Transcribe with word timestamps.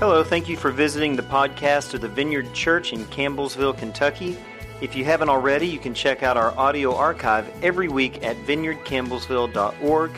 Hello, 0.00 0.24
thank 0.24 0.48
you 0.48 0.56
for 0.56 0.70
visiting 0.70 1.14
the 1.14 1.22
podcast 1.22 1.92
of 1.92 2.00
the 2.00 2.08
Vineyard 2.08 2.54
Church 2.54 2.94
in 2.94 3.04
Campbellsville, 3.08 3.76
Kentucky. 3.76 4.34
If 4.80 4.96
you 4.96 5.04
haven't 5.04 5.28
already, 5.28 5.66
you 5.66 5.78
can 5.78 5.92
check 5.92 6.22
out 6.22 6.38
our 6.38 6.58
audio 6.58 6.94
archive 6.94 7.46
every 7.62 7.88
week 7.88 8.24
at 8.24 8.34
vineyardcampbellsville.org 8.46 10.10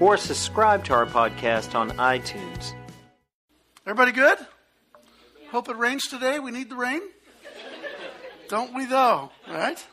or 0.00 0.16
subscribe 0.16 0.84
to 0.86 0.94
our 0.94 1.06
podcast 1.06 1.76
on 1.76 1.90
iTunes. 1.98 2.74
Everybody 3.86 4.10
good? 4.10 4.38
Hope 5.52 5.68
it 5.68 5.76
rains 5.76 6.08
today. 6.08 6.40
We 6.40 6.50
need 6.50 6.68
the 6.68 6.74
rain. 6.74 7.02
Don't 8.48 8.74
we, 8.74 8.86
though? 8.86 9.30
Right? 9.48 9.86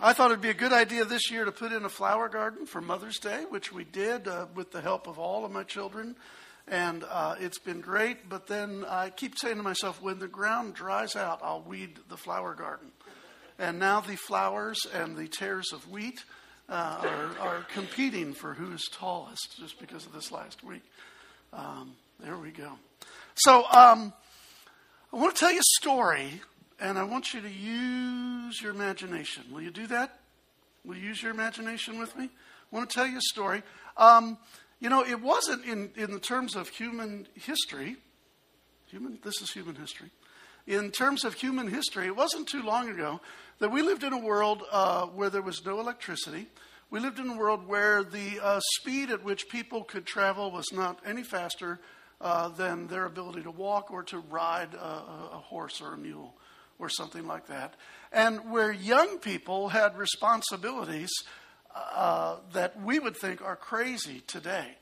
I 0.00 0.12
thought 0.12 0.30
it'd 0.30 0.40
be 0.40 0.50
a 0.50 0.54
good 0.54 0.72
idea 0.72 1.04
this 1.04 1.32
year 1.32 1.44
to 1.44 1.50
put 1.50 1.72
in 1.72 1.84
a 1.84 1.88
flower 1.88 2.28
garden 2.28 2.66
for 2.66 2.80
Mother's 2.80 3.18
Day, 3.18 3.44
which 3.48 3.72
we 3.72 3.82
did 3.82 4.28
uh, 4.28 4.46
with 4.54 4.70
the 4.70 4.82
help 4.82 5.08
of 5.08 5.18
all 5.18 5.44
of 5.44 5.50
my 5.50 5.64
children 5.64 6.14
and 6.68 7.04
uh, 7.08 7.36
it's 7.38 7.58
been 7.58 7.80
great. 7.80 8.28
But 8.28 8.46
then 8.46 8.84
I 8.88 9.10
keep 9.10 9.38
saying 9.38 9.56
to 9.56 9.62
myself, 9.62 10.02
when 10.02 10.18
the 10.18 10.28
ground 10.28 10.74
dries 10.74 11.16
out, 11.16 11.40
I'll 11.42 11.62
weed 11.62 11.98
the 12.08 12.16
flower 12.16 12.54
garden. 12.54 12.92
And 13.58 13.78
now 13.78 14.00
the 14.00 14.16
flowers 14.16 14.86
and 14.92 15.16
the 15.16 15.28
tares 15.28 15.72
of 15.72 15.90
wheat 15.90 16.24
uh, 16.68 16.98
are, 17.02 17.38
are, 17.38 17.66
competing 17.72 18.34
for 18.34 18.52
who's 18.52 18.84
tallest, 18.90 19.56
just 19.58 19.78
because 19.78 20.04
of 20.04 20.12
this 20.12 20.32
last 20.32 20.64
week. 20.64 20.82
Um, 21.52 21.94
there 22.20 22.36
we 22.36 22.50
go. 22.50 22.72
So 23.36 23.64
um, 23.70 24.12
I 25.12 25.16
want 25.16 25.34
to 25.34 25.38
tell 25.38 25.52
you 25.52 25.60
a 25.60 25.80
story, 25.80 26.40
and 26.80 26.98
I 26.98 27.04
want 27.04 27.32
you 27.32 27.40
to 27.40 27.48
use 27.48 28.60
your 28.60 28.72
imagination. 28.72 29.44
Will 29.52 29.62
you 29.62 29.70
do 29.70 29.86
that? 29.86 30.18
Will 30.84 30.96
you 30.96 31.08
use 31.08 31.22
your 31.22 31.30
imagination 31.30 31.98
with 31.98 32.16
me? 32.16 32.24
I 32.24 32.76
want 32.76 32.90
to 32.90 32.94
tell 32.94 33.06
you 33.06 33.18
a 33.18 33.22
story. 33.22 33.62
Um, 33.96 34.36
you 34.80 34.88
know, 34.88 35.04
it 35.04 35.20
wasn't 35.20 35.64
in, 35.64 35.90
in 35.96 36.12
the 36.12 36.20
terms 36.20 36.54
of 36.54 36.68
human 36.68 37.26
history. 37.34 37.96
Human, 38.86 39.18
this 39.22 39.40
is 39.40 39.50
human 39.50 39.74
history. 39.74 40.10
In 40.66 40.90
terms 40.90 41.24
of 41.24 41.34
human 41.34 41.68
history, 41.68 42.06
it 42.06 42.16
wasn't 42.16 42.48
too 42.48 42.62
long 42.62 42.88
ago 42.88 43.20
that 43.58 43.70
we 43.70 43.82
lived 43.82 44.02
in 44.02 44.12
a 44.12 44.18
world 44.18 44.62
uh, 44.70 45.06
where 45.06 45.30
there 45.30 45.42
was 45.42 45.64
no 45.64 45.80
electricity. 45.80 46.46
We 46.90 47.00
lived 47.00 47.18
in 47.18 47.28
a 47.30 47.36
world 47.36 47.66
where 47.66 48.04
the 48.04 48.40
uh, 48.42 48.60
speed 48.78 49.10
at 49.10 49.24
which 49.24 49.48
people 49.48 49.84
could 49.84 50.06
travel 50.06 50.50
was 50.50 50.66
not 50.72 51.00
any 51.06 51.22
faster 51.22 51.80
uh, 52.20 52.48
than 52.48 52.86
their 52.86 53.06
ability 53.06 53.42
to 53.42 53.50
walk 53.50 53.90
or 53.90 54.02
to 54.04 54.18
ride 54.18 54.74
a, 54.74 55.34
a 55.34 55.42
horse 55.44 55.80
or 55.80 55.94
a 55.94 55.98
mule 55.98 56.34
or 56.78 56.88
something 56.88 57.26
like 57.26 57.46
that. 57.46 57.74
And 58.12 58.50
where 58.50 58.72
young 58.72 59.18
people 59.18 59.68
had 59.68 59.96
responsibilities 59.96 61.10
uh, 61.76 62.36
that 62.52 62.80
we 62.82 62.98
would 62.98 63.16
think 63.16 63.42
are 63.42 63.56
crazy 63.56 64.22
today. 64.26 64.76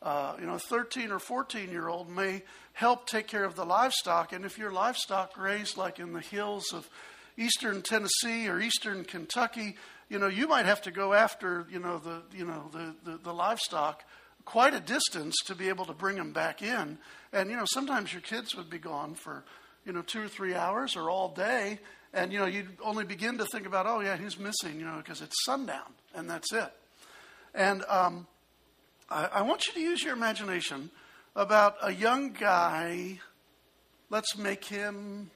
Uh, 0.00 0.34
you 0.40 0.46
know, 0.46 0.54
a 0.54 0.58
13 0.58 1.10
or 1.10 1.18
14 1.18 1.70
year 1.70 1.88
old 1.88 2.08
may 2.08 2.42
help 2.72 3.06
take 3.06 3.26
care 3.26 3.44
of 3.44 3.56
the 3.56 3.64
livestock, 3.64 4.32
and 4.32 4.44
if 4.44 4.56
your 4.56 4.70
livestock 4.70 5.34
grazed 5.34 5.76
like 5.76 5.98
in 5.98 6.12
the 6.12 6.20
hills 6.20 6.72
of 6.72 6.88
eastern 7.36 7.82
Tennessee 7.82 8.48
or 8.48 8.60
eastern 8.60 9.04
Kentucky, 9.04 9.76
you 10.08 10.18
know, 10.18 10.28
you 10.28 10.48
might 10.48 10.66
have 10.66 10.80
to 10.82 10.90
go 10.90 11.12
after, 11.12 11.66
you 11.70 11.78
know, 11.78 11.98
the, 11.98 12.22
you 12.34 12.44
know, 12.44 12.70
the, 12.72 12.94
the, 13.04 13.18
the 13.18 13.34
livestock 13.34 14.04
quite 14.44 14.72
a 14.72 14.80
distance 14.80 15.34
to 15.44 15.54
be 15.54 15.68
able 15.68 15.84
to 15.84 15.92
bring 15.92 16.16
them 16.16 16.32
back 16.32 16.62
in. 16.62 16.96
And, 17.32 17.50
you 17.50 17.56
know, 17.56 17.66
sometimes 17.66 18.12
your 18.12 18.22
kids 18.22 18.54
would 18.56 18.70
be 18.70 18.78
gone 18.78 19.14
for, 19.14 19.44
you 19.84 19.92
know, 19.92 20.00
two 20.00 20.22
or 20.22 20.28
three 20.28 20.54
hours 20.54 20.96
or 20.96 21.10
all 21.10 21.28
day, 21.28 21.80
and, 22.12 22.32
you 22.32 22.38
know, 22.38 22.46
you'd 22.46 22.76
only 22.82 23.04
begin 23.04 23.38
to 23.38 23.44
think 23.46 23.66
about, 23.66 23.86
oh, 23.86 24.00
yeah, 24.00 24.16
he's 24.16 24.38
missing, 24.38 24.78
you 24.78 24.86
know, 24.86 24.96
because 24.96 25.20
it's 25.20 25.44
sundown, 25.44 25.92
and 26.14 26.28
that's 26.28 26.52
it. 26.52 26.72
And 27.54 27.84
um, 27.88 28.26
I, 29.10 29.26
I 29.26 29.42
want 29.42 29.66
you 29.66 29.74
to 29.74 29.80
use 29.80 30.02
your 30.02 30.14
imagination 30.14 30.90
about 31.36 31.76
a 31.82 31.92
young 31.92 32.32
guy. 32.32 33.20
Let's 34.10 34.36
make 34.36 34.64
him 34.64 35.30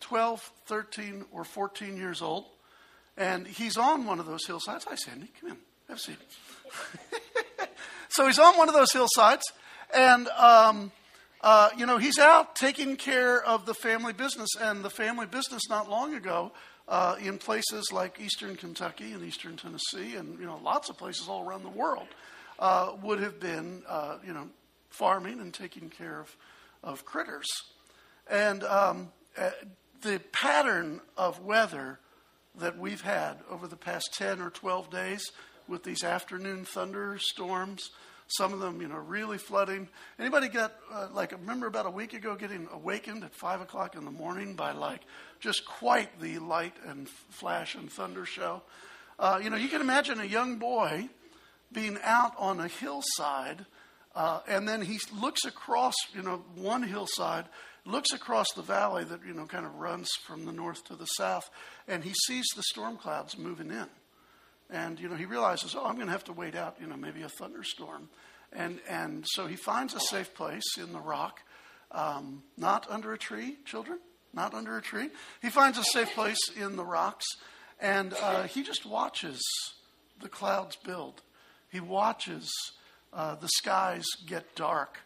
12, 0.00 0.40
13, 0.66 1.24
or 1.32 1.44
14 1.44 1.96
years 1.96 2.22
old. 2.22 2.46
And 3.16 3.46
he's 3.46 3.76
on 3.76 4.06
one 4.06 4.18
of 4.18 4.26
those 4.26 4.46
hillsides. 4.46 4.84
Hi, 4.84 4.94
Sandy. 4.96 5.28
Come 5.40 5.50
in. 5.50 5.56
Have 5.88 5.96
a 5.96 6.00
seat. 6.00 6.16
so 8.08 8.26
he's 8.26 8.38
on 8.38 8.56
one 8.56 8.68
of 8.68 8.74
those 8.74 8.92
hillsides. 8.92 9.44
And 9.94 10.28
um, 10.28 10.92
uh, 11.42 11.70
you 11.76 11.86
know, 11.86 11.98
he's 11.98 12.18
out 12.18 12.54
taking 12.54 12.96
care 12.96 13.42
of 13.42 13.66
the 13.66 13.74
family 13.74 14.12
business, 14.12 14.50
and 14.60 14.84
the 14.84 14.90
family 14.90 15.26
business 15.26 15.62
not 15.68 15.90
long 15.90 16.14
ago 16.14 16.52
uh, 16.88 17.16
in 17.20 17.38
places 17.38 17.90
like 17.92 18.20
eastern 18.20 18.56
Kentucky 18.56 19.12
and 19.12 19.24
eastern 19.24 19.56
Tennessee, 19.56 20.16
and 20.16 20.38
you 20.38 20.46
know, 20.46 20.60
lots 20.62 20.88
of 20.88 20.96
places 20.96 21.28
all 21.28 21.46
around 21.46 21.64
the 21.64 21.70
world, 21.70 22.06
uh, 22.58 22.92
would 23.02 23.20
have 23.20 23.40
been, 23.40 23.82
uh, 23.88 24.18
you 24.24 24.32
know, 24.32 24.48
farming 24.90 25.40
and 25.40 25.52
taking 25.52 25.90
care 25.90 26.20
of, 26.20 26.36
of 26.82 27.04
critters. 27.04 27.48
And 28.30 28.62
um, 28.64 29.10
uh, 29.36 29.50
the 30.02 30.20
pattern 30.32 31.00
of 31.16 31.40
weather 31.40 31.98
that 32.58 32.78
we've 32.78 33.00
had 33.00 33.38
over 33.50 33.66
the 33.66 33.76
past 33.76 34.12
10 34.14 34.40
or 34.40 34.50
12 34.50 34.90
days 34.90 35.32
with 35.66 35.84
these 35.84 36.04
afternoon 36.04 36.64
thunderstorms, 36.64 37.90
some 38.36 38.52
of 38.52 38.60
them, 38.60 38.80
you 38.80 38.88
know, 38.88 38.96
really 38.96 39.38
flooding. 39.38 39.88
Anybody 40.18 40.48
got, 40.48 40.72
uh, 40.92 41.08
like, 41.12 41.32
I 41.32 41.36
remember 41.36 41.66
about 41.66 41.86
a 41.86 41.90
week 41.90 42.12
ago 42.14 42.34
getting 42.34 42.68
awakened 42.72 43.24
at 43.24 43.34
5 43.34 43.60
o'clock 43.60 43.94
in 43.94 44.04
the 44.04 44.10
morning 44.10 44.54
by, 44.54 44.72
like, 44.72 45.02
just 45.40 45.64
quite 45.64 46.20
the 46.20 46.38
light 46.38 46.74
and 46.86 47.08
flash 47.08 47.74
and 47.74 47.90
thunder 47.90 48.24
show? 48.24 48.62
Uh, 49.18 49.40
you 49.42 49.50
know, 49.50 49.56
you 49.56 49.68
can 49.68 49.80
imagine 49.80 50.20
a 50.20 50.24
young 50.24 50.56
boy 50.56 51.08
being 51.72 51.98
out 52.02 52.32
on 52.38 52.60
a 52.60 52.68
hillside, 52.68 53.64
uh, 54.14 54.40
and 54.46 54.68
then 54.68 54.82
he 54.82 54.98
looks 55.20 55.44
across, 55.44 55.94
you 56.14 56.22
know, 56.22 56.44
one 56.54 56.82
hillside, 56.82 57.46
looks 57.84 58.12
across 58.12 58.52
the 58.52 58.62
valley 58.62 59.04
that, 59.04 59.20
you 59.26 59.34
know, 59.34 59.46
kind 59.46 59.66
of 59.66 59.74
runs 59.76 60.08
from 60.26 60.44
the 60.44 60.52
north 60.52 60.84
to 60.84 60.96
the 60.96 61.06
south, 61.06 61.50
and 61.88 62.04
he 62.04 62.12
sees 62.26 62.46
the 62.54 62.62
storm 62.62 62.96
clouds 62.96 63.36
moving 63.36 63.70
in. 63.70 63.88
And, 64.72 64.98
you 64.98 65.08
know, 65.08 65.16
he 65.16 65.26
realizes, 65.26 65.76
oh, 65.76 65.84
I'm 65.84 65.96
going 65.96 66.06
to 66.06 66.12
have 66.12 66.24
to 66.24 66.32
wait 66.32 66.54
out, 66.54 66.76
you 66.80 66.86
know, 66.86 66.96
maybe 66.96 67.22
a 67.22 67.28
thunderstorm. 67.28 68.08
And, 68.52 68.80
and 68.88 69.24
so 69.28 69.46
he 69.46 69.56
finds 69.56 69.94
a 69.94 70.00
safe 70.00 70.34
place 70.34 70.78
in 70.78 70.92
the 70.92 70.98
rock, 70.98 71.40
um, 71.90 72.42
not 72.56 72.90
under 72.90 73.12
a 73.12 73.18
tree, 73.18 73.58
children, 73.66 73.98
not 74.32 74.54
under 74.54 74.76
a 74.78 74.82
tree. 74.82 75.10
He 75.42 75.50
finds 75.50 75.78
a 75.78 75.84
safe 75.84 76.14
place 76.14 76.40
in 76.56 76.76
the 76.76 76.84
rocks, 76.84 77.26
and 77.80 78.14
uh, 78.22 78.44
he 78.44 78.62
just 78.62 78.86
watches 78.86 79.42
the 80.20 80.28
clouds 80.28 80.76
build. 80.76 81.20
He 81.70 81.80
watches 81.80 82.50
uh, 83.12 83.34
the 83.34 83.48
skies 83.48 84.06
get 84.26 84.54
dark 84.56 84.98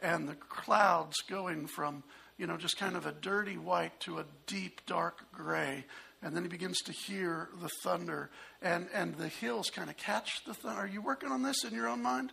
and 0.00 0.28
the 0.28 0.34
clouds 0.34 1.16
going 1.28 1.66
from, 1.68 2.02
you 2.38 2.46
know, 2.46 2.56
just 2.56 2.76
kind 2.76 2.96
of 2.96 3.06
a 3.06 3.12
dirty 3.12 3.56
white 3.56 3.98
to 4.00 4.18
a 4.18 4.24
deep 4.46 4.80
dark 4.86 5.32
gray 5.32 5.84
and 6.22 6.36
then 6.36 6.44
he 6.44 6.48
begins 6.48 6.78
to 6.82 6.92
hear 6.92 7.48
the 7.60 7.68
thunder, 7.82 8.30
and, 8.60 8.88
and 8.94 9.16
the 9.16 9.28
hills 9.28 9.70
kind 9.70 9.90
of 9.90 9.96
catch 9.96 10.44
the 10.44 10.54
thunder. 10.54 10.80
Are 10.80 10.86
you 10.86 11.02
working 11.02 11.30
on 11.30 11.42
this 11.42 11.64
in 11.64 11.74
your 11.74 11.88
own 11.88 12.02
mind? 12.02 12.32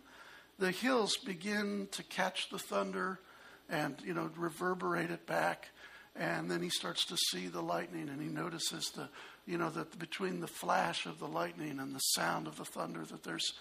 The 0.58 0.70
hills 0.70 1.16
begin 1.16 1.88
to 1.92 2.02
catch 2.04 2.50
the 2.50 2.58
thunder 2.58 3.18
and, 3.68 3.96
you 4.04 4.14
know, 4.14 4.30
reverberate 4.36 5.10
it 5.10 5.26
back. 5.26 5.68
And 6.16 6.50
then 6.50 6.60
he 6.62 6.70
starts 6.70 7.06
to 7.06 7.16
see 7.16 7.46
the 7.46 7.62
lightning, 7.62 8.08
and 8.08 8.20
he 8.20 8.28
notices 8.28 8.90
the, 8.94 9.08
you 9.46 9.58
know, 9.58 9.70
that 9.70 9.98
between 9.98 10.40
the 10.40 10.48
flash 10.48 11.06
of 11.06 11.18
the 11.18 11.28
lightning 11.28 11.78
and 11.78 11.94
the 11.94 12.00
sound 12.00 12.46
of 12.46 12.56
the 12.56 12.64
thunder, 12.64 13.04
that 13.04 13.22
there's 13.22 13.52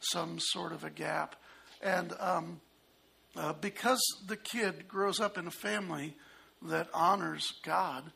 some 0.00 0.38
sort 0.40 0.72
of 0.72 0.84
a 0.84 0.90
gap. 0.90 1.36
And 1.82 2.12
um, 2.18 2.60
uh, 3.36 3.52
because 3.52 4.00
the 4.26 4.36
kid 4.36 4.88
grows 4.88 5.20
up 5.20 5.38
in 5.38 5.46
a 5.46 5.52
family 5.52 6.16
that 6.62 6.88
honors 6.92 7.54
God, 7.62 8.10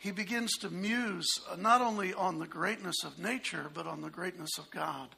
he 0.00 0.12
begins 0.12 0.52
to 0.60 0.70
muse 0.70 1.28
not 1.58 1.82
only 1.82 2.14
on 2.14 2.38
the 2.38 2.46
greatness 2.46 3.04
of 3.04 3.18
nature, 3.18 3.70
but 3.72 3.86
on 3.86 4.00
the 4.00 4.08
greatness 4.08 4.48
of 4.56 4.70
God 4.70 5.10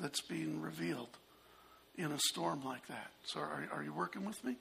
that's 0.00 0.20
being 0.22 0.60
revealed 0.60 1.16
in 1.96 2.10
a 2.10 2.18
storm 2.18 2.64
like 2.64 2.84
that. 2.88 3.12
So, 3.22 3.38
are, 3.38 3.68
are 3.72 3.84
you 3.84 3.92
working 3.92 4.24
with 4.24 4.42
me? 4.42 4.56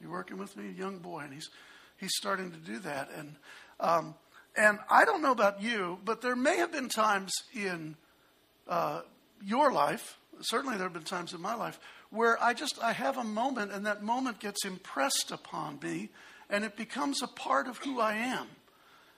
You 0.00 0.10
working 0.10 0.38
with 0.38 0.56
me, 0.56 0.70
young 0.70 0.98
boy, 0.98 1.22
and 1.22 1.34
he's 1.34 1.50
he's 1.96 2.14
starting 2.14 2.52
to 2.52 2.56
do 2.58 2.78
that. 2.78 3.10
And 3.18 3.34
um, 3.80 4.14
and 4.56 4.78
I 4.88 5.04
don't 5.04 5.22
know 5.22 5.32
about 5.32 5.60
you, 5.60 5.98
but 6.04 6.22
there 6.22 6.36
may 6.36 6.58
have 6.58 6.70
been 6.70 6.88
times 6.88 7.32
in 7.52 7.96
uh, 8.68 9.00
your 9.44 9.72
life. 9.72 10.18
Certainly, 10.40 10.76
there 10.76 10.86
have 10.86 10.92
been 10.92 11.02
times 11.02 11.34
in 11.34 11.40
my 11.40 11.56
life 11.56 11.80
where 12.10 12.40
I 12.40 12.54
just 12.54 12.80
I 12.80 12.92
have 12.92 13.18
a 13.18 13.24
moment, 13.24 13.72
and 13.72 13.86
that 13.86 14.04
moment 14.04 14.38
gets 14.38 14.64
impressed 14.64 15.32
upon 15.32 15.80
me, 15.82 16.10
and 16.48 16.62
it 16.62 16.76
becomes 16.76 17.22
a 17.24 17.26
part 17.26 17.66
of 17.66 17.78
who 17.78 17.98
I 17.98 18.14
am. 18.14 18.46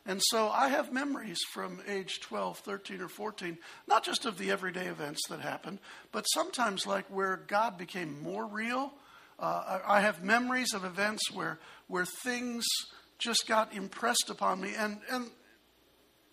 And 0.08 0.22
so 0.22 0.48
I 0.48 0.68
have 0.68 0.92
memories 0.92 1.40
from 1.52 1.80
age 1.88 2.20
12, 2.20 2.58
13, 2.58 3.00
or 3.00 3.08
14, 3.08 3.58
not 3.88 4.04
just 4.04 4.24
of 4.24 4.38
the 4.38 4.52
everyday 4.52 4.86
events 4.86 5.20
that 5.28 5.40
happened, 5.40 5.80
but 6.12 6.22
sometimes 6.22 6.86
like 6.86 7.06
where 7.06 7.40
God 7.48 7.76
became 7.76 8.22
more 8.22 8.46
real. 8.46 8.92
Uh, 9.38 9.80
I 9.84 10.00
have 10.00 10.22
memories 10.22 10.74
of 10.74 10.84
events 10.84 11.32
where, 11.32 11.58
where 11.88 12.06
things 12.06 12.64
just 13.18 13.48
got 13.48 13.74
impressed 13.74 14.30
upon 14.30 14.60
me, 14.60 14.74
and, 14.78 14.98
and 15.10 15.30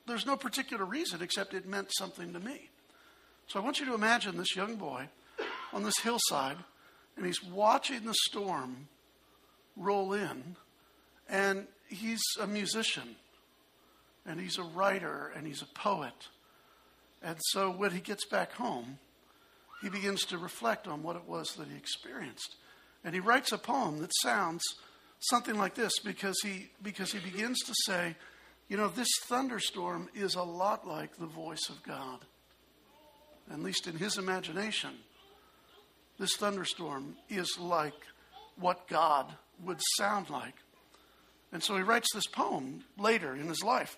there's 0.05 0.25
no 0.25 0.35
particular 0.35 0.85
reason 0.85 1.21
except 1.21 1.53
it 1.53 1.67
meant 1.67 1.89
something 1.97 2.33
to 2.33 2.39
me. 2.39 2.69
So 3.47 3.59
I 3.59 3.63
want 3.63 3.79
you 3.79 3.85
to 3.87 3.93
imagine 3.95 4.37
this 4.37 4.55
young 4.55 4.75
boy 4.75 5.09
on 5.71 5.83
this 5.83 5.97
hillside, 5.99 6.57
and 7.17 7.25
he's 7.25 7.43
watching 7.43 8.05
the 8.05 8.13
storm 8.25 8.87
roll 9.75 10.13
in, 10.13 10.55
and 11.27 11.67
he's 11.87 12.21
a 12.39 12.47
musician, 12.47 13.15
and 14.25 14.39
he's 14.39 14.57
a 14.57 14.63
writer, 14.63 15.31
and 15.35 15.45
he's 15.45 15.61
a 15.61 15.79
poet. 15.79 16.13
And 17.21 17.37
so 17.51 17.71
when 17.71 17.91
he 17.91 17.99
gets 17.99 18.25
back 18.25 18.53
home, 18.53 18.99
he 19.81 19.89
begins 19.89 20.25
to 20.25 20.37
reflect 20.37 20.87
on 20.87 21.03
what 21.03 21.15
it 21.15 21.27
was 21.27 21.55
that 21.55 21.67
he 21.67 21.75
experienced. 21.75 22.55
And 23.03 23.13
he 23.13 23.19
writes 23.19 23.51
a 23.51 23.57
poem 23.57 23.99
that 23.99 24.11
sounds 24.21 24.63
something 25.19 25.57
like 25.57 25.75
this 25.75 25.99
because 25.99 26.39
he, 26.41 26.69
because 26.81 27.11
he 27.11 27.19
begins 27.19 27.59
to 27.59 27.73
say, 27.85 28.15
you 28.69 28.77
know, 28.77 28.87
this 28.87 29.09
thunderstorm 29.23 30.09
is 30.15 30.35
a 30.35 30.43
lot 30.43 30.87
like 30.87 31.17
the 31.17 31.25
voice 31.25 31.69
of 31.69 31.83
God. 31.83 32.19
At 33.51 33.59
least 33.59 33.87
in 33.87 33.97
his 33.97 34.17
imagination, 34.17 34.91
this 36.17 36.35
thunderstorm 36.37 37.17
is 37.29 37.57
like 37.59 37.93
what 38.57 38.87
God 38.87 39.33
would 39.63 39.81
sound 39.97 40.29
like. 40.29 40.55
And 41.51 41.61
so 41.61 41.75
he 41.75 41.83
writes 41.83 42.07
this 42.13 42.25
poem 42.25 42.83
later 42.97 43.35
in 43.35 43.47
his 43.47 43.63
life. 43.63 43.97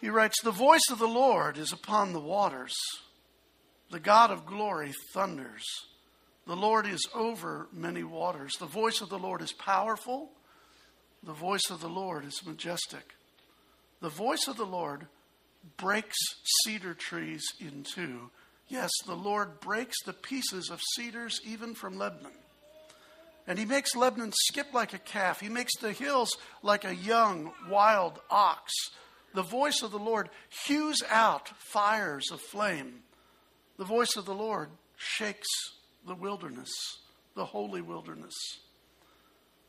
He 0.00 0.10
writes, 0.10 0.40
The 0.42 0.50
voice 0.50 0.88
of 0.90 0.98
the 0.98 1.08
Lord 1.08 1.58
is 1.58 1.72
upon 1.72 2.12
the 2.12 2.20
waters. 2.20 2.74
The 3.90 4.00
God 4.00 4.30
of 4.30 4.46
glory 4.46 4.92
thunders. 5.12 5.64
The 6.46 6.56
Lord 6.56 6.86
is 6.86 7.06
over 7.14 7.68
many 7.72 8.04
waters. 8.04 8.54
The 8.58 8.66
voice 8.66 9.00
of 9.00 9.08
the 9.08 9.18
Lord 9.18 9.42
is 9.42 9.52
powerful. 9.52 10.30
The 11.22 11.32
voice 11.32 11.70
of 11.70 11.80
the 11.80 11.88
Lord 11.88 12.24
is 12.24 12.46
majestic. 12.46 13.14
The 14.00 14.08
voice 14.08 14.46
of 14.46 14.56
the 14.56 14.66
Lord 14.66 15.06
breaks 15.76 16.16
cedar 16.64 16.94
trees 16.94 17.44
in 17.60 17.82
two. 17.82 18.30
Yes, 18.68 18.90
the 19.06 19.14
Lord 19.14 19.60
breaks 19.60 19.96
the 20.04 20.12
pieces 20.12 20.70
of 20.70 20.80
cedars 20.94 21.40
even 21.44 21.74
from 21.74 21.98
Lebanon. 21.98 22.32
And 23.46 23.58
he 23.58 23.64
makes 23.64 23.96
Lebanon 23.96 24.32
skip 24.32 24.74
like 24.74 24.92
a 24.92 24.98
calf. 24.98 25.40
He 25.40 25.48
makes 25.48 25.76
the 25.80 25.92
hills 25.92 26.30
like 26.62 26.84
a 26.84 26.94
young 26.94 27.52
wild 27.68 28.20
ox. 28.30 28.72
The 29.34 29.42
voice 29.42 29.82
of 29.82 29.90
the 29.90 29.98
Lord 29.98 30.30
hews 30.66 31.02
out 31.10 31.48
fires 31.58 32.30
of 32.30 32.40
flame. 32.40 33.02
The 33.76 33.84
voice 33.84 34.16
of 34.16 34.24
the 34.24 34.34
Lord 34.34 34.70
shakes 34.96 35.48
the 36.06 36.14
wilderness, 36.14 36.70
the 37.34 37.44
holy 37.44 37.82
wilderness. 37.82 38.34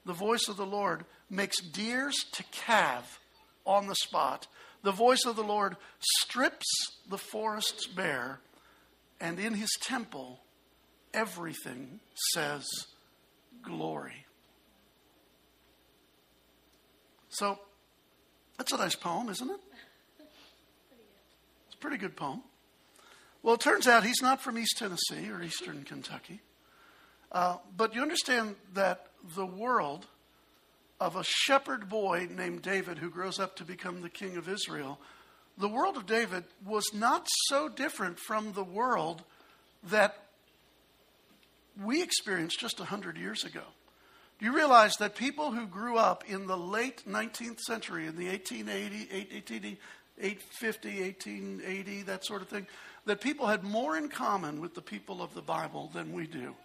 The 0.05 0.13
voice 0.13 0.47
of 0.47 0.57
the 0.57 0.65
Lord 0.65 1.05
makes 1.29 1.61
deers 1.61 2.15
to 2.31 2.43
calve 2.51 3.19
on 3.65 3.87
the 3.87 3.95
spot. 3.95 4.47
The 4.81 4.91
voice 4.91 5.25
of 5.25 5.35
the 5.35 5.43
Lord 5.43 5.75
strips 5.99 6.65
the 7.09 7.17
forests 7.17 7.85
bare, 7.85 8.39
and 9.19 9.39
in 9.39 9.53
his 9.53 9.69
temple, 9.81 10.39
everything 11.13 11.99
says 12.33 12.65
glory. 13.61 14.25
So, 17.29 17.59
that's 18.59 18.73
a 18.73 18.77
nice 18.77 18.95
poem, 18.95 19.29
isn't 19.29 19.49
it? 19.49 19.59
It's 20.19 21.75
a 21.75 21.77
pretty 21.77 21.95
good 21.95 22.17
poem. 22.17 22.43
Well, 23.41 23.55
it 23.55 23.61
turns 23.61 23.87
out 23.87 24.03
he's 24.03 24.21
not 24.21 24.41
from 24.41 24.57
East 24.57 24.77
Tennessee 24.77 25.29
or 25.31 25.41
Eastern 25.41 25.85
Kentucky. 25.85 26.41
Uh, 27.31 27.55
but 27.77 27.95
you 27.95 28.01
understand 28.01 28.57
that 28.73 29.07
the 29.33 29.45
world 29.45 30.07
of 30.99 31.15
a 31.15 31.23
shepherd 31.23 31.87
boy 31.87 32.27
named 32.29 32.61
David 32.61 32.97
who 32.97 33.09
grows 33.09 33.39
up 33.39 33.55
to 33.55 33.63
become 33.63 34.01
the 34.01 34.09
king 34.09 34.35
of 34.35 34.49
Israel, 34.49 34.99
the 35.57 35.69
world 35.69 35.95
of 35.95 36.05
David 36.05 36.43
was 36.65 36.93
not 36.93 37.27
so 37.47 37.69
different 37.69 38.19
from 38.19 38.51
the 38.51 38.63
world 38.63 39.23
that 39.83 40.17
we 41.81 42.03
experienced 42.03 42.59
just 42.59 42.77
100 42.77 43.15
years 43.15 43.45
ago. 43.45 43.63
Do 44.39 44.45
you 44.45 44.55
realize 44.55 44.95
that 44.97 45.15
people 45.15 45.51
who 45.51 45.67
grew 45.67 45.97
up 45.97 46.23
in 46.29 46.47
the 46.47 46.55
late 46.55 47.03
19th 47.07 47.59
century, 47.59 48.07
in 48.07 48.15
the 48.15 48.27
1880, 48.27 49.77
850, 50.17 51.01
1880, 51.01 52.01
that 52.03 52.25
sort 52.25 52.41
of 52.41 52.47
thing, 52.47 52.65
that 53.05 53.19
people 53.19 53.47
had 53.47 53.63
more 53.63 53.97
in 53.97 54.07
common 54.07 54.61
with 54.61 54.75
the 54.75 54.81
people 54.81 55.21
of 55.21 55.33
the 55.33 55.41
Bible 55.41 55.91
than 55.93 56.13
we 56.13 56.25
do 56.25 56.55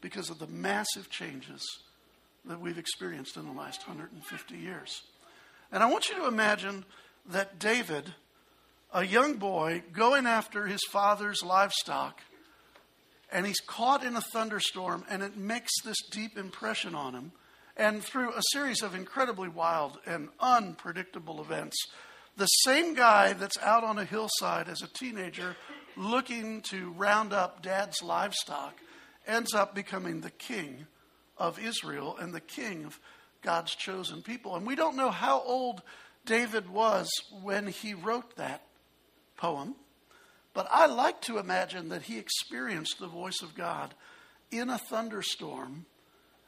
because 0.00 0.30
of 0.30 0.38
the 0.38 0.46
massive 0.46 1.10
changes 1.10 1.64
that 2.44 2.60
we've 2.60 2.78
experienced 2.78 3.36
in 3.36 3.44
the 3.44 3.58
last 3.58 3.86
150 3.88 4.56
years. 4.56 5.02
And 5.72 5.82
I 5.82 5.90
want 5.90 6.08
you 6.08 6.14
to 6.16 6.28
imagine 6.28 6.84
that 7.30 7.58
David, 7.58 8.14
a 8.92 9.04
young 9.04 9.34
boy, 9.34 9.82
going 9.92 10.26
after 10.26 10.66
his 10.66 10.84
father's 10.84 11.42
livestock, 11.42 12.20
and 13.32 13.46
he's 13.46 13.60
caught 13.60 14.04
in 14.04 14.16
a 14.16 14.20
thunderstorm, 14.20 15.04
and 15.08 15.22
it 15.22 15.36
makes 15.36 15.72
this 15.84 15.98
deep 16.10 16.38
impression 16.38 16.94
on 16.94 17.14
him. 17.14 17.32
And 17.76 18.02
through 18.02 18.32
a 18.32 18.42
series 18.52 18.82
of 18.82 18.94
incredibly 18.94 19.48
wild 19.48 19.98
and 20.06 20.28
unpredictable 20.40 21.40
events, 21.40 21.76
the 22.36 22.46
same 22.46 22.94
guy 22.94 23.32
that's 23.32 23.58
out 23.58 23.84
on 23.84 23.98
a 23.98 24.04
hillside 24.04 24.68
as 24.68 24.82
a 24.82 24.88
teenager 24.88 25.56
looking 25.96 26.60
to 26.62 26.90
round 26.92 27.32
up 27.32 27.62
dad's 27.62 28.02
livestock 28.02 28.78
ends 29.26 29.54
up 29.54 29.74
becoming 29.74 30.20
the 30.20 30.30
king 30.30 30.86
of 31.38 31.58
Israel 31.58 32.16
and 32.18 32.34
the 32.34 32.40
king 32.40 32.84
of 32.84 33.00
God's 33.42 33.74
chosen 33.74 34.22
people. 34.22 34.56
And 34.56 34.66
we 34.66 34.76
don't 34.76 34.96
know 34.96 35.10
how 35.10 35.40
old 35.42 35.82
David 36.24 36.68
was 36.68 37.08
when 37.42 37.66
he 37.66 37.94
wrote 37.94 38.36
that 38.36 38.62
poem, 39.36 39.74
but 40.56 40.66
I 40.70 40.86
like 40.86 41.20
to 41.22 41.36
imagine 41.36 41.90
that 41.90 42.04
he 42.04 42.18
experienced 42.18 42.98
the 42.98 43.06
voice 43.06 43.42
of 43.42 43.54
God 43.54 43.92
in 44.50 44.70
a 44.70 44.78
thunderstorm 44.78 45.84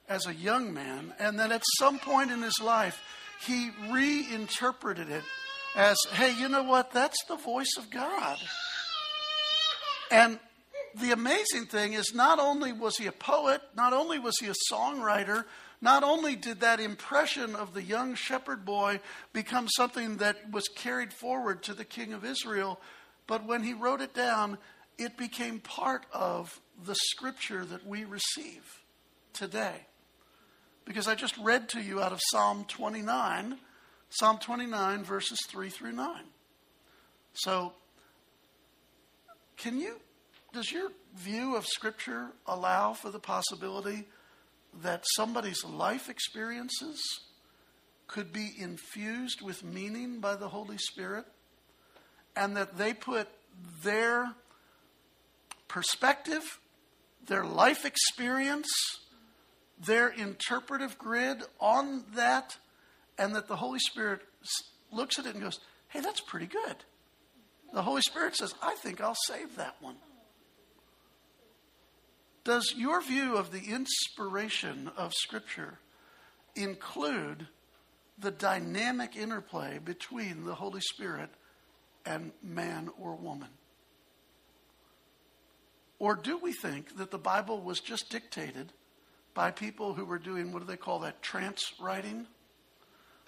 as 0.08 0.26
a 0.26 0.34
young 0.34 0.72
man, 0.72 1.12
and 1.18 1.38
then 1.38 1.52
at 1.52 1.62
some 1.78 1.98
point 1.98 2.30
in 2.30 2.40
his 2.40 2.58
life, 2.58 3.02
he 3.46 3.68
reinterpreted 3.90 5.10
it 5.10 5.24
as 5.76 5.98
hey, 6.12 6.34
you 6.40 6.48
know 6.48 6.62
what? 6.62 6.90
That's 6.92 7.22
the 7.28 7.36
voice 7.36 7.76
of 7.76 7.90
God. 7.90 8.38
And 10.10 10.40
the 10.94 11.12
amazing 11.12 11.66
thing 11.66 11.92
is, 11.92 12.14
not 12.14 12.38
only 12.38 12.72
was 12.72 12.96
he 12.96 13.08
a 13.08 13.12
poet, 13.12 13.60
not 13.76 13.92
only 13.92 14.18
was 14.18 14.38
he 14.38 14.46
a 14.46 14.72
songwriter, 14.72 15.44
not 15.82 16.02
only 16.02 16.34
did 16.34 16.60
that 16.60 16.80
impression 16.80 17.54
of 17.54 17.74
the 17.74 17.82
young 17.82 18.14
shepherd 18.14 18.64
boy 18.64 19.00
become 19.34 19.68
something 19.68 20.16
that 20.16 20.50
was 20.50 20.66
carried 20.68 21.12
forward 21.12 21.62
to 21.64 21.74
the 21.74 21.84
king 21.84 22.14
of 22.14 22.24
Israel, 22.24 22.80
but 23.28 23.46
when 23.46 23.62
he 23.62 23.74
wrote 23.74 24.00
it 24.00 24.14
down, 24.14 24.58
it 24.98 25.16
became 25.16 25.60
part 25.60 26.04
of 26.12 26.60
the 26.84 26.96
scripture 26.96 27.64
that 27.64 27.86
we 27.86 28.04
receive 28.04 28.82
today. 29.32 29.86
Because 30.84 31.06
I 31.06 31.14
just 31.14 31.36
read 31.38 31.68
to 31.70 31.80
you 31.80 32.02
out 32.02 32.10
of 32.10 32.20
Psalm 32.32 32.64
29, 32.66 33.58
Psalm 34.08 34.38
29, 34.38 35.04
verses 35.04 35.38
3 35.46 35.68
through 35.68 35.92
9. 35.92 36.24
So, 37.34 37.74
can 39.56 39.78
you 39.78 40.00
does 40.52 40.72
your 40.72 40.90
view 41.14 41.56
of 41.56 41.66
Scripture 41.66 42.28
allow 42.46 42.94
for 42.94 43.10
the 43.10 43.18
possibility 43.18 44.06
that 44.82 45.04
somebody's 45.14 45.62
life 45.64 46.08
experiences 46.08 47.00
could 48.06 48.32
be 48.32 48.52
infused 48.58 49.42
with 49.42 49.62
meaning 49.62 50.20
by 50.20 50.36
the 50.36 50.48
Holy 50.48 50.78
Spirit 50.78 51.26
and 52.36 52.56
that 52.56 52.76
they 52.78 52.94
put 52.94 53.28
their 53.82 54.32
perspective, 55.66 56.60
their 57.26 57.44
life 57.44 57.84
experience, 57.84 58.68
their 59.84 60.08
interpretive 60.08 60.98
grid 60.98 61.42
on 61.60 62.04
that, 62.14 62.56
and 63.18 63.34
that 63.34 63.48
the 63.48 63.56
Holy 63.56 63.78
Spirit 63.78 64.20
looks 64.90 65.18
at 65.18 65.26
it 65.26 65.34
and 65.34 65.42
goes, 65.42 65.60
hey, 65.88 66.00
that's 66.00 66.20
pretty 66.20 66.46
good. 66.46 66.76
The 67.72 67.82
Holy 67.82 68.02
Spirit 68.02 68.36
says, 68.36 68.54
I 68.62 68.74
think 68.76 69.00
I'll 69.00 69.16
save 69.26 69.56
that 69.56 69.76
one. 69.80 69.96
Does 72.44 72.74
your 72.76 73.02
view 73.02 73.36
of 73.36 73.52
the 73.52 73.62
inspiration 73.62 74.90
of 74.96 75.12
Scripture 75.12 75.78
include 76.54 77.46
the 78.18 78.30
dynamic 78.30 79.16
interplay 79.16 79.78
between 79.78 80.44
the 80.44 80.54
Holy 80.54 80.80
Spirit 80.80 81.28
and 82.04 82.32
man 82.42 82.90
or 83.00 83.14
woman? 83.14 83.48
Or 85.98 86.14
do 86.14 86.38
we 86.38 86.52
think 86.52 86.96
that 86.96 87.10
the 87.10 87.18
Bible 87.18 87.60
was 87.60 87.80
just 87.80 88.10
dictated 88.10 88.72
by 89.34 89.50
people 89.50 89.94
who 89.94 90.04
were 90.04 90.18
doing, 90.18 90.52
what 90.52 90.60
do 90.60 90.66
they 90.66 90.76
call 90.76 91.00
that, 91.00 91.22
trance 91.22 91.72
writing? 91.80 92.26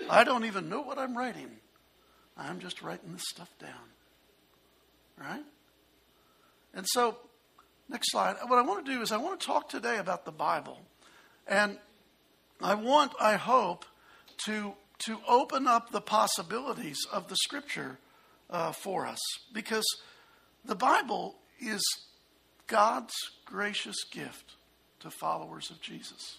I 0.09 0.25
don't 0.25 0.45
even 0.45 0.69
know 0.69 0.81
what 0.81 0.99
I'm 0.99 1.17
writing. 1.17 1.51
I'm 2.37 2.61
just 2.61 2.81
writing 2.81 3.13
this 3.13 3.29
stuff 3.29 3.51
down. 3.59 3.73
Right? 5.19 5.45
And 6.75 6.87
so 6.89 7.17
Next 7.91 8.13
slide. 8.13 8.37
What 8.47 8.57
I 8.57 8.63
want 8.63 8.87
to 8.87 8.93
do 8.93 9.03
is 9.03 9.11
I 9.11 9.17
want 9.17 9.41
to 9.41 9.47
talk 9.47 9.69
today 9.69 9.99
about 9.99 10.25
the 10.25 10.31
Bible. 10.31 10.79
And 11.49 11.77
I 12.63 12.75
want, 12.75 13.13
I 13.21 13.35
hope, 13.35 13.85
to, 14.45 14.75
to 15.07 15.19
open 15.27 15.67
up 15.67 15.91
the 15.91 16.01
possibilities 16.01 16.99
of 17.13 17.29
the 17.29 17.35
Scripture 17.35 17.99
uh, 18.51 18.73
for 18.73 19.07
us. 19.07 19.21
Because 19.53 19.87
the 20.65 20.75
Bible 20.75 21.37
is 21.61 21.83
God's 22.67 23.15
gracious 23.45 24.05
gift 24.11 24.55
to 25.01 25.11
followers 25.11 25.71
of 25.71 25.81
Jesus. 25.81 26.39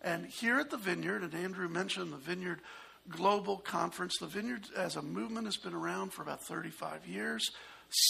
And 0.00 0.26
here 0.26 0.58
at 0.58 0.70
the 0.70 0.76
Vineyard, 0.76 1.22
and 1.22 1.34
Andrew 1.34 1.68
mentioned 1.68 2.12
the 2.12 2.16
Vineyard 2.16 2.60
Global 3.08 3.58
Conference, 3.58 4.14
the 4.20 4.26
Vineyard 4.26 4.66
as 4.76 4.96
a 4.96 5.02
movement 5.02 5.46
has 5.46 5.56
been 5.56 5.74
around 5.74 6.12
for 6.12 6.22
about 6.22 6.44
35 6.46 7.06
years. 7.06 7.50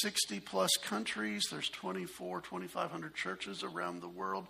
60 0.01 0.41
plus 0.41 0.71
countries. 0.83 1.43
There's 1.51 1.69
24, 1.69 2.41
2,500 2.41 3.15
churches 3.15 3.63
around 3.63 4.01
the 4.01 4.09
world. 4.09 4.47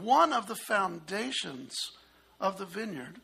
One 0.00 0.32
of 0.32 0.46
the 0.46 0.56
foundations 0.56 1.74
of 2.40 2.58
the 2.58 2.66
vineyard 2.66 3.20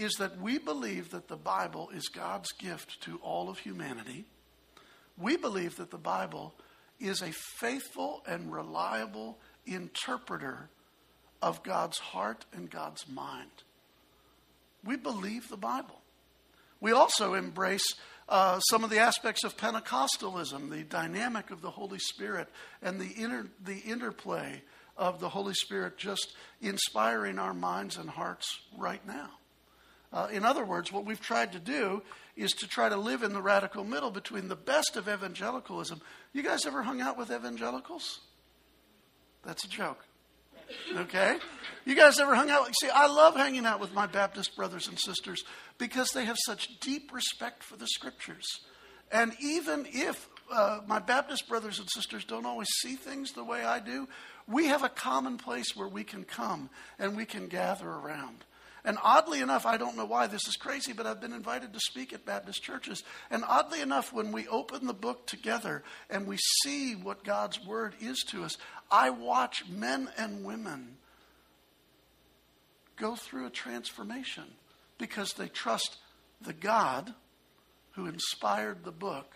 is 0.00 0.14
that 0.14 0.40
we 0.40 0.56
believe 0.58 1.10
that 1.10 1.28
the 1.28 1.36
Bible 1.36 1.90
is 1.94 2.08
God's 2.08 2.52
gift 2.52 3.02
to 3.02 3.18
all 3.22 3.50
of 3.50 3.58
humanity. 3.58 4.24
We 5.18 5.36
believe 5.36 5.76
that 5.76 5.90
the 5.90 5.98
Bible 5.98 6.54
is 6.98 7.20
a 7.20 7.32
faithful 7.32 8.22
and 8.26 8.50
reliable 8.50 9.38
interpreter 9.66 10.70
of 11.42 11.62
God's 11.62 11.98
heart 11.98 12.46
and 12.54 12.70
God's 12.70 13.06
mind. 13.08 13.50
We 14.82 14.96
believe 14.96 15.50
the 15.50 15.58
Bible. 15.58 16.00
We 16.80 16.92
also 16.92 17.34
embrace 17.34 17.94
uh, 18.26 18.58
some 18.60 18.84
of 18.84 18.88
the 18.88 19.00
aspects 19.00 19.44
of 19.44 19.58
Pentecostalism, 19.58 20.70
the 20.70 20.84
dynamic 20.84 21.50
of 21.50 21.60
the 21.60 21.70
Holy 21.70 21.98
Spirit, 21.98 22.48
and 22.80 22.98
the, 22.98 23.12
inter, 23.22 23.48
the 23.62 23.80
interplay 23.80 24.62
of 24.96 25.20
the 25.20 25.28
Holy 25.28 25.54
Spirit 25.54 25.98
just 25.98 26.34
inspiring 26.62 27.38
our 27.38 27.52
minds 27.52 27.98
and 27.98 28.08
hearts 28.08 28.46
right 28.78 29.06
now. 29.06 29.28
Uh, 30.12 30.28
in 30.32 30.44
other 30.44 30.64
words, 30.64 30.92
what 30.92 31.04
we've 31.04 31.20
tried 31.20 31.52
to 31.52 31.60
do 31.60 32.02
is 32.36 32.50
to 32.52 32.66
try 32.66 32.88
to 32.88 32.96
live 32.96 33.22
in 33.22 33.32
the 33.32 33.42
radical 33.42 33.84
middle 33.84 34.10
between 34.10 34.48
the 34.48 34.56
best 34.56 34.96
of 34.96 35.08
evangelicalism. 35.08 36.00
You 36.32 36.42
guys 36.42 36.66
ever 36.66 36.82
hung 36.82 37.00
out 37.00 37.16
with 37.16 37.30
evangelicals? 37.30 38.20
That's 39.44 39.64
a 39.64 39.68
joke. 39.68 40.04
Okay? 40.96 41.36
You 41.84 41.94
guys 41.94 42.18
ever 42.18 42.34
hung 42.34 42.50
out? 42.50 42.68
See, 42.80 42.90
I 42.92 43.06
love 43.06 43.36
hanging 43.36 43.66
out 43.66 43.80
with 43.80 43.92
my 43.94 44.06
Baptist 44.06 44.56
brothers 44.56 44.88
and 44.88 44.98
sisters 44.98 45.44
because 45.78 46.10
they 46.10 46.24
have 46.24 46.36
such 46.44 46.80
deep 46.80 47.12
respect 47.12 47.62
for 47.62 47.76
the 47.76 47.86
scriptures. 47.86 48.46
And 49.12 49.32
even 49.40 49.86
if 49.88 50.28
uh, 50.52 50.80
my 50.86 50.98
Baptist 50.98 51.48
brothers 51.48 51.78
and 51.78 51.88
sisters 51.90 52.24
don't 52.24 52.46
always 52.46 52.68
see 52.82 52.94
things 52.94 53.32
the 53.32 53.44
way 53.44 53.64
I 53.64 53.80
do, 53.80 54.08
we 54.46 54.66
have 54.66 54.82
a 54.82 54.88
common 54.88 55.36
place 55.36 55.76
where 55.76 55.88
we 55.88 56.04
can 56.04 56.24
come 56.24 56.70
and 56.98 57.16
we 57.16 57.24
can 57.24 57.46
gather 57.48 57.88
around. 57.88 58.44
And 58.84 58.98
oddly 59.02 59.40
enough, 59.40 59.66
I 59.66 59.76
don't 59.76 59.96
know 59.96 60.06
why 60.06 60.26
this 60.26 60.46
is 60.48 60.56
crazy, 60.56 60.92
but 60.92 61.06
I've 61.06 61.20
been 61.20 61.32
invited 61.32 61.72
to 61.72 61.80
speak 61.80 62.12
at 62.12 62.24
Baptist 62.24 62.62
churches. 62.62 63.02
And 63.30 63.44
oddly 63.46 63.80
enough, 63.80 64.12
when 64.12 64.32
we 64.32 64.48
open 64.48 64.86
the 64.86 64.94
book 64.94 65.26
together 65.26 65.82
and 66.08 66.26
we 66.26 66.38
see 66.62 66.94
what 66.94 67.24
God's 67.24 67.64
word 67.64 67.94
is 68.00 68.20
to 68.28 68.44
us, 68.44 68.56
I 68.90 69.10
watch 69.10 69.64
men 69.68 70.08
and 70.16 70.44
women 70.44 70.96
go 72.96 73.16
through 73.16 73.46
a 73.46 73.50
transformation 73.50 74.44
because 74.98 75.32
they 75.34 75.48
trust 75.48 75.98
the 76.40 76.52
God 76.52 77.14
who 77.92 78.06
inspired 78.06 78.84
the 78.84 78.92
book 78.92 79.34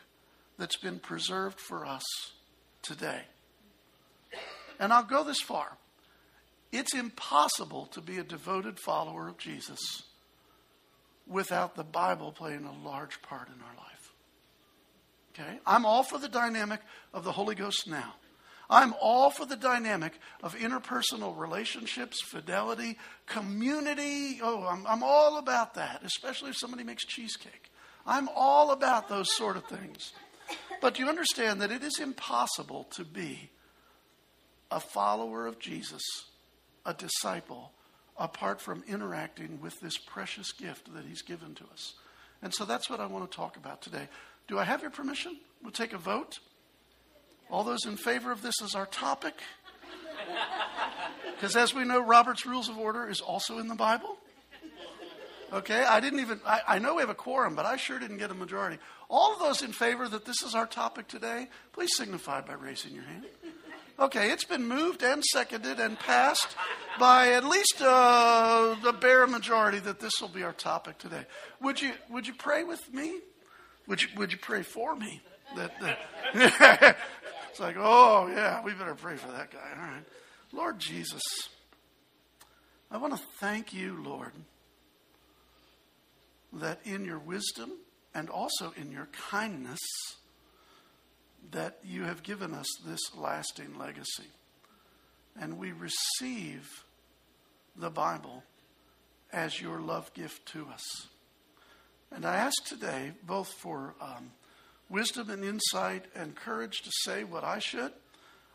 that's 0.58 0.76
been 0.76 0.98
preserved 0.98 1.58
for 1.58 1.84
us 1.84 2.04
today. 2.82 3.22
And 4.78 4.92
I'll 4.92 5.04
go 5.04 5.24
this 5.24 5.40
far. 5.40 5.76
It's 6.74 6.92
impossible 6.92 7.86
to 7.92 8.00
be 8.00 8.18
a 8.18 8.24
devoted 8.24 8.80
follower 8.80 9.28
of 9.28 9.38
Jesus 9.38 9.78
without 11.24 11.76
the 11.76 11.84
Bible 11.84 12.32
playing 12.32 12.64
a 12.64 12.88
large 12.88 13.22
part 13.22 13.46
in 13.46 13.54
our 13.62 13.76
life. 13.76 14.12
Okay? 15.32 15.60
I'm 15.64 15.86
all 15.86 16.02
for 16.02 16.18
the 16.18 16.28
dynamic 16.28 16.80
of 17.12 17.22
the 17.22 17.30
Holy 17.30 17.54
Ghost 17.54 17.86
now. 17.86 18.14
I'm 18.68 18.92
all 19.00 19.30
for 19.30 19.46
the 19.46 19.54
dynamic 19.54 20.14
of 20.42 20.56
interpersonal 20.56 21.38
relationships, 21.38 22.20
fidelity, 22.22 22.98
community. 23.26 24.40
Oh, 24.42 24.66
I'm, 24.66 24.84
I'm 24.84 25.04
all 25.04 25.38
about 25.38 25.74
that, 25.74 26.02
especially 26.04 26.50
if 26.50 26.56
somebody 26.56 26.82
makes 26.82 27.04
cheesecake. 27.04 27.70
I'm 28.04 28.28
all 28.34 28.72
about 28.72 29.08
those 29.08 29.32
sort 29.32 29.56
of 29.56 29.64
things. 29.66 30.12
But 30.80 30.98
you 30.98 31.08
understand 31.08 31.62
that 31.62 31.70
it 31.70 31.84
is 31.84 32.00
impossible 32.00 32.88
to 32.96 33.04
be 33.04 33.50
a 34.72 34.80
follower 34.80 35.46
of 35.46 35.60
Jesus 35.60 36.02
a 36.84 36.94
disciple 36.94 37.72
apart 38.16 38.60
from 38.60 38.84
interacting 38.86 39.60
with 39.60 39.80
this 39.80 39.98
precious 39.98 40.52
gift 40.52 40.92
that 40.94 41.04
he's 41.04 41.22
given 41.22 41.54
to 41.54 41.64
us. 41.72 41.94
And 42.42 42.54
so 42.54 42.64
that's 42.64 42.88
what 42.88 43.00
I 43.00 43.06
want 43.06 43.30
to 43.30 43.36
talk 43.36 43.56
about 43.56 43.82
today. 43.82 44.08
Do 44.46 44.58
I 44.58 44.64
have 44.64 44.82
your 44.82 44.90
permission? 44.90 45.38
We'll 45.62 45.72
take 45.72 45.92
a 45.92 45.98
vote. 45.98 46.38
All 47.50 47.64
those 47.64 47.86
in 47.86 47.96
favor 47.96 48.30
of 48.30 48.42
this 48.42 48.62
as 48.62 48.74
our 48.74 48.86
topic? 48.86 49.34
Because 51.34 51.56
as 51.56 51.74
we 51.74 51.84
know, 51.84 52.00
Robert's 52.00 52.46
Rules 52.46 52.68
of 52.68 52.78
Order 52.78 53.08
is 53.08 53.20
also 53.20 53.58
in 53.58 53.68
the 53.68 53.74
Bible. 53.74 54.16
Okay, 55.52 55.84
I 55.84 56.00
didn't 56.00 56.20
even, 56.20 56.40
I, 56.44 56.60
I, 56.66 56.78
know 56.80 56.96
we 56.96 57.02
have 57.02 57.10
a 57.10 57.14
quorum, 57.14 57.54
but 57.54 57.64
I 57.64 57.76
sure 57.76 57.98
didn't 58.00 58.16
get 58.16 58.30
a 58.32 58.34
majority. 58.34 58.78
All 59.08 59.34
of 59.34 59.38
those 59.38 59.62
in 59.62 59.72
favor 59.72 60.08
that 60.08 60.24
this 60.24 60.42
is 60.42 60.54
our 60.54 60.66
topic 60.66 61.06
today, 61.06 61.48
please 61.72 61.96
signify 61.96 62.40
by 62.40 62.54
raising 62.54 62.92
your 62.92 63.04
hand. 63.04 63.26
Okay, 63.96 64.32
it's 64.32 64.44
been 64.44 64.66
moved 64.66 65.04
and 65.04 65.22
seconded 65.24 65.78
and 65.78 65.96
passed 65.96 66.56
by 66.98 67.28
at 67.32 67.44
least 67.44 67.80
uh, 67.80 68.74
a 68.84 68.92
bare 68.92 69.24
majority 69.28 69.78
that 69.78 70.00
this 70.00 70.20
will 70.20 70.28
be 70.28 70.42
our 70.42 70.52
topic 70.52 70.98
today. 70.98 71.24
Would 71.60 71.80
you 71.80 71.92
would 72.10 72.26
you 72.26 72.34
pray 72.34 72.64
with 72.64 72.92
me? 72.92 73.20
Would 73.86 74.02
you 74.02 74.08
would 74.16 74.32
you 74.32 74.38
pray 74.38 74.62
for 74.62 74.96
me? 74.96 75.22
That, 75.56 75.80
that 75.80 75.98
it's 77.50 77.60
like, 77.60 77.76
oh 77.78 78.26
yeah, 78.26 78.64
we 78.64 78.72
better 78.72 78.96
pray 78.96 79.14
for 79.14 79.30
that 79.30 79.52
guy. 79.52 79.70
All 79.76 79.86
right, 79.86 80.04
Lord 80.52 80.80
Jesus, 80.80 81.22
I 82.90 82.96
want 82.96 83.14
to 83.14 83.22
thank 83.38 83.72
you, 83.72 84.02
Lord, 84.02 84.32
that 86.52 86.80
in 86.84 87.04
your 87.04 87.20
wisdom 87.20 87.70
and 88.12 88.28
also 88.28 88.72
in 88.76 88.90
your 88.90 89.08
kindness 89.30 89.78
that 91.50 91.78
you 91.84 92.04
have 92.04 92.22
given 92.22 92.54
us 92.54 92.66
this 92.86 93.00
lasting 93.16 93.78
legacy. 93.78 94.30
And 95.38 95.58
we 95.58 95.72
receive 95.72 96.68
the 97.76 97.90
Bible 97.90 98.44
as 99.32 99.60
your 99.60 99.80
love 99.80 100.12
gift 100.14 100.46
to 100.52 100.66
us. 100.72 100.82
And 102.12 102.24
I 102.24 102.36
ask 102.36 102.64
today, 102.66 103.12
both 103.26 103.48
for 103.54 103.94
um, 104.00 104.30
wisdom 104.88 105.30
and 105.30 105.44
insight 105.44 106.04
and 106.14 106.36
courage 106.36 106.82
to 106.82 106.90
say 107.02 107.24
what 107.24 107.42
I 107.42 107.58
should, 107.58 107.92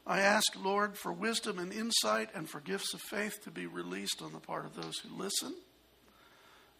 I 0.07 0.21
ask, 0.21 0.53
Lord, 0.59 0.97
for 0.97 1.11
wisdom 1.11 1.59
and 1.59 1.71
insight 1.71 2.29
and 2.33 2.49
for 2.49 2.61
gifts 2.61 2.93
of 2.93 3.01
faith 3.01 3.43
to 3.43 3.51
be 3.51 3.67
released 3.67 4.21
on 4.23 4.31
the 4.31 4.39
part 4.39 4.65
of 4.65 4.75
those 4.75 4.97
who 4.99 5.15
listen. 5.15 5.53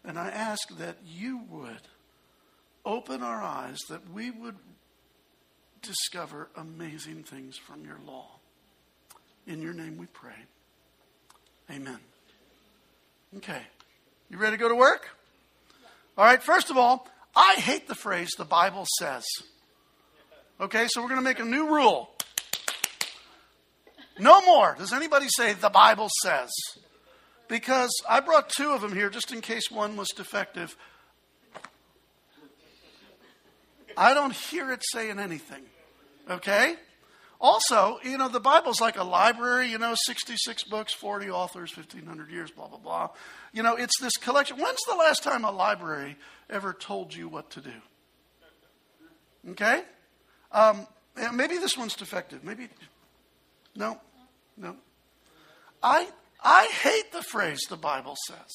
And 0.04 0.18
I 0.18 0.30
ask 0.30 0.76
that 0.78 0.96
you 1.04 1.42
would 1.48 1.82
open 2.84 3.22
our 3.22 3.42
eyes, 3.42 3.78
that 3.88 4.10
we 4.10 4.30
would 4.30 4.56
discover 5.82 6.48
amazing 6.56 7.24
things 7.24 7.56
from 7.56 7.84
your 7.84 7.98
law. 8.06 8.26
In 9.46 9.62
your 9.62 9.72
name 9.72 9.96
we 9.96 10.06
pray. 10.06 10.34
Amen. 11.70 11.98
Okay. 13.36 13.62
You 14.28 14.38
ready 14.38 14.56
to 14.56 14.60
go 14.60 14.68
to 14.68 14.74
work? 14.74 15.08
All 16.16 16.24
right, 16.24 16.42
first 16.42 16.70
of 16.70 16.76
all, 16.76 17.08
I 17.34 17.54
hate 17.54 17.88
the 17.88 17.94
phrase 17.94 18.30
the 18.36 18.44
Bible 18.44 18.86
says. 18.98 19.24
Okay, 20.60 20.86
so 20.88 21.00
we're 21.00 21.08
going 21.08 21.20
to 21.20 21.24
make 21.24 21.38
a 21.38 21.44
new 21.44 21.68
rule. 21.68 22.10
No 24.18 24.40
more. 24.42 24.76
Does 24.78 24.92
anybody 24.92 25.26
say 25.28 25.54
the 25.54 25.70
Bible 25.70 26.08
says? 26.22 26.50
Because 27.48 27.90
I 28.08 28.20
brought 28.20 28.50
two 28.50 28.70
of 28.70 28.82
them 28.82 28.94
here 28.94 29.08
just 29.08 29.32
in 29.32 29.40
case 29.40 29.70
one 29.70 29.96
was 29.96 30.08
defective. 30.08 30.76
I 33.96 34.14
don't 34.14 34.34
hear 34.34 34.70
it 34.72 34.82
saying 34.92 35.18
anything. 35.18 35.62
Okay? 36.28 36.76
Also, 37.40 37.98
you 38.04 38.18
know, 38.18 38.28
the 38.28 38.40
Bible's 38.40 38.80
like 38.80 38.98
a 38.98 39.04
library, 39.04 39.68
you 39.68 39.78
know, 39.78 39.94
66 40.06 40.64
books, 40.64 40.92
40 40.92 41.30
authors, 41.30 41.74
1,500 41.74 42.30
years, 42.30 42.50
blah, 42.50 42.68
blah, 42.68 42.78
blah. 42.78 43.08
You 43.52 43.62
know, 43.62 43.76
it's 43.76 43.98
this 44.00 44.16
collection. 44.18 44.58
When's 44.58 44.82
the 44.86 44.94
last 44.94 45.22
time 45.22 45.44
a 45.44 45.50
library 45.50 46.16
ever 46.50 46.74
told 46.74 47.14
you 47.14 47.28
what 47.28 47.50
to 47.52 47.60
do? 47.62 47.72
Okay? 49.50 49.82
Um, 50.52 50.86
maybe 51.32 51.56
this 51.56 51.78
one's 51.78 51.94
defective. 51.94 52.44
Maybe. 52.44 52.68
No, 53.74 53.98
no. 54.58 54.76
I, 55.82 56.08
I 56.42 56.66
hate 56.82 57.10
the 57.12 57.22
phrase 57.22 57.60
the 57.70 57.76
Bible 57.76 58.16
says. 58.26 58.50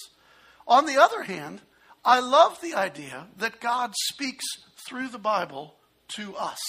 On 0.67 0.85
the 0.85 0.97
other 0.97 1.23
hand, 1.23 1.61
I 2.05 2.19
love 2.19 2.61
the 2.61 2.75
idea 2.75 3.27
that 3.37 3.59
God 3.59 3.93
speaks 3.95 4.45
through 4.87 5.09
the 5.09 5.17
Bible 5.17 5.75
to 6.09 6.35
us. 6.35 6.59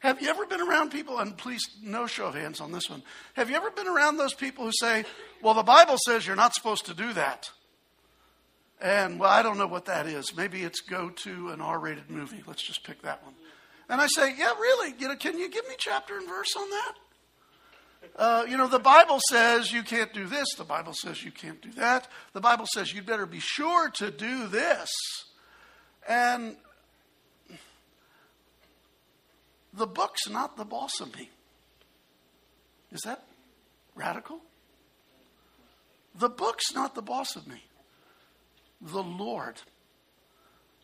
Have 0.00 0.20
you 0.20 0.28
ever 0.28 0.44
been 0.44 0.60
around 0.60 0.90
people, 0.90 1.18
and 1.18 1.38
please, 1.38 1.62
no 1.82 2.06
show 2.06 2.26
of 2.26 2.34
hands 2.34 2.60
on 2.60 2.72
this 2.72 2.90
one. 2.90 3.02
Have 3.34 3.48
you 3.48 3.56
ever 3.56 3.70
been 3.70 3.86
around 3.86 4.18
those 4.18 4.34
people 4.34 4.66
who 4.66 4.72
say, 4.78 5.04
well, 5.40 5.54
the 5.54 5.62
Bible 5.62 5.96
says 6.04 6.26
you're 6.26 6.36
not 6.36 6.54
supposed 6.54 6.84
to 6.86 6.94
do 6.94 7.12
that? 7.14 7.48
And, 8.82 9.18
well, 9.18 9.30
I 9.30 9.42
don't 9.42 9.56
know 9.56 9.66
what 9.66 9.86
that 9.86 10.06
is. 10.06 10.36
Maybe 10.36 10.62
it's 10.62 10.80
go 10.80 11.08
to 11.08 11.50
an 11.50 11.62
R 11.62 11.78
rated 11.78 12.10
movie. 12.10 12.42
Let's 12.46 12.66
just 12.66 12.84
pick 12.84 13.00
that 13.02 13.24
one. 13.24 13.34
And 13.88 14.00
I 14.00 14.06
say, 14.08 14.34
yeah, 14.36 14.52
really? 14.58 14.94
You 14.98 15.08
know, 15.08 15.16
can 15.16 15.38
you 15.38 15.48
give 15.48 15.66
me 15.68 15.74
chapter 15.78 16.18
and 16.18 16.28
verse 16.28 16.54
on 16.56 16.68
that? 16.68 16.92
Uh, 18.16 18.44
you 18.48 18.56
know, 18.56 18.68
the 18.68 18.78
Bible 18.78 19.20
says 19.30 19.72
you 19.72 19.82
can't 19.82 20.12
do 20.12 20.26
this. 20.26 20.46
The 20.56 20.64
Bible 20.64 20.92
says 20.94 21.24
you 21.24 21.30
can't 21.30 21.60
do 21.60 21.72
that. 21.72 22.08
The 22.32 22.40
Bible 22.40 22.66
says 22.72 22.92
you'd 22.92 23.06
better 23.06 23.26
be 23.26 23.40
sure 23.40 23.90
to 23.90 24.10
do 24.10 24.46
this. 24.48 24.90
And 26.08 26.56
the 29.72 29.86
book's 29.86 30.28
not 30.28 30.56
the 30.56 30.64
boss 30.64 31.00
of 31.00 31.14
me. 31.16 31.30
Is 32.92 33.00
that 33.02 33.24
radical? 33.94 34.40
The 36.14 36.28
book's 36.28 36.72
not 36.74 36.94
the 36.94 37.02
boss 37.02 37.34
of 37.34 37.46
me. 37.46 37.64
The 38.80 39.02
Lord, 39.02 39.62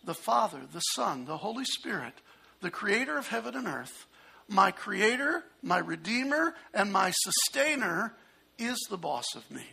the 0.05 0.15
Father, 0.15 0.61
the 0.73 0.81
Son, 0.81 1.27
the 1.27 1.37
Holy 1.37 1.65
Spirit, 1.65 2.15
the 2.61 2.71
creator 2.71 3.17
of 3.17 3.29
heaven 3.29 3.55
and 3.55 3.69
earth, 3.69 4.07
my 4.50 4.73
creator, 4.73 5.45
my 5.62 5.78
redeemer, 5.78 6.54
and 6.75 6.92
my 6.92 7.12
sustainer 7.12 8.14
is 8.59 8.78
the 8.90 8.99
boss 8.99 9.35
of 9.37 9.49
me. 9.50 9.64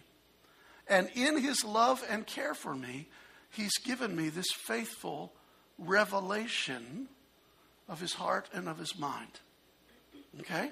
And 0.88 1.10
in 1.16 1.42
his 1.42 1.66
love 1.66 2.06
and 2.10 2.26
care 2.26 2.54
for 2.54 2.76
me, 2.76 3.08
he's 3.50 3.78
given 3.80 4.16
me 4.16 4.30
this 4.30 4.52
faithful 4.52 5.34
revelation 5.80 7.08
of 7.90 8.00
his 8.00 8.14
heart 8.14 8.50
and 8.54 8.70
of 8.70 8.78
his 8.78 8.98
mind. 8.98 9.40
Okay? 10.40 10.72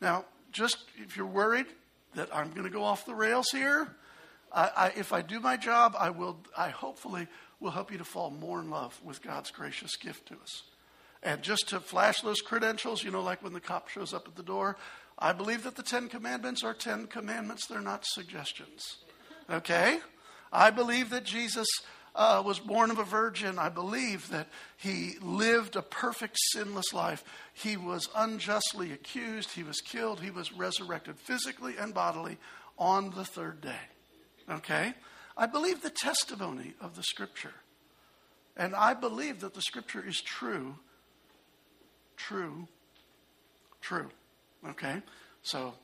Now, 0.00 0.24
just 0.50 0.78
if 0.96 1.16
you're 1.16 1.24
worried 1.24 1.66
that 2.16 2.34
I'm 2.34 2.50
going 2.50 2.64
to 2.64 2.70
go 2.70 2.82
off 2.82 3.06
the 3.06 3.14
rails 3.14 3.46
here, 3.52 3.94
I, 4.52 4.70
I, 4.76 4.86
if 4.96 5.12
I 5.12 5.22
do 5.22 5.38
my 5.38 5.56
job, 5.56 5.94
I 5.98 6.10
will. 6.10 6.38
I 6.56 6.70
hopefully 6.70 7.26
will 7.60 7.70
help 7.70 7.92
you 7.92 7.98
to 7.98 8.04
fall 8.04 8.30
more 8.30 8.60
in 8.60 8.70
love 8.70 8.98
with 9.04 9.22
God's 9.22 9.50
gracious 9.50 9.96
gift 9.96 10.28
to 10.28 10.34
us. 10.34 10.62
And 11.26 11.42
just 11.42 11.70
to 11.70 11.80
flash 11.80 12.20
those 12.20 12.40
credentials, 12.40 13.02
you 13.02 13.10
know, 13.10 13.20
like 13.20 13.42
when 13.42 13.52
the 13.52 13.60
cop 13.60 13.88
shows 13.88 14.14
up 14.14 14.28
at 14.28 14.36
the 14.36 14.44
door, 14.44 14.76
I 15.18 15.32
believe 15.32 15.64
that 15.64 15.74
the 15.74 15.82
Ten 15.82 16.08
Commandments 16.08 16.62
are 16.62 16.72
Ten 16.72 17.08
Commandments, 17.08 17.66
they're 17.66 17.80
not 17.80 18.04
suggestions. 18.06 18.98
Okay? 19.50 19.98
I 20.52 20.70
believe 20.70 21.10
that 21.10 21.24
Jesus 21.24 21.66
uh, 22.14 22.40
was 22.46 22.60
born 22.60 22.92
of 22.92 23.00
a 23.00 23.04
virgin. 23.04 23.58
I 23.58 23.70
believe 23.70 24.28
that 24.28 24.46
he 24.76 25.16
lived 25.20 25.74
a 25.74 25.82
perfect, 25.82 26.36
sinless 26.52 26.92
life. 26.94 27.24
He 27.52 27.76
was 27.76 28.08
unjustly 28.14 28.92
accused. 28.92 29.50
He 29.50 29.64
was 29.64 29.80
killed. 29.80 30.20
He 30.20 30.30
was 30.30 30.52
resurrected 30.52 31.18
physically 31.18 31.74
and 31.76 31.92
bodily 31.92 32.38
on 32.78 33.10
the 33.10 33.24
third 33.24 33.60
day. 33.60 33.84
Okay? 34.48 34.94
I 35.36 35.46
believe 35.46 35.82
the 35.82 35.90
testimony 35.90 36.74
of 36.80 36.94
the 36.94 37.02
Scripture. 37.02 37.54
And 38.56 38.76
I 38.76 38.94
believe 38.94 39.40
that 39.40 39.54
the 39.54 39.60
Scripture 39.60 40.04
is 40.06 40.20
true 40.20 40.76
true, 42.16 42.68
true. 43.80 44.10
Okay? 44.68 45.02
So 45.42 45.74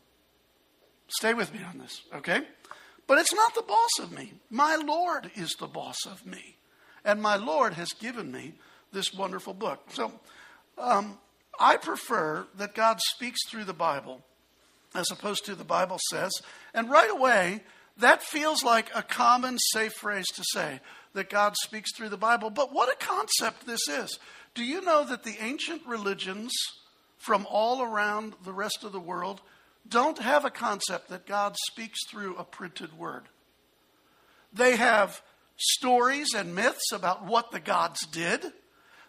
stay 1.08 1.34
with 1.34 1.52
me 1.52 1.60
on 1.62 1.78
this, 1.78 2.02
okay? 2.14 2.42
But 3.06 3.18
it's 3.18 3.34
not 3.34 3.54
the 3.54 3.62
boss 3.62 3.98
of 4.00 4.12
me. 4.12 4.32
My 4.50 4.76
Lord 4.76 5.30
is 5.34 5.54
the 5.58 5.66
boss 5.66 5.98
of 6.06 6.24
me. 6.26 6.56
And 7.04 7.20
my 7.20 7.36
Lord 7.36 7.74
has 7.74 7.92
given 7.92 8.30
me 8.30 8.54
this 8.92 9.12
wonderful 9.12 9.54
book. 9.54 9.82
So 9.92 10.12
um, 10.78 11.18
I 11.58 11.76
prefer 11.76 12.46
that 12.56 12.74
God 12.74 13.00
speaks 13.00 13.40
through 13.48 13.64
the 13.64 13.72
Bible 13.72 14.22
as 14.94 15.10
opposed 15.10 15.44
to 15.46 15.54
the 15.54 15.64
Bible 15.64 15.98
says. 16.10 16.30
And 16.74 16.90
right 16.90 17.10
away, 17.10 17.62
that 17.98 18.22
feels 18.22 18.62
like 18.62 18.90
a 18.94 19.02
common, 19.02 19.58
safe 19.58 19.92
phrase 19.92 20.26
to 20.34 20.44
say 20.52 20.80
that 21.14 21.30
God 21.30 21.54
speaks 21.56 21.94
through 21.94 22.08
the 22.08 22.16
Bible. 22.16 22.50
But 22.50 22.72
what 22.72 22.92
a 22.92 23.04
concept 23.04 23.66
this 23.66 23.88
is. 23.88 24.18
Do 24.54 24.64
you 24.64 24.80
know 24.80 25.04
that 25.04 25.24
the 25.24 25.36
ancient 25.40 25.82
religions 25.86 26.52
from 27.18 27.46
all 27.48 27.82
around 27.82 28.34
the 28.44 28.52
rest 28.52 28.84
of 28.84 28.92
the 28.92 29.00
world 29.00 29.40
don't 29.88 30.18
have 30.18 30.44
a 30.44 30.50
concept 30.50 31.08
that 31.08 31.26
God 31.26 31.56
speaks 31.70 31.98
through 32.10 32.36
a 32.36 32.44
printed 32.44 32.98
word? 32.98 33.24
They 34.52 34.76
have 34.76 35.22
stories 35.56 36.34
and 36.34 36.54
myths 36.54 36.92
about 36.92 37.24
what 37.24 37.50
the 37.50 37.60
gods 37.60 38.06
did. 38.06 38.44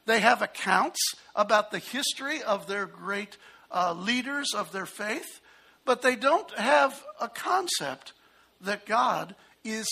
They 0.05 0.19
have 0.19 0.41
accounts 0.41 0.99
about 1.35 1.71
the 1.71 1.79
history 1.79 2.41
of 2.41 2.67
their 2.67 2.85
great 2.85 3.37
uh, 3.71 3.93
leaders 3.93 4.53
of 4.55 4.71
their 4.71 4.85
faith, 4.85 5.41
but 5.85 6.01
they 6.01 6.15
don't 6.15 6.51
have 6.57 7.03
a 7.19 7.27
concept 7.27 8.13
that 8.61 8.85
God 8.85 9.35
is 9.63 9.87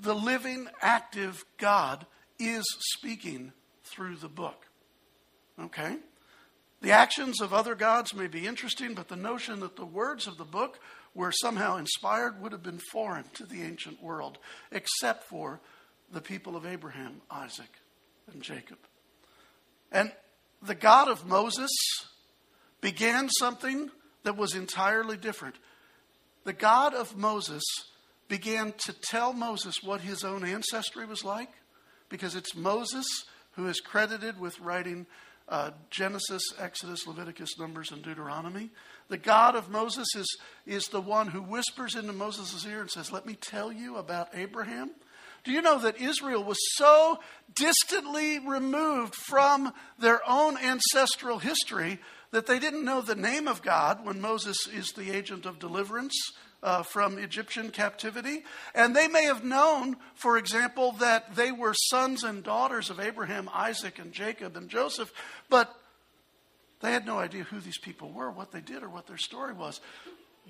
the 0.00 0.14
living, 0.14 0.68
active 0.80 1.44
God 1.58 2.06
is 2.38 2.64
speaking 2.80 3.52
through 3.84 4.16
the 4.16 4.28
book. 4.28 4.66
Okay? 5.60 5.96
The 6.80 6.92
actions 6.92 7.40
of 7.40 7.52
other 7.52 7.74
gods 7.74 8.14
may 8.14 8.28
be 8.28 8.46
interesting, 8.46 8.94
but 8.94 9.08
the 9.08 9.16
notion 9.16 9.60
that 9.60 9.76
the 9.76 9.84
words 9.84 10.26
of 10.26 10.36
the 10.36 10.44
book 10.44 10.78
were 11.14 11.32
somehow 11.32 11.76
inspired 11.76 12.40
would 12.40 12.52
have 12.52 12.62
been 12.62 12.80
foreign 12.92 13.24
to 13.34 13.44
the 13.44 13.62
ancient 13.62 14.00
world, 14.02 14.38
except 14.70 15.24
for 15.24 15.60
the 16.12 16.20
people 16.20 16.54
of 16.54 16.64
Abraham, 16.64 17.20
Isaac, 17.30 17.70
and 18.32 18.40
Jacob. 18.42 18.78
And 19.90 20.12
the 20.62 20.76
God 20.76 21.08
of 21.08 21.26
Moses 21.26 21.70
began 22.80 23.28
something 23.28 23.90
that 24.22 24.36
was 24.36 24.54
entirely 24.54 25.16
different. 25.16 25.56
The 26.44 26.52
God 26.52 26.94
of 26.94 27.16
Moses 27.16 27.64
began 28.28 28.72
to 28.84 28.92
tell 28.92 29.32
Moses 29.32 29.76
what 29.82 30.02
his 30.02 30.22
own 30.24 30.44
ancestry 30.44 31.06
was 31.06 31.24
like, 31.24 31.50
because 32.08 32.34
it's 32.34 32.54
Moses 32.54 33.06
who 33.52 33.66
is 33.66 33.80
credited 33.80 34.38
with 34.38 34.60
writing 34.60 35.06
uh, 35.48 35.70
Genesis, 35.90 36.42
Exodus, 36.58 37.06
Leviticus, 37.06 37.58
Numbers, 37.58 37.90
and 37.90 38.02
Deuteronomy. 38.02 38.70
The 39.08 39.16
God 39.16 39.56
of 39.56 39.70
Moses 39.70 40.06
is, 40.14 40.38
is 40.66 40.84
the 40.88 41.00
one 41.00 41.28
who 41.28 41.40
whispers 41.40 41.94
into 41.94 42.12
Moses' 42.12 42.66
ear 42.66 42.82
and 42.82 42.90
says, 42.90 43.10
Let 43.10 43.26
me 43.26 43.34
tell 43.34 43.72
you 43.72 43.96
about 43.96 44.28
Abraham. 44.34 44.90
Do 45.44 45.52
you 45.52 45.62
know 45.62 45.78
that 45.78 46.00
Israel 46.00 46.44
was 46.44 46.58
so 46.74 47.20
distantly 47.54 48.38
removed 48.38 49.14
from 49.14 49.72
their 49.98 50.20
own 50.28 50.58
ancestral 50.58 51.38
history 51.38 52.00
that 52.32 52.46
they 52.46 52.58
didn't 52.58 52.84
know 52.84 53.00
the 53.00 53.14
name 53.14 53.48
of 53.48 53.62
God 53.62 54.04
when 54.04 54.20
Moses 54.20 54.56
is 54.66 54.92
the 54.92 55.10
agent 55.10 55.46
of 55.46 55.58
deliverance 55.58 56.14
uh, 56.62 56.82
from 56.82 57.18
Egyptian 57.18 57.70
captivity. 57.70 58.44
And 58.74 58.94
they 58.94 59.08
may 59.08 59.24
have 59.24 59.44
known, 59.44 59.96
for 60.14 60.36
example, 60.36 60.92
that 60.92 61.34
they 61.34 61.52
were 61.52 61.74
sons 61.74 62.24
and 62.24 62.42
daughters 62.42 62.90
of 62.90 63.00
Abraham, 63.00 63.48
Isaac, 63.52 63.98
and 63.98 64.12
Jacob 64.12 64.56
and 64.56 64.68
Joseph, 64.68 65.12
but 65.48 65.74
they 66.80 66.92
had 66.92 67.06
no 67.06 67.18
idea 67.18 67.44
who 67.44 67.60
these 67.60 67.78
people 67.78 68.10
were, 68.10 68.30
what 68.30 68.52
they 68.52 68.60
did, 68.60 68.82
or 68.82 68.88
what 68.88 69.06
their 69.06 69.16
story 69.16 69.52
was. 69.52 69.80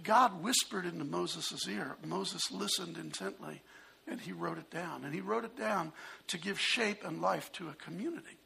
God 0.03 0.43
whispered 0.43 0.85
into 0.85 1.05
Moses' 1.05 1.67
ear. 1.69 1.97
Moses 2.05 2.51
listened 2.51 2.99
intently 2.99 3.63
and 4.07 4.21
he 4.21 4.33
wrote 4.33 4.59
it 4.59 4.71
down. 4.71 5.05
And 5.05 5.15
he 5.15 5.21
wrote 5.21 5.45
it 5.45 5.57
down 5.57 5.93
to 6.29 6.39
give 6.39 6.61
shape 6.61 7.05
and 7.05 7.21
life 7.21 7.53
to 7.53 7.69
a 7.69 7.75
community. 7.75 8.39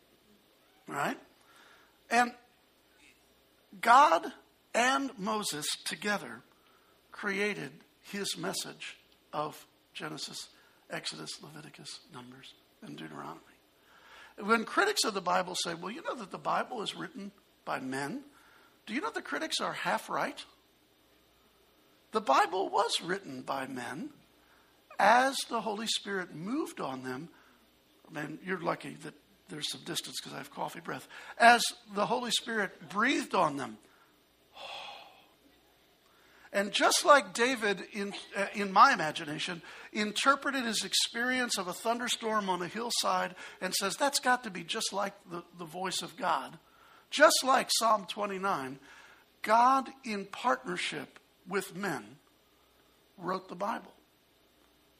Right? 0.87 1.19
And 2.11 2.33
God 3.81 4.27
and 4.75 5.11
Moses 5.19 5.67
together 5.85 6.43
created 7.13 7.71
his 8.11 8.37
message 8.37 8.97
of 9.33 9.67
Genesis, 9.95 10.49
Exodus, 10.91 11.31
Leviticus, 11.43 12.01
Numbers, 12.13 12.55
and 12.83 12.97
Deuteronomy. 12.97 13.41
When 14.39 14.65
critics 14.65 15.05
of 15.05 15.15
the 15.15 15.21
Bible 15.21 15.55
say, 15.55 15.75
well, 15.75 15.91
you 15.91 16.03
know 16.03 16.15
that 16.17 16.31
the 16.31 16.39
Bible 16.39 16.83
is 16.83 16.97
written 16.97 17.31
by 17.65 17.81
men, 17.81 18.23
do 18.87 18.95
you 18.95 19.01
know 19.01 19.11
the 19.11 19.23
critics 19.23 19.61
are 19.61 19.73
half 19.73 20.09
right? 20.09 20.43
The 22.13 22.21
Bible 22.21 22.69
was 22.69 23.01
written 23.03 23.43
by 23.43 23.67
men 23.67 24.11
as 24.99 25.37
the 25.49 25.61
Holy 25.61 25.87
Spirit 25.87 26.35
moved 26.35 26.81
on 26.81 27.03
them. 27.05 27.29
I 28.09 28.21
mean, 28.21 28.39
you're 28.45 28.61
lucky 28.61 28.97
that 29.03 29.15
there's 29.49 29.71
some 29.71 29.83
distance 29.85 30.17
because 30.21 30.35
I 30.35 30.39
have 30.39 30.51
coffee 30.51 30.81
breath. 30.81 31.07
As 31.39 31.63
the 31.95 32.07
Holy 32.07 32.31
Spirit 32.31 32.89
breathed 32.89 33.35
on 33.35 33.57
them 33.57 33.79
and 36.53 36.71
just 36.71 37.07
like 37.07 37.33
David, 37.33 37.83
in, 37.93 38.13
uh, 38.37 38.47
in 38.55 38.73
my 38.73 38.93
imagination, 38.93 39.63
interpreted 39.93 40.65
his 40.65 40.85
experience 40.85 41.57
of 41.57 41.67
a 41.67 41.73
thunderstorm 41.73 42.51
on 42.51 42.61
a 42.61 42.69
hillside 42.69 43.35
and 43.63 43.75
says, 43.75 43.97
that's 43.97 44.21
got 44.21 44.45
to 44.45 44.51
be 44.51 44.63
just 44.63 44.93
like 44.93 45.15
the, 45.31 45.43
the 45.59 45.65
voice 45.65 46.03
of 46.03 46.17
God. 46.17 46.59
Just 47.11 47.43
like 47.43 47.69
Psalm 47.71 48.07
29, 48.07 48.79
God, 49.41 49.89
in 50.05 50.27
partnership 50.27 51.19
with 51.49 51.75
men, 51.75 52.05
wrote 53.17 53.49
the 53.49 53.55
Bible. 53.55 53.93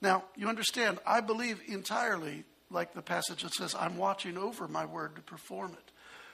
Now, 0.01 0.25
you 0.37 0.49
understand, 0.49 0.99
I 1.07 1.21
believe 1.21 1.61
entirely, 1.67 2.45
like 2.71 2.95
the 2.95 3.03
passage 3.03 3.43
that 3.43 3.55
says, 3.55 3.75
I'm 3.79 3.99
watching 3.99 4.39
over 4.39 4.69
my 4.69 4.87
word 4.87 5.17
to 5.17 5.23
perform 5.23 5.73
it. 5.73 5.92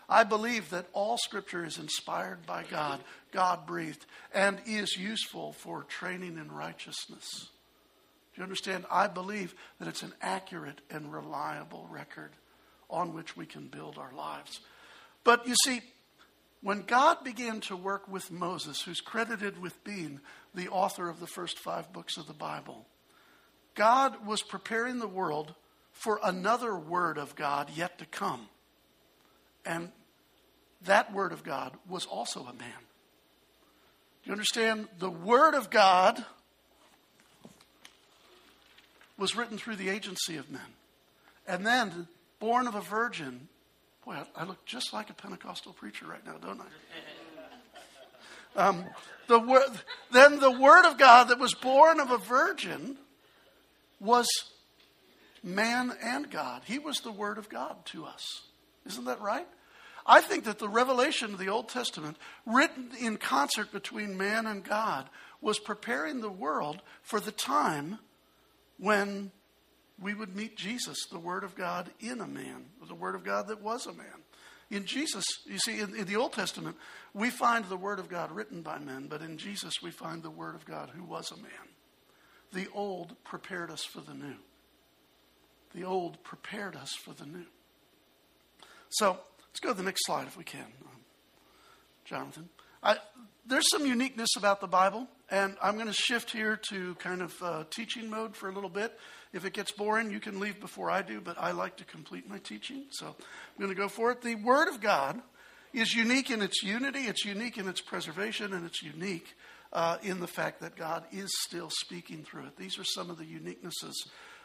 I 0.09 0.25
believe 0.25 0.71
that 0.71 0.87
all 0.93 1.19
Scripture 1.19 1.65
is 1.65 1.79
inspired 1.79 2.47
by 2.47 2.65
God, 2.65 3.01
God 3.31 3.67
breathed, 3.67 4.07
and 4.33 4.59
is 4.67 4.97
useful 4.97 5.53
for 5.53 5.83
training 5.83 6.39
in 6.39 6.51
righteousness. 6.51 7.49
Do 8.35 8.41
you 8.41 8.43
understand? 8.43 8.87
I 8.91 9.07
believe 9.07 9.55
that 9.79 9.89
it's 9.89 10.03
an 10.03 10.15
accurate 10.23 10.81
and 10.91 11.13
reliable 11.13 11.87
record 11.91 12.31
on 12.89 13.13
which 13.13 13.37
we 13.37 13.45
can 13.45 13.67
build 13.67 13.99
our 13.99 14.13
lives. 14.17 14.61
But 15.25 15.47
you 15.47 15.55
see, 15.65 15.83
when 16.63 16.83
God 16.83 17.23
began 17.23 17.61
to 17.63 17.77
work 17.77 18.09
with 18.09 18.31
Moses, 18.31 18.81
who's 18.83 19.01
credited 19.01 19.61
with 19.61 19.85
being 19.85 20.21
the 20.55 20.69
author 20.69 21.09
of 21.09 21.21
the 21.21 21.27
first 21.27 21.59
five 21.59 21.93
books 21.93 22.17
of 22.17 22.27
the 22.27 22.33
Bible, 22.33 22.87
God 23.75 24.27
was 24.27 24.43
preparing 24.43 24.99
the 24.99 25.07
world 25.07 25.55
for 25.93 26.19
another 26.23 26.77
word 26.77 27.19
of 27.19 27.37
God 27.37 27.71
yet 27.75 27.99
to 27.99 28.07
come. 28.07 28.49
And 29.67 29.93
that 30.83 31.13
word 31.13 31.33
of 31.33 31.43
God 31.43 31.73
was 31.89 32.07
also 32.07 32.41
a 32.41 32.53
man. 32.53 32.83
Do 34.23 34.31
you 34.31 34.33
understand? 34.33 34.89
The 34.99 35.11
word 35.11 35.55
of 35.55 35.71
God 35.71 36.25
was 39.17 39.37
written 39.37 39.59
through 39.59 39.77
the 39.77 39.89
agency 39.89 40.37
of 40.37 40.51
men. 40.51 40.61
And 41.47 41.67
then, 41.67 42.07
born 42.39 42.67
of 42.67 42.75
a 42.75 42.81
virgin, 42.81 43.49
boy, 44.05 44.13
I, 44.13 44.43
I 44.43 44.45
look 44.45 44.65
just 44.65 44.93
like 44.93 45.11
a 45.11 45.15
Pentecostal 45.15 45.73
preacher 45.73 46.07
right 46.07 46.25
now, 46.25 46.37
don't 46.41 46.61
I? 46.61 46.65
Um, 48.57 48.87
the 49.29 49.39
word, 49.39 49.69
then 50.11 50.41
the 50.41 50.51
word 50.51 50.85
of 50.85 50.99
God 50.99 51.29
that 51.29 51.39
was 51.39 51.55
born 51.55 52.01
of 52.01 52.11
a 52.11 52.19
virgin 52.19 52.97
was 54.01 54.27
man 55.45 55.93
and 56.03 56.29
God. 56.29 56.63
He 56.65 56.79
was 56.79 57.01
the 57.01 57.13
word 57.13 57.39
of 57.39 57.49
God 57.49 57.77
to 57.87 58.05
us. 58.05 58.43
Isn't 58.87 59.05
that 59.05 59.21
right? 59.21 59.47
I 60.11 60.23
think 60.23 60.45
that 60.45 60.59
the 60.59 60.71
revelation 60.71 61.35
of 61.35 61.39
the 61.39 61.51
Old 61.51 61.69
Testament, 61.69 62.17
written 62.47 62.89
in 62.99 63.19
concert 63.19 63.71
between 63.71 64.17
man 64.17 64.47
and 64.47 64.65
God, 64.65 65.11
was 65.43 65.59
preparing 65.59 66.21
the 66.21 66.31
world 66.31 66.81
for 67.03 67.21
the 67.21 67.31
time 67.31 67.99
when 68.79 69.31
we 70.01 70.15
would 70.15 70.35
meet 70.35 70.57
Jesus, 70.57 70.97
the 71.13 71.19
Word 71.19 71.45
of 71.45 71.55
God 71.55 71.91
in 72.01 72.23
a 72.23 72.27
man, 72.27 72.65
the 72.89 72.95
Word 72.95 73.15
of 73.17 73.23
God 73.23 73.49
that 73.49 73.61
was 73.61 73.87
a 73.87 73.93
man. 73.93 74.07
In 74.71 74.87
Jesus, 74.87 75.25
you 75.45 75.59
see, 75.59 75.81
in, 75.81 75.95
in, 75.95 76.07
the 76.07 76.17
Old 76.17 76.33
Testament, 76.33 76.77
we 77.13 77.29
find 77.29 77.67
the 77.67 77.77
Word 77.77 77.99
of 77.99 78.09
God 78.09 78.33
written 78.33 78.63
by 78.63 78.79
men, 78.79 79.09
but 79.09 79.21
in 79.21 79.37
Jesus, 79.37 79.75
we 79.83 79.91
find 79.91 80.23
the 80.23 80.31
Word 80.31 80.55
of 80.55 80.65
God 80.65 80.91
who 80.95 81.05
was 81.05 81.31
a 81.31 81.37
man. 81.37 81.69
The 82.53 82.69
old 82.73 83.15
prepared 83.25 83.71
us 83.71 83.85
for 83.85 84.01
the 84.01 84.15
new. 84.15 84.37
The 85.75 85.85
old 85.85 86.23
prepared 86.23 86.77
us 86.77 86.95
for 86.95 87.13
the 87.13 87.27
new. 87.27 87.47
So 88.89 89.19
let's 89.59 89.67
go 89.67 89.73
to 89.73 89.77
the 89.77 89.85
next 89.85 90.07
slide 90.07 90.29
if 90.29 90.37
we 90.37 90.45
can, 90.45 90.61
um, 90.61 91.01
Jonathan. 92.05 92.49
I, 92.81 92.97
there's 93.45 93.69
some 93.73 93.85
uniqueness 93.85 94.37
about 94.37 94.61
the 94.61 94.69
Bible, 94.69 95.09
and 95.33 95.57
I'm 95.61 95.75
going 95.75 95.89
to 95.89 95.93
shift 95.93 96.31
here 96.31 96.57
to 96.69 96.95
kind 96.97 97.23
of 97.23 97.43
uh, 97.43 97.65
teaching 97.69 98.09
mode 98.09 98.37
for 98.37 98.49
a 98.49 98.53
little 98.53 98.71
bit. 98.71 98.97
If 99.33 99.45
it 99.45 99.55
gets 99.55 99.73
boring, 99.73 100.13
you 100.13 100.21
can 100.21 100.39
leave 100.39 100.61
before 100.61 100.93
I 100.93 101.03
do, 101.03 101.21
but 101.21 101.37
I 101.41 101.51
like 101.51 101.77
to 101.79 101.85
complete 101.85 102.31
my 102.31 102.39
teaching, 102.39 102.85
so 102.91 103.07
I'm 103.07 103.59
going 103.59 103.75
to 103.75 103.75
go 103.75 103.89
for 103.89 104.13
it. 104.13 104.23
The 104.23 104.37
Word 104.37 104.69
of 104.69 104.81
God 104.81 105.21
is 105.73 105.93
unique 105.93 106.31
in 106.31 106.41
its 106.41 106.63
unity, 106.63 107.01
it's 107.01 107.25
unique 107.25 107.59
in 107.59 107.67
its 107.67 107.81
preservation, 107.81 108.53
and 108.53 108.65
it's 108.65 108.81
unique 108.81 109.35
uh, 109.73 109.99
in 110.05 110.21
the 110.21 110.29
fact 110.29 110.61
that 110.61 110.77
God 110.77 111.03
is 111.11 111.31
still 111.41 111.71
speaking 111.71 112.23
through 112.23 112.45
it. 112.45 112.57
These 112.57 112.79
are 112.79 112.85
some 112.85 113.11
of 113.11 113.19
the 113.19 113.25
uniquenesses 113.25 113.95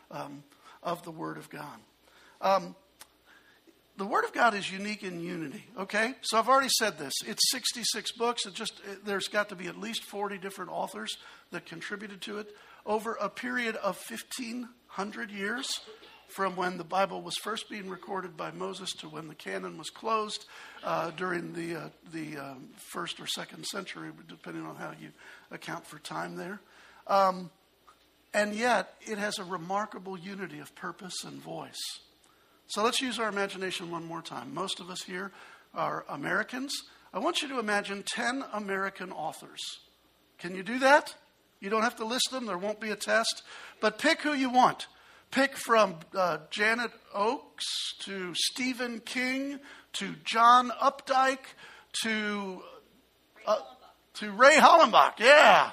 um, 0.09 0.43
of 0.81 1.03
the 1.03 1.11
Word 1.11 1.37
of 1.37 1.51
God. 1.51 1.77
Um, 2.41 2.75
the 3.97 4.05
Word 4.05 4.25
of 4.25 4.33
God 4.33 4.55
is 4.55 4.71
unique 4.71 5.03
in 5.03 5.19
unity. 5.19 5.63
Okay, 5.77 6.15
so 6.21 6.39
I've 6.39 6.49
already 6.49 6.69
said 6.69 6.97
this. 6.97 7.13
It's 7.27 7.51
66 7.51 8.11
books. 8.13 8.45
It 8.45 8.53
just 8.53 8.79
it, 8.89 9.05
there's 9.05 9.27
got 9.27 9.49
to 9.49 9.55
be 9.55 9.67
at 9.67 9.79
least 9.79 10.03
40 10.03 10.37
different 10.39 10.71
authors 10.71 11.15
that 11.51 11.65
contributed 11.65 12.21
to 12.21 12.39
it 12.39 12.47
over 12.85 13.17
a 13.21 13.29
period 13.29 13.75
of 13.77 14.01
1,500 14.09 15.31
years, 15.31 15.67
from 16.27 16.55
when 16.55 16.77
the 16.77 16.83
Bible 16.83 17.21
was 17.21 17.35
first 17.43 17.69
being 17.69 17.87
recorded 17.87 18.35
by 18.35 18.51
Moses 18.51 18.91
to 18.93 19.07
when 19.07 19.27
the 19.27 19.35
canon 19.35 19.77
was 19.77 19.91
closed 19.91 20.45
uh, 20.83 21.11
during 21.11 21.53
the 21.53 21.75
uh, 21.75 21.89
the 22.11 22.37
um, 22.37 22.69
first 22.91 23.19
or 23.19 23.27
second 23.27 23.65
century, 23.65 24.09
depending 24.27 24.65
on 24.65 24.75
how 24.75 24.91
you 24.99 25.09
account 25.51 25.85
for 25.85 25.99
time 25.99 26.35
there. 26.35 26.59
Um, 27.05 27.51
and 28.33 28.55
yet, 28.55 28.95
it 29.01 29.19
has 29.19 29.37
a 29.37 29.43
remarkable 29.43 30.17
unity 30.17 30.59
of 30.59 30.73
purpose 30.73 31.23
and 31.23 31.39
voice. 31.39 31.99
So 32.67 32.83
let's 32.83 33.01
use 33.01 33.19
our 33.19 33.29
imagination 33.29 33.91
one 33.91 34.05
more 34.05 34.21
time. 34.21 34.53
Most 34.53 34.79
of 34.79 34.89
us 34.89 35.03
here 35.03 35.31
are 35.73 36.05
Americans. 36.09 36.73
I 37.13 37.19
want 37.19 37.41
you 37.41 37.47
to 37.49 37.59
imagine 37.59 38.03
10 38.03 38.43
American 38.53 39.11
authors. 39.11 39.61
Can 40.39 40.55
you 40.55 40.63
do 40.63 40.79
that? 40.79 41.13
You 41.59 41.69
don't 41.69 41.83
have 41.83 41.95
to 41.97 42.05
list 42.05 42.29
them, 42.31 42.45
there 42.45 42.57
won't 42.57 42.79
be 42.79 42.89
a 42.89 42.95
test. 42.95 43.43
But 43.79 43.99
pick 43.99 44.21
who 44.21 44.33
you 44.33 44.49
want. 44.49 44.87
Pick 45.31 45.55
from 45.55 45.95
uh, 46.15 46.39
Janet 46.51 46.91
Oakes 47.13 47.95
to 48.01 48.33
Stephen 48.35 48.99
King 48.99 49.59
to 49.93 50.15
John 50.23 50.71
Updike 50.81 51.45
to, 52.03 52.61
uh, 53.47 53.57
to 54.15 54.31
Ray 54.31 54.57
Hollenbach. 54.57 55.19
Yeah. 55.19 55.71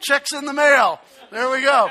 Checks 0.00 0.32
in 0.32 0.44
the 0.44 0.52
mail. 0.52 1.00
There 1.30 1.50
we 1.50 1.62
go. 1.62 1.88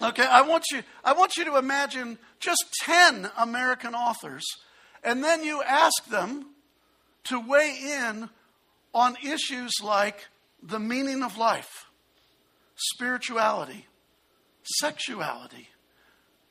Okay, 0.00 0.24
I 0.24 0.42
want 0.42 0.64
you 0.70 0.82
I 1.04 1.12
want 1.12 1.36
you 1.36 1.44
to 1.46 1.56
imagine 1.56 2.18
just 2.38 2.64
10 2.82 3.30
American 3.36 3.94
authors 3.94 4.44
and 5.02 5.24
then 5.24 5.42
you 5.42 5.62
ask 5.62 6.06
them 6.06 6.46
to 7.24 7.40
weigh 7.40 7.76
in 7.82 8.30
on 8.94 9.16
issues 9.24 9.72
like 9.82 10.26
the 10.62 10.78
meaning 10.78 11.22
of 11.22 11.36
life, 11.36 11.86
spirituality, 12.76 13.86
sexuality, 14.62 15.68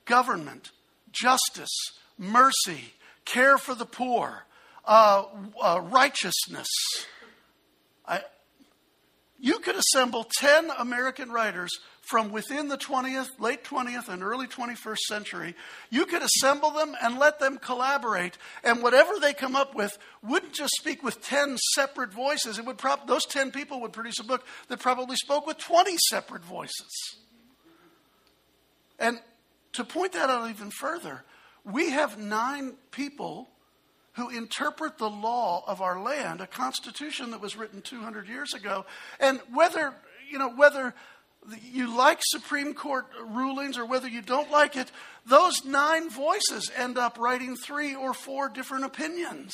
government, 0.05 0.71
justice, 1.11 1.75
mercy, 2.17 2.93
care 3.25 3.57
for 3.57 3.75
the 3.75 3.85
poor, 3.85 4.45
uh, 4.85 5.23
uh, 5.61 5.81
righteousness. 5.83 6.67
I, 8.05 8.21
you 9.39 9.59
could 9.59 9.75
assemble 9.75 10.25
10 10.39 10.71
American 10.79 11.31
writers 11.31 11.71
from 12.07 12.31
within 12.31 12.69
the 12.69 12.77
20th, 12.77 13.39
late 13.39 13.63
20th, 13.63 14.07
and 14.07 14.23
early 14.23 14.47
21st 14.47 14.97
century. 15.07 15.55
You 15.89 16.05
could 16.05 16.21
assemble 16.21 16.71
them 16.71 16.95
and 17.01 17.19
let 17.19 17.39
them 17.39 17.57
collaborate, 17.57 18.37
and 18.63 18.81
whatever 18.81 19.13
they 19.19 19.33
come 19.33 19.55
up 19.55 19.75
with 19.75 19.97
wouldn't 20.23 20.53
just 20.53 20.73
speak 20.77 21.03
with 21.03 21.21
10 21.21 21.57
separate 21.75 22.13
voices. 22.13 22.57
It 22.59 22.65
would 22.65 22.77
prob- 22.77 23.07
those 23.07 23.25
10 23.25 23.51
people 23.51 23.81
would 23.81 23.93
produce 23.93 24.19
a 24.19 24.23
book 24.23 24.45
that 24.69 24.79
probably 24.79 25.17
spoke 25.17 25.45
with 25.45 25.57
20 25.57 25.97
separate 26.09 26.43
voices. 26.43 27.17
And 28.99 29.19
to 29.73 29.83
point 29.83 30.13
that 30.13 30.29
out 30.29 30.49
even 30.49 30.71
further, 30.71 31.23
we 31.63 31.91
have 31.91 32.17
nine 32.17 32.75
people 32.91 33.49
who 34.13 34.29
interpret 34.29 34.97
the 34.97 35.09
law 35.09 35.63
of 35.67 35.81
our 35.81 36.01
land, 36.01 36.41
a 36.41 36.47
constitution 36.47 37.31
that 37.31 37.41
was 37.41 37.55
written 37.55 37.81
200 37.81 38.27
years 38.27 38.53
ago. 38.55 38.85
And 39.19 39.39
whether, 39.53 39.93
you 40.31 40.39
know, 40.39 40.49
whether 40.49 40.95
you 41.71 41.95
like 41.95 42.19
Supreme 42.23 42.73
Court 42.73 43.05
rulings 43.25 43.77
or 43.77 43.85
whether 43.85 44.07
you 44.07 44.21
don't 44.21 44.51
like 44.51 44.75
it, 44.75 44.91
those 45.25 45.63
nine 45.65 46.09
voices 46.09 46.71
end 46.75 46.97
up 46.97 47.17
writing 47.17 47.55
three 47.55 47.95
or 47.95 48.13
four 48.13 48.49
different 48.49 48.85
opinions. 48.85 49.53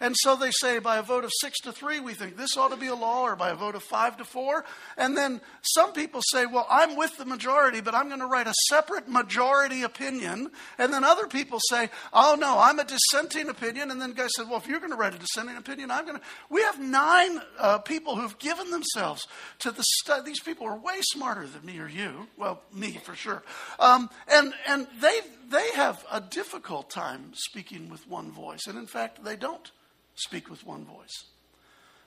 And 0.00 0.14
so 0.18 0.36
they 0.36 0.50
say 0.50 0.78
by 0.78 0.98
a 0.98 1.02
vote 1.02 1.24
of 1.24 1.30
six 1.40 1.58
to 1.60 1.72
three, 1.72 2.00
we 2.00 2.14
think 2.14 2.36
this 2.36 2.56
ought 2.56 2.70
to 2.70 2.76
be 2.76 2.88
a 2.88 2.94
law, 2.94 3.22
or 3.22 3.36
by 3.36 3.50
a 3.50 3.54
vote 3.54 3.74
of 3.74 3.82
five 3.82 4.16
to 4.18 4.24
four. 4.24 4.64
And 4.96 5.16
then 5.16 5.40
some 5.62 5.92
people 5.92 6.20
say, 6.30 6.46
well, 6.46 6.66
I'm 6.70 6.96
with 6.96 7.16
the 7.16 7.24
majority, 7.24 7.80
but 7.80 7.94
I'm 7.94 8.08
going 8.08 8.20
to 8.20 8.26
write 8.26 8.46
a 8.46 8.54
separate 8.68 9.08
majority 9.08 9.82
opinion. 9.82 10.50
And 10.78 10.92
then 10.92 11.04
other 11.04 11.26
people 11.26 11.58
say, 11.70 11.90
oh, 12.12 12.36
no, 12.38 12.58
I'm 12.58 12.78
a 12.78 12.84
dissenting 12.84 13.48
opinion. 13.48 13.90
And 13.90 14.00
then 14.00 14.12
guys 14.12 14.30
said, 14.36 14.48
well, 14.48 14.58
if 14.58 14.66
you're 14.66 14.80
going 14.80 14.92
to 14.92 14.96
write 14.96 15.14
a 15.14 15.18
dissenting 15.18 15.56
opinion, 15.56 15.90
I'm 15.90 16.04
going 16.04 16.18
to. 16.18 16.22
We 16.50 16.62
have 16.62 16.80
nine 16.80 17.40
uh, 17.58 17.78
people 17.78 18.16
who've 18.16 18.38
given 18.38 18.70
themselves 18.70 19.26
to 19.60 19.70
the 19.70 19.84
study. 20.02 20.24
These 20.26 20.40
people 20.40 20.66
are 20.66 20.76
way 20.76 21.00
smarter 21.00 21.46
than 21.46 21.64
me 21.64 21.78
or 21.78 21.88
you. 21.88 22.26
Well, 22.36 22.62
me 22.72 22.92
for 23.02 23.14
sure. 23.14 23.42
Um, 23.78 24.10
and 24.28 24.52
and 24.66 24.86
they, 25.00 25.20
they 25.50 25.70
have 25.72 26.04
a 26.10 26.20
difficult 26.20 26.90
time 26.90 27.32
speaking 27.34 27.88
with 27.88 28.06
one 28.08 28.30
voice. 28.30 28.66
And 28.66 28.78
in 28.78 28.86
fact, 28.86 29.24
they 29.24 29.36
don't 29.36 29.70
speak 30.16 30.50
with 30.50 30.66
one 30.66 30.84
voice. 30.84 31.24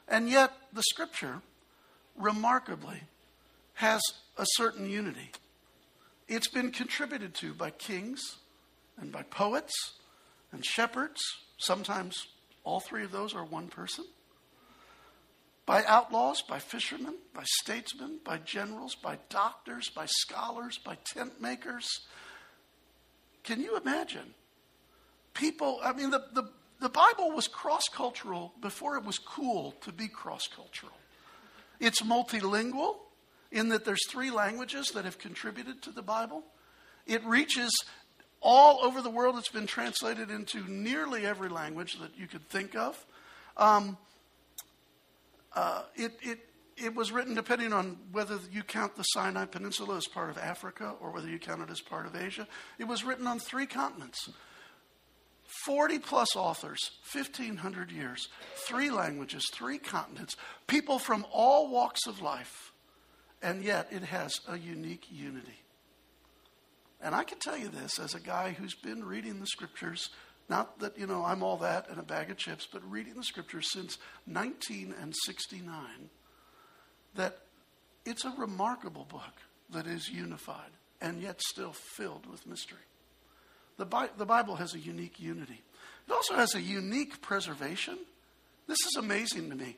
And 0.07 0.29
yet, 0.29 0.51
the 0.73 0.83
scripture, 0.83 1.41
remarkably, 2.15 3.03
has 3.75 4.01
a 4.37 4.45
certain 4.55 4.89
unity. 4.89 5.31
It's 6.27 6.49
been 6.49 6.71
contributed 6.71 7.33
to 7.35 7.53
by 7.53 7.71
kings 7.71 8.37
and 8.99 9.11
by 9.11 9.23
poets 9.23 9.73
and 10.51 10.65
shepherds. 10.65 11.21
Sometimes 11.57 12.27
all 12.63 12.79
three 12.79 13.03
of 13.03 13.11
those 13.11 13.33
are 13.33 13.45
one 13.45 13.67
person. 13.67 14.05
By 15.65 15.83
outlaws, 15.85 16.41
by 16.41 16.59
fishermen, 16.59 17.15
by 17.33 17.43
statesmen, 17.61 18.19
by 18.25 18.39
generals, 18.39 18.95
by 18.95 19.19
doctors, 19.29 19.89
by 19.89 20.07
scholars, 20.07 20.79
by 20.83 20.97
tent 21.05 21.39
makers. 21.39 21.87
Can 23.43 23.61
you 23.61 23.77
imagine? 23.77 24.33
People, 25.35 25.79
I 25.83 25.93
mean, 25.93 26.09
the, 26.09 26.23
the, 26.33 26.49
the 26.79 26.89
Bible 26.89 27.31
was 27.31 27.47
cross 27.47 27.83
cultural 27.93 28.53
before 28.61 28.97
it 28.97 29.03
was 29.03 29.17
cool 29.17 29.73
to 29.81 29.91
be 29.91 30.07
cross 30.07 30.47
cultural. 30.47 30.93
It's 31.79 32.01
multilingual 32.01 32.95
in 33.51 33.69
that 33.69 33.85
there's 33.85 34.07
three 34.09 34.31
languages 34.31 34.91
that 34.91 35.05
have 35.05 35.17
contributed 35.17 35.81
to 35.83 35.91
the 35.91 36.01
Bible. 36.01 36.43
It 37.05 37.23
reaches 37.25 37.71
all 38.41 38.79
over 38.83 39.01
the 39.01 39.09
world. 39.09 39.37
It's 39.37 39.49
been 39.49 39.67
translated 39.67 40.29
into 40.29 40.63
nearly 40.69 41.25
every 41.25 41.49
language 41.49 41.99
that 41.99 42.17
you 42.17 42.27
could 42.27 42.47
think 42.49 42.75
of. 42.75 43.05
Um, 43.57 43.97
uh, 45.53 45.83
it, 45.95 46.13
it, 46.21 46.39
it 46.77 46.95
was 46.95 47.11
written 47.11 47.33
depending 47.33 47.73
on 47.73 47.97
whether 48.11 48.39
you 48.51 48.63
count 48.63 48.95
the 48.95 49.03
Sinai 49.03 49.45
Peninsula 49.45 49.97
as 49.97 50.07
part 50.07 50.29
of 50.29 50.37
Africa 50.37 50.93
or 51.01 51.11
whether 51.11 51.27
you 51.27 51.39
count 51.39 51.61
it 51.61 51.69
as 51.69 51.81
part 51.81 52.05
of 52.05 52.15
Asia. 52.15 52.47
It 52.77 52.85
was 52.85 53.03
written 53.03 53.27
on 53.27 53.39
three 53.39 53.65
continents. 53.65 54.29
40 55.65 55.99
plus 55.99 56.35
authors, 56.35 56.79
1,500 57.11 57.91
years, 57.91 58.27
three 58.67 58.89
languages, 58.89 59.45
three 59.53 59.77
continents, 59.77 60.35
people 60.67 60.99
from 60.99 61.25
all 61.31 61.69
walks 61.69 62.07
of 62.07 62.21
life, 62.21 62.71
and 63.41 63.63
yet 63.63 63.87
it 63.91 64.03
has 64.03 64.39
a 64.47 64.57
unique 64.57 65.05
unity. 65.11 65.59
And 67.01 67.15
I 67.15 67.23
can 67.23 67.39
tell 67.39 67.57
you 67.57 67.69
this 67.69 67.99
as 67.99 68.13
a 68.13 68.19
guy 68.19 68.51
who's 68.51 68.75
been 68.75 69.03
reading 69.03 69.39
the 69.39 69.47
scriptures, 69.47 70.09
not 70.49 70.79
that, 70.79 70.97
you 70.97 71.07
know, 71.07 71.23
I'm 71.23 71.43
all 71.43 71.57
that 71.57 71.89
and 71.89 71.99
a 71.99 72.03
bag 72.03 72.29
of 72.29 72.37
chips, 72.37 72.67
but 72.71 72.89
reading 72.89 73.15
the 73.15 73.23
scriptures 73.23 73.71
since 73.71 73.97
1969, 74.25 76.09
that 77.15 77.39
it's 78.05 78.25
a 78.25 78.33
remarkable 78.37 79.05
book 79.05 79.33
that 79.69 79.87
is 79.87 80.09
unified 80.09 80.71
and 81.01 81.21
yet 81.21 81.41
still 81.41 81.71
filled 81.71 82.25
with 82.25 82.45
mystery. 82.47 82.77
The, 83.79 83.85
Bi- 83.85 84.09
the 84.17 84.25
Bible 84.25 84.57
has 84.57 84.75
a 84.75 84.79
unique 84.79 85.21
unity. 85.21 85.61
It 86.05 86.11
also 86.11 86.35
has 86.35 86.53
a 86.53 86.61
unique 86.61 87.21
preservation. 87.21 87.97
This 88.67 88.77
is 88.85 88.97
amazing 88.97 89.49
to 89.49 89.55
me. 89.55 89.77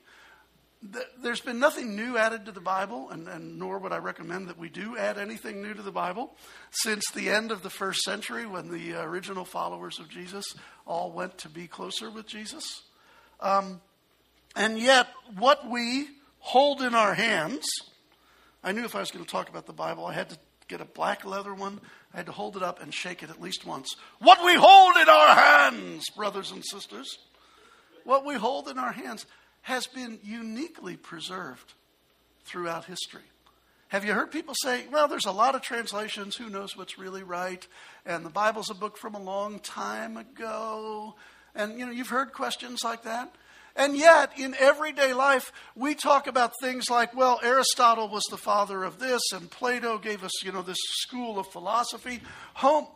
There's 1.21 1.39
been 1.39 1.59
nothing 1.59 1.95
new 1.95 2.17
added 2.17 2.45
to 2.45 2.51
the 2.51 2.61
Bible, 2.61 3.11
and, 3.11 3.27
and, 3.27 3.59
nor 3.59 3.77
would 3.77 3.91
I 3.91 3.97
recommend 3.97 4.49
that 4.49 4.57
we 4.57 4.69
do 4.69 4.97
add 4.97 5.19
anything 5.19 5.61
new 5.61 5.75
to 5.75 5.83
the 5.83 5.91
Bible 5.91 6.35
since 6.71 7.03
the 7.13 7.29
end 7.29 7.51
of 7.51 7.61
the 7.61 7.69
first 7.69 8.01
century 8.01 8.47
when 8.47 8.71
the 8.71 8.95
original 8.95 9.45
followers 9.45 9.99
of 9.99 10.09
Jesus 10.09 10.45
all 10.87 11.11
went 11.11 11.37
to 11.37 11.49
be 11.49 11.67
closer 11.67 12.09
with 12.09 12.25
Jesus. 12.25 12.81
Um, 13.39 13.81
and 14.55 14.79
yet, 14.79 15.09
what 15.37 15.69
we 15.69 16.07
hold 16.39 16.81
in 16.81 16.95
our 16.95 17.13
hands, 17.13 17.63
I 18.63 18.71
knew 18.71 18.83
if 18.83 18.95
I 18.95 18.99
was 19.01 19.11
going 19.11 19.23
to 19.23 19.29
talk 19.29 19.49
about 19.49 19.67
the 19.67 19.73
Bible, 19.73 20.07
I 20.07 20.13
had 20.13 20.29
to 20.31 20.37
get 20.71 20.81
a 20.81 20.85
black 20.85 21.25
leather 21.25 21.53
one 21.53 21.79
I 22.13 22.17
had 22.17 22.25
to 22.25 22.31
hold 22.31 22.57
it 22.57 22.63
up 22.63 22.81
and 22.81 22.93
shake 22.93 23.23
it 23.23 23.29
at 23.29 23.41
least 23.41 23.65
once. 23.65 23.95
What 24.19 24.43
we 24.43 24.53
hold 24.55 24.97
in 24.97 25.07
our 25.07 25.35
hands, 25.35 26.09
brothers 26.09 26.51
and 26.51 26.63
sisters, 26.65 27.17
what 28.03 28.25
we 28.25 28.35
hold 28.35 28.67
in 28.67 28.77
our 28.77 28.91
hands 28.91 29.25
has 29.61 29.87
been 29.87 30.19
uniquely 30.23 30.97
preserved 30.97 31.73
throughout 32.43 32.85
history. 32.85 33.21
Have 33.89 34.05
you 34.05 34.13
heard 34.13 34.31
people 34.31 34.55
say, 34.61 34.85
well, 34.91 35.07
there's 35.07 35.25
a 35.25 35.31
lot 35.31 35.55
of 35.55 35.61
translations, 35.61 36.35
who 36.35 36.49
knows 36.49 36.75
what's 36.75 36.97
really 36.97 37.23
right? 37.23 37.65
And 38.05 38.25
the 38.25 38.29
Bible's 38.29 38.69
a 38.69 38.73
book 38.73 38.97
from 38.97 39.15
a 39.15 39.21
long 39.21 39.59
time 39.59 40.17
ago. 40.17 41.15
And, 41.53 41.77
you 41.77 41.85
know, 41.85 41.91
you've 41.91 42.07
heard 42.07 42.33
questions 42.33 42.83
like 42.83 43.03
that. 43.03 43.35
And 43.75 43.95
yet, 43.95 44.37
in 44.37 44.55
everyday 44.59 45.13
life, 45.13 45.51
we 45.75 45.95
talk 45.95 46.27
about 46.27 46.53
things 46.61 46.89
like, 46.89 47.15
well, 47.15 47.39
Aristotle 47.41 48.09
was 48.09 48.23
the 48.29 48.37
father 48.37 48.83
of 48.83 48.99
this, 48.99 49.21
and 49.33 49.49
Plato 49.49 49.97
gave 49.97 50.23
us, 50.23 50.43
you 50.43 50.51
know, 50.51 50.61
this 50.61 50.77
school 50.79 51.39
of 51.39 51.47
philosophy. 51.47 52.21
Home, 52.55 52.87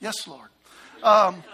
yes, 0.00 0.26
Lord. 0.26 0.48
Um, 1.02 1.44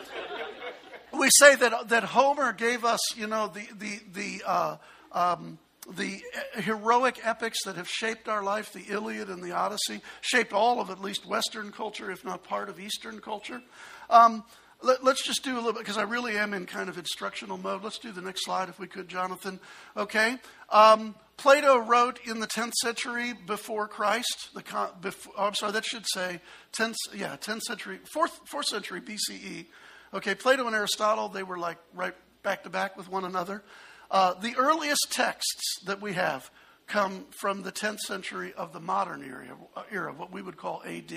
we 1.13 1.29
say 1.39 1.55
that 1.57 1.89
that 1.89 2.05
Homer 2.05 2.53
gave 2.53 2.85
us, 2.85 3.01
you 3.17 3.27
know, 3.27 3.49
the 3.49 3.67
the 3.79 4.01
the 4.13 4.43
uh, 4.47 4.77
um, 5.13 5.59
the 5.97 6.23
heroic 6.55 7.21
epics 7.23 7.65
that 7.65 7.77
have 7.77 7.89
shaped 7.89 8.29
our 8.29 8.43
life, 8.43 8.73
the 8.73 8.85
Iliad 8.89 9.29
and 9.29 9.43
the 9.43 9.53
Odyssey, 9.53 10.01
shaped 10.23 10.53
all 10.53 10.81
of 10.81 10.91
at 10.91 11.01
least 11.01 11.27
Western 11.27 11.73
culture, 11.73 12.11
if 12.11 12.25
not 12.25 12.43
part 12.43 12.69
of 12.69 12.81
Eastern 12.81 13.21
culture. 13.21 13.61
Um, 14.09 14.45
let, 14.85 15.03
us 15.07 15.23
just 15.23 15.43
do 15.43 15.55
a 15.55 15.57
little 15.57 15.73
bit 15.73 15.81
because 15.81 15.99
I 15.99 16.03
really 16.03 16.37
am 16.37 16.53
in 16.55 16.67
kind 16.67 16.89
of 16.89 16.99
instructional 16.99 17.57
mode. 17.57 17.83
Let's 17.83 17.99
do 17.99 18.13
the 18.13 18.21
next 18.21 18.45
slide 18.45 18.69
if 18.69 18.79
we 18.79 18.87
could, 18.87 19.09
Jonathan. 19.09 19.59
Okay. 19.97 20.37
Um, 20.71 21.15
Plato 21.37 21.79
wrote 21.79 22.21
in 22.25 22.41
the 22.41 22.47
10th 22.47 22.75
century 22.75 23.33
before 23.47 23.89
Christ. 23.89 24.51
The 24.55 24.63
before, 25.01 25.33
oh, 25.37 25.47
I'm 25.47 25.55
sorry, 25.55 25.73
that 25.73 25.85
should 25.85 26.07
say 26.07 26.41
10th, 26.73 26.95
yeah, 27.15 27.37
10th 27.37 27.63
century, 27.63 27.99
4th, 28.15 28.47
4th 28.49 28.65
century 28.65 29.01
BCE. 29.01 29.67
Okay, 30.13 30.35
Plato 30.35 30.67
and 30.67 30.77
Aristotle, 30.77 31.29
they 31.29 31.43
were 31.43 31.59
like 31.59 31.79
right 31.93 32.15
back 32.43 32.63
to 32.65 32.71
back 32.71 32.97
with 32.97 33.11
one 33.11 33.25
another. 33.25 33.65
Uh, 34.11 34.35
the 34.35 34.55
earliest 34.57 35.09
texts 35.11 35.81
that 35.87 36.01
we 36.01 36.13
have 36.13 36.51
come 36.87 37.27
from 37.31 37.63
the 37.63 37.73
10th 37.73 38.01
century 38.01 38.53
of 38.55 38.73
the 38.73 38.81
modern 38.81 39.25
era, 39.25 39.47
era, 39.91 40.13
what 40.13 40.31
we 40.31 40.43
would 40.43 40.57
call 40.57 40.83
AD. 40.87 41.13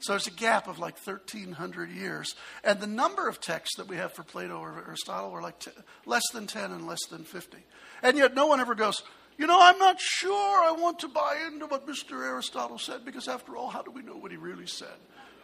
So 0.00 0.12
there's 0.12 0.26
a 0.26 0.32
gap 0.32 0.66
of 0.66 0.78
like 0.78 0.98
1,300 0.98 1.90
years. 1.90 2.34
And 2.64 2.80
the 2.80 2.86
number 2.86 3.28
of 3.28 3.40
texts 3.40 3.76
that 3.76 3.86
we 3.86 3.96
have 3.96 4.12
for 4.12 4.22
Plato 4.22 4.58
or 4.58 4.82
Aristotle 4.86 5.32
are 5.32 5.42
like 5.42 5.58
t- 5.58 5.70
less 6.06 6.22
than 6.32 6.46
10 6.46 6.72
and 6.72 6.86
less 6.86 7.04
than 7.10 7.24
50. 7.24 7.58
And 8.02 8.16
yet 8.16 8.34
no 8.34 8.46
one 8.46 8.60
ever 8.60 8.74
goes, 8.74 9.02
you 9.36 9.46
know, 9.46 9.58
I'm 9.58 9.78
not 9.78 9.98
sure 9.98 10.64
I 10.64 10.72
want 10.72 10.98
to 10.98 11.08
buy 11.08 11.38
into 11.46 11.66
what 11.66 11.86
Mr. 11.86 12.22
Aristotle 12.22 12.78
said 12.78 13.06
because, 13.06 13.26
after 13.26 13.56
all, 13.56 13.68
how 13.68 13.80
do 13.80 13.90
we 13.90 14.02
know 14.02 14.16
what 14.16 14.30
he 14.30 14.36
really 14.36 14.66
said? 14.66 14.88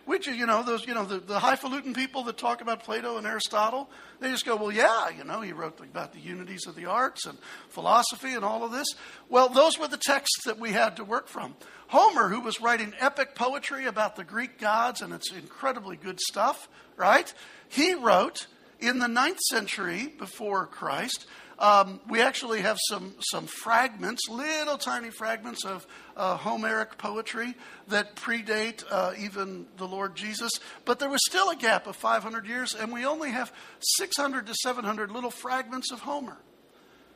Which, 0.07 0.29
you 0.29 0.47
know, 0.47 0.63
those, 0.63 0.87
you 0.87 0.95
know, 0.95 1.05
the, 1.05 1.19
the 1.19 1.41
highfalutin 1.41 1.93
people 1.93 2.23
that 2.25 2.39
talk 2.39 2.61
about 2.61 2.85
Plato 2.85 3.19
and 3.19 3.27
Aristotle, 3.27 3.91
they 4.21 4.31
just 4.31 4.47
go, 4.47 4.55
well, 4.55 4.71
yeah, 4.71 5.11
you 5.11 5.25
know, 5.25 5.41
he 5.41 5.53
wrote 5.53 5.81
about 5.81 6.13
the 6.13 6.21
unities 6.21 6.67
of 6.69 6.77
the 6.77 6.87
arts 6.87 7.27
and 7.27 7.37
philosophy 7.71 8.33
and 8.33 8.45
all 8.45 8.65
of 8.65 8.71
this. 8.71 8.87
Well, 9.29 9.49
those 9.49 9.79
were 9.79 9.89
the 9.89 9.97
texts 9.97 10.45
that 10.45 10.61
we 10.61 10.71
had 10.71 10.97
to 10.97 11.05
work 11.05 11.27
from. 11.27 11.57
Homer, 11.89 12.29
who 12.29 12.41
was 12.41 12.61
writing 12.61 12.95
epic 13.01 13.35
poetry 13.35 13.87
about 13.87 14.15
the 14.15 14.23
Greek 14.25 14.59
gods, 14.59 15.03
and 15.03 15.13
it's 15.13 15.33
incredibly 15.33 15.97
good 15.97 16.21
stuff, 16.21 16.69
right? 16.97 17.35
He 17.69 17.95
wrote 17.95 18.47
in 18.79 19.01
the 19.01 19.09
ninth 19.09 19.41
century 19.41 20.07
before 20.07 20.67
Christ 20.67 21.27
um, 21.59 22.01
we 22.09 22.21
actually 22.21 22.61
have 22.61 22.79
some, 22.89 23.15
some 23.21 23.47
fragments, 23.47 24.29
little 24.29 24.77
tiny 24.77 25.11
fragments 25.11 25.65
of 25.65 25.87
uh, 26.17 26.37
Homeric 26.37 26.99
poetry 26.99 27.55
that 27.89 28.17
predate 28.17 28.85
uh, 28.91 29.13
even 29.19 29.67
the 29.77 29.87
Lord 29.87 30.15
Jesus. 30.15 30.53
But 30.85 30.99
there 30.99 31.09
was 31.09 31.21
still 31.27 31.51
a 31.51 31.57
gap 31.57 31.87
of 31.87 31.97
500 31.97 32.47
years, 32.47 32.75
and 32.75 32.93
we 32.93 33.07
only 33.07 33.31
have 33.31 33.53
600 33.81 34.47
to 34.47 34.55
700 34.55 35.11
little 35.11 35.31
fragments 35.31 35.91
of 35.91 36.01
Homer. 36.01 36.37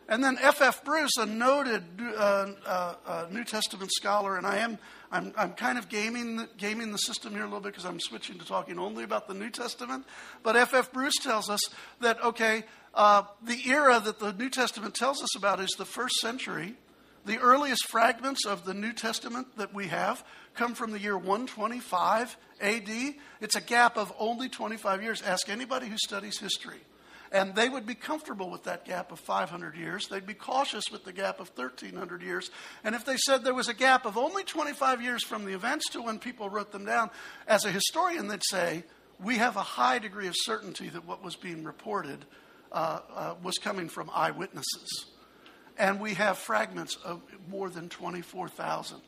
And 0.08 0.24
then 0.24 0.38
F.F. 0.38 0.60
F. 0.62 0.84
Bruce, 0.84 1.16
a 1.18 1.26
noted 1.26 1.84
uh, 2.00 2.52
uh, 2.66 2.94
uh, 3.06 3.26
New 3.30 3.44
Testament 3.44 3.92
scholar, 3.92 4.36
and 4.36 4.44
I 4.44 4.56
am 4.56 4.78
I'm, 5.12 5.32
I'm 5.36 5.52
kind 5.52 5.76
of 5.76 5.88
gaming, 5.88 6.46
gaming 6.56 6.92
the 6.92 6.98
system 6.98 7.32
here 7.32 7.42
a 7.42 7.44
little 7.44 7.60
bit 7.60 7.72
because 7.72 7.84
I'm 7.84 7.98
switching 7.98 8.38
to 8.38 8.44
talking 8.44 8.78
only 8.78 9.02
about 9.02 9.26
the 9.26 9.34
New 9.34 9.50
Testament. 9.50 10.06
But 10.42 10.56
F.F. 10.56 10.74
F. 10.74 10.92
Bruce 10.92 11.16
tells 11.16 11.50
us 11.50 11.60
that, 12.00 12.22
okay, 12.22 12.64
uh, 12.94 13.22
the 13.42 13.68
era 13.68 14.00
that 14.00 14.18
the 14.18 14.32
New 14.32 14.50
Testament 14.50 14.94
tells 14.94 15.22
us 15.22 15.36
about 15.36 15.60
is 15.60 15.70
the 15.78 15.84
first 15.84 16.16
century. 16.16 16.74
The 17.26 17.38
earliest 17.38 17.88
fragments 17.88 18.46
of 18.46 18.64
the 18.64 18.74
New 18.74 18.92
Testament 18.92 19.58
that 19.58 19.74
we 19.74 19.88
have 19.88 20.24
come 20.54 20.74
from 20.74 20.90
the 20.90 20.98
year 20.98 21.16
125 21.16 22.36
AD. 22.60 23.14
It's 23.40 23.56
a 23.56 23.60
gap 23.60 23.96
of 23.96 24.12
only 24.18 24.48
25 24.48 25.02
years. 25.02 25.22
Ask 25.22 25.48
anybody 25.48 25.86
who 25.86 25.96
studies 25.98 26.38
history. 26.38 26.78
And 27.32 27.54
they 27.54 27.68
would 27.68 27.86
be 27.86 27.94
comfortable 27.94 28.50
with 28.50 28.64
that 28.64 28.84
gap 28.84 29.12
of 29.12 29.20
500 29.20 29.76
years. 29.76 30.08
They'd 30.08 30.26
be 30.26 30.34
cautious 30.34 30.90
with 30.90 31.04
the 31.04 31.12
gap 31.12 31.38
of 31.38 31.50
1,300 31.54 32.22
years. 32.22 32.50
And 32.82 32.94
if 32.94 33.04
they 33.04 33.16
said 33.16 33.44
there 33.44 33.54
was 33.54 33.68
a 33.68 33.74
gap 33.74 34.04
of 34.04 34.18
only 34.18 34.42
25 34.42 35.00
years 35.00 35.22
from 35.22 35.44
the 35.44 35.52
events 35.52 35.88
to 35.90 36.02
when 36.02 36.18
people 36.18 36.50
wrote 36.50 36.72
them 36.72 36.86
down, 36.86 37.10
as 37.46 37.64
a 37.64 37.70
historian, 37.70 38.26
they'd 38.26 38.42
say, 38.42 38.82
we 39.22 39.36
have 39.36 39.56
a 39.56 39.62
high 39.62 40.00
degree 40.00 40.26
of 40.26 40.34
certainty 40.36 40.88
that 40.88 41.06
what 41.06 41.22
was 41.22 41.36
being 41.36 41.62
reported 41.62 42.24
uh, 42.72 43.00
uh, 43.14 43.34
was 43.42 43.58
coming 43.58 43.88
from 43.88 44.10
eyewitnesses. 44.12 45.06
And 45.78 46.00
we 46.00 46.14
have 46.14 46.38
fragments 46.38 46.96
of 47.04 47.22
more 47.48 47.70
than 47.70 47.88
24,000. 47.88 49.00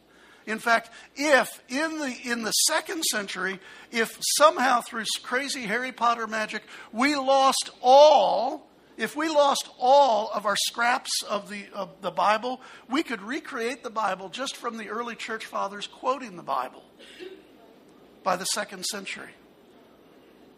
In 0.46 0.58
fact, 0.58 0.90
if 1.14 1.62
in 1.68 1.98
the, 1.98 2.14
in 2.24 2.42
the 2.42 2.52
second 2.52 3.04
century, 3.04 3.60
if 3.90 4.18
somehow 4.36 4.80
through 4.80 5.04
crazy 5.22 5.62
Harry 5.62 5.92
Potter 5.92 6.26
magic 6.26 6.62
we 6.92 7.14
lost 7.14 7.70
all, 7.80 8.68
if 8.96 9.14
we 9.14 9.28
lost 9.28 9.68
all 9.78 10.30
of 10.34 10.46
our 10.46 10.56
scraps 10.56 11.22
of 11.28 11.48
the, 11.48 11.66
of 11.72 11.90
the 12.00 12.10
Bible, 12.10 12.60
we 12.88 13.02
could 13.02 13.22
recreate 13.22 13.82
the 13.82 13.90
Bible 13.90 14.28
just 14.28 14.56
from 14.56 14.76
the 14.78 14.88
early 14.88 15.14
church 15.14 15.46
fathers 15.46 15.86
quoting 15.86 16.36
the 16.36 16.42
Bible 16.42 16.82
by 18.22 18.36
the 18.36 18.44
second 18.46 18.84
century. 18.84 19.30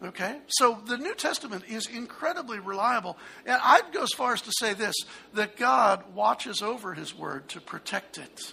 Okay? 0.02 0.38
So 0.48 0.78
the 0.86 0.98
New 0.98 1.14
Testament 1.14 1.64
is 1.68 1.86
incredibly 1.86 2.58
reliable. 2.58 3.16
And 3.46 3.60
I'd 3.62 3.92
go 3.92 4.02
as 4.02 4.12
far 4.12 4.34
as 4.34 4.42
to 4.42 4.52
say 4.58 4.74
this 4.74 4.94
that 5.34 5.56
God 5.56 6.14
watches 6.14 6.62
over 6.62 6.94
his 6.94 7.14
word 7.14 7.48
to 7.50 7.60
protect 7.60 8.18
it. 8.18 8.52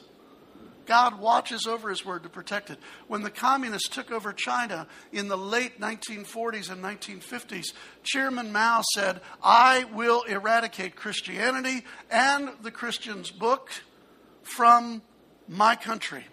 God 0.85 1.19
watches 1.19 1.67
over 1.67 1.89
his 1.89 2.05
word 2.05 2.23
to 2.23 2.29
protect 2.29 2.69
it. 2.69 2.79
When 3.07 3.21
the 3.21 3.29
communists 3.29 3.87
took 3.87 4.11
over 4.11 4.33
China 4.33 4.87
in 5.11 5.27
the 5.27 5.37
late 5.37 5.79
1940s 5.79 6.71
and 6.71 6.83
1950s, 6.83 7.67
Chairman 8.03 8.51
Mao 8.51 8.81
said, 8.95 9.21
I 9.43 9.85
will 9.93 10.23
eradicate 10.23 10.95
Christianity 10.95 11.85
and 12.09 12.49
the 12.61 12.71
Christian's 12.71 13.31
book 13.31 13.69
from 14.43 15.01
my 15.47 15.75
country. 15.75 16.25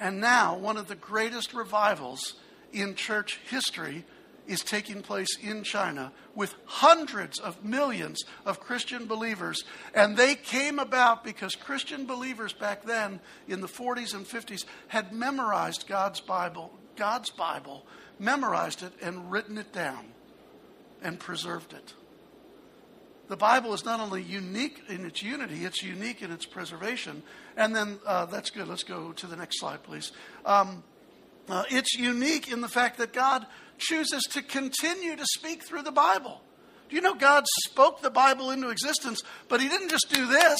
And 0.00 0.20
now, 0.20 0.56
one 0.58 0.76
of 0.76 0.88
the 0.88 0.94
greatest 0.94 1.54
revivals 1.54 2.34
in 2.76 2.94
church 2.94 3.40
history 3.48 4.04
is 4.46 4.62
taking 4.62 5.02
place 5.02 5.36
in 5.42 5.64
China 5.64 6.12
with 6.34 6.54
hundreds 6.66 7.38
of 7.40 7.64
millions 7.64 8.22
of 8.44 8.60
Christian 8.60 9.06
believers. 9.06 9.64
And 9.94 10.16
they 10.16 10.34
came 10.34 10.78
about 10.78 11.24
because 11.24 11.54
Christian 11.54 12.06
believers 12.06 12.52
back 12.52 12.84
then 12.84 13.20
in 13.48 13.60
the 13.60 13.66
40s 13.66 14.14
and 14.14 14.24
50s 14.24 14.64
had 14.88 15.12
memorized 15.12 15.88
God's 15.88 16.20
Bible, 16.20 16.70
God's 16.94 17.30
Bible, 17.30 17.86
memorized 18.18 18.82
it 18.82 18.92
and 19.02 19.30
written 19.32 19.58
it 19.58 19.72
down 19.72 20.04
and 21.02 21.18
preserved 21.18 21.72
it. 21.72 21.94
The 23.28 23.36
Bible 23.36 23.74
is 23.74 23.84
not 23.84 23.98
only 23.98 24.22
unique 24.22 24.82
in 24.88 25.04
its 25.04 25.22
unity, 25.22 25.64
it's 25.64 25.82
unique 25.82 26.22
in 26.22 26.30
its 26.30 26.46
preservation. 26.46 27.24
And 27.56 27.74
then, 27.74 27.98
uh, 28.06 28.26
that's 28.26 28.50
good. 28.50 28.68
Let's 28.68 28.84
go 28.84 29.10
to 29.12 29.26
the 29.26 29.34
next 29.34 29.58
slide, 29.58 29.82
please. 29.82 30.12
Um, 30.44 30.84
uh, 31.48 31.64
it's 31.70 31.94
unique 31.94 32.50
in 32.50 32.60
the 32.60 32.68
fact 32.68 32.98
that 32.98 33.12
God 33.12 33.46
chooses 33.78 34.22
to 34.32 34.42
continue 34.42 35.16
to 35.16 35.26
speak 35.26 35.62
through 35.62 35.82
the 35.82 35.92
Bible. 35.92 36.40
Do 36.88 36.96
you 36.96 37.02
know 37.02 37.14
God 37.14 37.44
spoke 37.64 38.00
the 38.00 38.10
Bible 38.10 38.50
into 38.50 38.68
existence, 38.68 39.20
but 39.48 39.60
He 39.60 39.68
didn't 39.68 39.90
just 39.90 40.06
do 40.12 40.26
this 40.26 40.58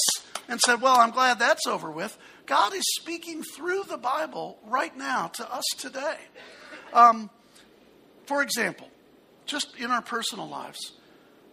and 0.49 0.61
said, 0.61 0.81
Well, 0.81 0.99
I'm 0.99 1.11
glad 1.11 1.39
that's 1.39 1.67
over 1.67 1.91
with. 1.91 2.17
God 2.47 2.75
is 2.75 2.85
speaking 3.01 3.43
through 3.43 3.85
the 3.89 3.97
Bible 3.97 4.59
right 4.65 4.97
now 4.97 5.29
to 5.35 5.53
us 5.53 5.65
today. 5.79 6.19
Um, 6.93 7.31
for 8.27 8.43
example, 8.43 8.89
just 9.47 9.77
in 9.79 9.91
our 9.91 10.03
personal 10.03 10.49
lives, 10.49 10.93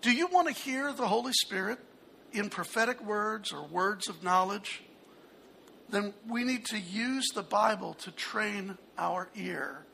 do 0.02 0.12
you 0.12 0.28
want 0.28 0.48
to 0.48 0.54
hear 0.54 0.92
the 0.92 1.08
Holy 1.08 1.34
Spirit 1.34 1.80
in 2.32 2.50
prophetic 2.50 3.04
words 3.04 3.52
or 3.52 3.66
words 3.66 4.10
of 4.10 4.24
knowledge? 4.24 4.84
Then 5.90 6.14
we 6.28 6.44
need 6.44 6.66
to 6.66 6.80
use 6.80 7.28
the 7.36 7.44
Bible 7.44 7.94
to 7.96 8.12
train 8.12 8.78
our 8.98 9.30
ear 9.36 9.86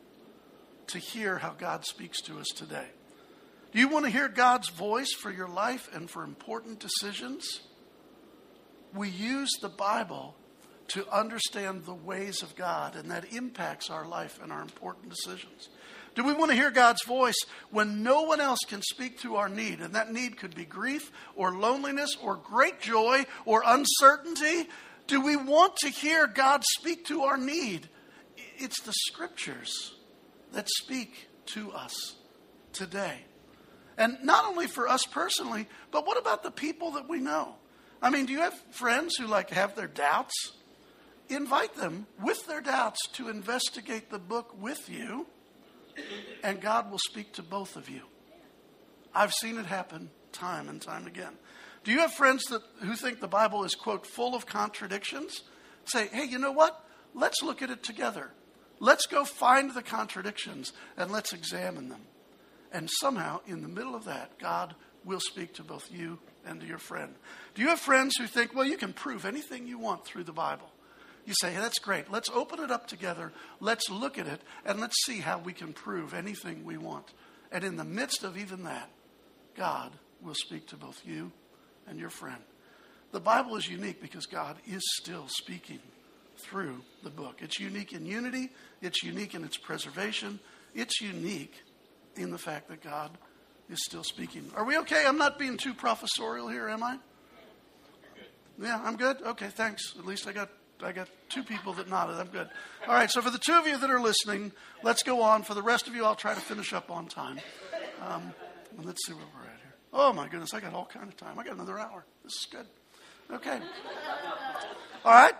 to 0.89 0.97
hear 0.97 1.37
how 1.37 1.51
God 1.51 1.85
speaks 1.85 2.19
to 2.21 2.39
us 2.39 2.47
today. 2.55 2.87
Do 3.71 3.79
you 3.79 3.87
want 3.87 4.05
to 4.05 4.11
hear 4.11 4.27
God's 4.27 4.69
voice 4.69 5.13
for 5.13 5.31
your 5.31 5.47
life 5.47 5.87
and 5.93 6.09
for 6.09 6.23
important 6.23 6.79
decisions? 6.79 7.61
We 8.93 9.09
use 9.09 9.51
the 9.61 9.69
Bible 9.69 10.35
to 10.89 11.07
understand 11.11 11.85
the 11.85 11.93
ways 11.93 12.41
of 12.41 12.55
God, 12.55 12.95
and 12.95 13.11
that 13.11 13.31
impacts 13.31 13.91
our 13.91 14.07
life 14.07 14.39
and 14.41 14.51
our 14.51 14.63
important 14.63 15.09
decisions. 15.09 15.69
Do 16.15 16.23
we 16.23 16.33
want 16.33 16.49
to 16.49 16.57
hear 16.57 16.71
God's 16.71 17.03
voice 17.05 17.37
when 17.69 18.01
no 18.01 18.23
one 18.23 18.41
else 18.41 18.59
can 18.67 18.81
speak 18.81 19.19
to 19.19 19.35
our 19.35 19.47
need? 19.47 19.79
And 19.81 19.93
that 19.93 20.11
need 20.11 20.37
could 20.37 20.55
be 20.55 20.65
grief 20.65 21.11
or 21.35 21.53
loneliness 21.53 22.17
or 22.19 22.35
great 22.35 22.81
joy 22.81 23.27
or 23.45 23.61
uncertainty. 23.63 24.67
Do 25.09 25.19
we 25.21 25.35
want 25.35 25.75
to 25.77 25.89
hear 25.89 26.27
God 26.27 26.63
speak 26.77 27.05
to 27.05 27.23
our 27.23 27.35
need? 27.35 27.89
It's 28.59 28.79
the 28.83 28.93
scriptures 28.93 29.95
that 30.53 30.69
speak 30.69 31.29
to 31.47 31.71
us 31.71 32.15
today. 32.73 33.21
And 33.97 34.19
not 34.23 34.45
only 34.45 34.67
for 34.67 34.87
us 34.87 35.07
personally, 35.07 35.67
but 35.89 36.05
what 36.05 36.19
about 36.19 36.43
the 36.43 36.51
people 36.51 36.91
that 36.91 37.09
we 37.09 37.19
know? 37.19 37.55
I 38.03 38.11
mean, 38.11 38.27
do 38.27 38.33
you 38.33 38.41
have 38.41 38.53
friends 38.69 39.15
who 39.15 39.25
like 39.25 39.49
have 39.49 39.75
their 39.75 39.87
doubts? 39.87 40.51
Invite 41.27 41.73
them 41.73 42.05
with 42.23 42.45
their 42.45 42.61
doubts 42.61 42.99
to 43.13 43.29
investigate 43.29 44.11
the 44.11 44.19
book 44.19 44.55
with 44.61 44.89
you, 44.89 45.25
and 46.43 46.61
God 46.61 46.91
will 46.91 46.99
speak 47.09 47.33
to 47.33 47.41
both 47.41 47.75
of 47.75 47.89
you. 47.89 48.03
I've 49.13 49.33
seen 49.33 49.57
it 49.57 49.65
happen 49.65 50.11
time 50.31 50.69
and 50.69 50.79
time 50.79 51.07
again. 51.07 51.33
Do 51.89 51.95
you 51.95 52.01
have 52.01 52.13
friends 52.13 52.43
that, 52.51 52.61
who 52.83 52.93
think 52.93 53.19
the 53.19 53.27
Bible 53.27 53.63
is, 53.63 53.73
quote, 53.73 54.05
full 54.05 54.35
of 54.35 54.45
contradictions? 54.45 55.41
Say, 55.85 56.05
hey, 56.05 56.23
you 56.23 56.37
know 56.37 56.51
what? 56.51 56.79
Let's 57.15 57.41
look 57.41 57.63
at 57.63 57.71
it 57.71 57.81
together. 57.81 58.29
Let's 58.79 59.07
go 59.07 59.25
find 59.25 59.73
the 59.73 59.81
contradictions 59.81 60.71
and 60.97 61.09
let's 61.09 61.33
examine 61.33 61.89
them. 61.89 62.01
And 62.71 62.91
somehow, 62.99 63.39
in 63.47 63.63
the 63.63 63.67
middle 63.67 63.95
of 63.95 64.05
that, 64.05 64.37
God 64.37 64.75
will 65.03 65.19
speak 65.19 65.55
to 65.55 65.63
both 65.63 65.91
you 65.91 66.19
and 66.45 66.61
to 66.61 66.67
your 66.67 66.77
friend. 66.77 67.15
Do 67.55 67.63
you 67.63 67.69
have 67.69 67.79
friends 67.79 68.17
who 68.17 68.27
think, 68.27 68.53
well, 68.53 68.67
you 68.67 68.77
can 68.77 68.93
prove 68.93 69.25
anything 69.25 69.65
you 69.65 69.79
want 69.79 70.05
through 70.05 70.25
the 70.25 70.31
Bible? 70.31 70.69
You 71.25 71.33
say, 71.41 71.51
hey, 71.53 71.59
that's 71.59 71.79
great. 71.79 72.11
Let's 72.11 72.29
open 72.29 72.59
it 72.59 72.69
up 72.69 72.85
together. 72.85 73.33
Let's 73.59 73.89
look 73.89 74.19
at 74.19 74.27
it 74.27 74.43
and 74.63 74.79
let's 74.79 75.05
see 75.07 75.21
how 75.21 75.39
we 75.39 75.53
can 75.53 75.73
prove 75.73 76.13
anything 76.13 76.65
we 76.65 76.77
want. 76.77 77.11
And 77.51 77.63
in 77.63 77.77
the 77.77 77.83
midst 77.83 78.23
of 78.23 78.37
even 78.37 78.65
that, 78.65 78.91
God 79.57 79.93
will 80.21 80.35
speak 80.35 80.67
to 80.67 80.77
both 80.77 81.01
you 81.03 81.31
and 81.89 81.99
your 81.99 82.09
friend. 82.09 82.41
The 83.11 83.19
Bible 83.19 83.55
is 83.55 83.67
unique 83.67 84.01
because 84.01 84.25
God 84.25 84.57
is 84.67 84.83
still 85.01 85.27
speaking 85.27 85.79
through 86.37 86.81
the 87.03 87.09
book. 87.09 87.37
It's 87.39 87.59
unique 87.59 87.93
in 87.93 88.05
unity, 88.05 88.49
it's 88.81 89.03
unique 89.03 89.33
in 89.33 89.43
its 89.43 89.57
preservation, 89.57 90.39
it's 90.75 91.01
unique 91.01 91.55
in 92.15 92.31
the 92.31 92.37
fact 92.37 92.69
that 92.69 92.81
God 92.81 93.11
is 93.69 93.83
still 93.83 94.03
speaking. 94.03 94.51
Are 94.55 94.63
we 94.63 94.77
okay? 94.79 95.03
I'm 95.05 95.17
not 95.17 95.39
being 95.39 95.57
too 95.57 95.73
professorial 95.73 96.47
here, 96.47 96.69
am 96.69 96.83
I? 96.83 96.99
Yeah, 98.61 98.81
I'm 98.83 98.97
good. 98.97 99.21
Okay, 99.21 99.47
thanks. 99.47 99.95
At 99.97 100.05
least 100.05 100.27
I 100.27 100.33
got 100.33 100.49
I 100.81 100.93
got 100.93 101.09
two 101.27 101.43
people 101.43 101.73
that 101.73 101.89
nodded. 101.89 102.15
I'm 102.15 102.27
good. 102.27 102.47
All 102.87 102.93
right, 102.93 103.11
so 103.11 103.21
for 103.21 103.29
the 103.29 103.37
two 103.37 103.53
of 103.53 103.67
you 103.67 103.77
that 103.77 103.89
are 103.89 103.99
listening, 103.99 104.53
let's 104.81 105.03
go 105.03 105.21
on. 105.21 105.43
For 105.43 105.53
the 105.53 105.61
rest 105.61 105.87
of 105.87 105.95
you, 105.95 106.05
I'll 106.05 106.15
try 106.15 106.33
to 106.33 106.39
finish 106.39 106.71
up 106.71 106.89
on 106.89 107.07
time. 107.07 107.39
Um, 108.01 108.33
let's 108.83 109.05
see 109.05 109.13
where 109.13 109.25
we're 109.35 109.43
at 109.43 109.57
here. 109.61 109.68
Oh 109.91 110.13
my 110.13 110.27
goodness, 110.27 110.53
I 110.53 110.59
got 110.59 110.73
all 110.73 110.85
kind 110.85 111.07
of 111.07 111.17
time. 111.17 111.39
I 111.39 111.43
got 111.43 111.55
another 111.55 111.79
hour. 111.79 112.05
This 112.23 112.33
is 112.33 112.47
good. 112.51 112.65
Okay. 113.31 113.59
All 115.05 115.11
right. 115.11 115.33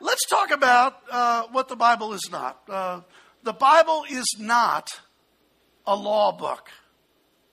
Let's 0.00 0.26
talk 0.26 0.50
about 0.50 0.96
uh, 1.10 1.44
what 1.52 1.68
the 1.68 1.76
Bible 1.76 2.12
is 2.12 2.28
not. 2.30 2.60
Uh, 2.68 3.00
the 3.42 3.54
Bible 3.54 4.04
is 4.10 4.36
not 4.38 5.00
a 5.86 5.96
law 5.96 6.32
book, 6.32 6.68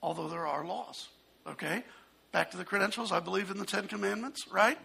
although 0.02 0.28
there 0.28 0.46
are 0.46 0.64
laws. 0.66 1.08
Okay? 1.46 1.84
Back 2.32 2.50
to 2.50 2.56
the 2.56 2.64
credentials. 2.64 3.12
I 3.12 3.20
believe 3.20 3.50
in 3.50 3.58
the 3.58 3.64
Ten 3.64 3.86
Commandments, 3.86 4.44
right? 4.50 4.78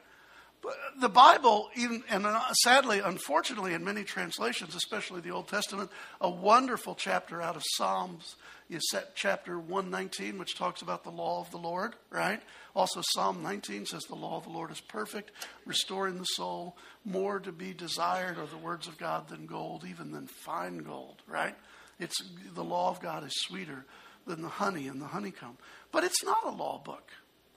But 0.61 0.75
the 0.99 1.09
Bible, 1.09 1.69
even 1.75 2.03
and 2.09 2.25
uh, 2.25 2.53
sadly, 2.53 2.99
unfortunately, 2.99 3.73
in 3.73 3.83
many 3.83 4.03
translations, 4.03 4.75
especially 4.75 5.21
the 5.21 5.31
Old 5.31 5.47
Testament, 5.47 5.89
a 6.19 6.29
wonderful 6.29 6.95
chapter 6.95 7.41
out 7.41 7.55
of 7.55 7.63
Psalms 7.65 8.35
is 8.69 8.87
set 8.91 9.15
chapter 9.15 9.57
119, 9.57 10.37
which 10.37 10.55
talks 10.55 10.81
about 10.81 11.03
the 11.03 11.09
law 11.09 11.41
of 11.41 11.49
the 11.51 11.57
Lord, 11.57 11.95
right? 12.11 12.41
Also, 12.75 13.01
Psalm 13.13 13.41
19 13.41 13.85
says 13.85 14.03
the 14.03 14.15
law 14.15 14.37
of 14.37 14.43
the 14.43 14.51
Lord 14.51 14.69
is 14.69 14.81
perfect, 14.81 15.31
restoring 15.65 16.17
the 16.17 16.25
soul. 16.25 16.77
More 17.03 17.39
to 17.39 17.51
be 17.51 17.73
desired 17.73 18.37
are 18.37 18.45
the 18.45 18.57
words 18.57 18.87
of 18.87 18.97
God 18.97 19.27
than 19.27 19.47
gold, 19.47 19.85
even 19.89 20.11
than 20.11 20.27
fine 20.27 20.79
gold, 20.79 21.23
right? 21.27 21.55
It's 21.99 22.21
the 22.53 22.63
law 22.63 22.89
of 22.89 22.99
God 22.99 23.23
is 23.23 23.33
sweeter 23.33 23.85
than 24.27 24.41
the 24.41 24.49
honey 24.49 24.87
and 24.87 25.01
the 25.01 25.07
honeycomb. 25.07 25.57
But 25.91 26.03
it's 26.03 26.23
not 26.23 26.45
a 26.45 26.51
law 26.51 26.79
book, 26.83 27.11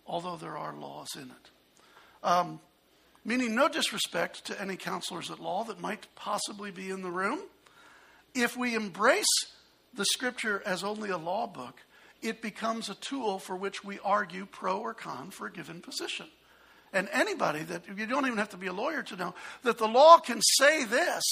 although 0.06 0.36
there 0.36 0.56
are 0.56 0.74
laws 0.74 1.08
in 1.14 1.24
it. 1.24 1.50
Um, 2.22 2.60
meaning 3.24 3.54
no 3.54 3.68
disrespect 3.68 4.44
to 4.46 4.60
any 4.60 4.76
counselors 4.76 5.30
at 5.30 5.40
law 5.40 5.64
that 5.64 5.80
might 5.80 6.06
possibly 6.14 6.70
be 6.70 6.90
in 6.90 7.02
the 7.02 7.10
room. 7.10 7.40
If 8.34 8.56
we 8.56 8.74
embrace 8.74 9.26
the 9.94 10.04
scripture 10.04 10.62
as 10.64 10.82
only 10.82 11.10
a 11.10 11.18
law 11.18 11.46
book, 11.46 11.80
it 12.22 12.40
becomes 12.40 12.88
a 12.88 12.94
tool 12.94 13.38
for 13.38 13.56
which 13.56 13.84
we 13.84 13.98
argue 14.04 14.46
pro 14.46 14.78
or 14.78 14.94
con 14.94 15.30
for 15.30 15.46
a 15.46 15.52
given 15.52 15.80
position. 15.80 16.26
And 16.92 17.08
anybody 17.12 17.62
that, 17.64 17.82
you 17.96 18.06
don't 18.06 18.26
even 18.26 18.38
have 18.38 18.50
to 18.50 18.56
be 18.56 18.66
a 18.66 18.72
lawyer 18.72 19.02
to 19.02 19.16
know, 19.16 19.34
that 19.62 19.78
the 19.78 19.88
law 19.88 20.18
can 20.18 20.40
say 20.42 20.84
this, 20.84 21.22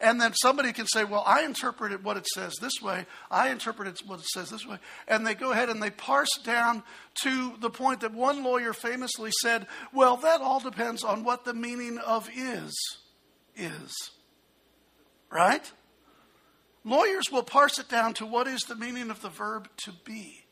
and 0.00 0.20
then 0.20 0.34
somebody 0.34 0.72
can 0.72 0.86
say, 0.86 1.04
well, 1.04 1.22
I 1.26 1.44
interpreted 1.44 2.04
what 2.04 2.16
it 2.16 2.26
says 2.26 2.54
this 2.60 2.82
way, 2.82 3.06
I 3.30 3.50
interpreted 3.50 3.98
what 4.06 4.20
it 4.20 4.26
says 4.26 4.50
this 4.50 4.66
way. 4.66 4.78
And 5.08 5.26
they 5.26 5.34
go 5.34 5.52
ahead 5.52 5.68
and 5.68 5.82
they 5.82 5.90
parse 5.90 6.38
down 6.42 6.82
to 7.22 7.54
the 7.60 7.70
point 7.70 8.00
that 8.00 8.12
one 8.12 8.42
lawyer 8.42 8.72
famously 8.72 9.30
said, 9.40 9.66
well, 9.92 10.16
that 10.18 10.40
all 10.40 10.60
depends 10.60 11.04
on 11.04 11.24
what 11.24 11.44
the 11.44 11.54
meaning 11.54 11.98
of 11.98 12.28
is 12.36 12.74
is. 13.56 13.92
Right? 15.30 15.70
Lawyers 16.84 17.24
will 17.32 17.42
parse 17.42 17.78
it 17.78 17.88
down 17.88 18.14
to 18.14 18.26
what 18.26 18.46
is 18.46 18.62
the 18.62 18.76
meaning 18.76 19.10
of 19.10 19.22
the 19.22 19.30
verb 19.30 19.68
to 19.78 19.92
be. 20.04 20.44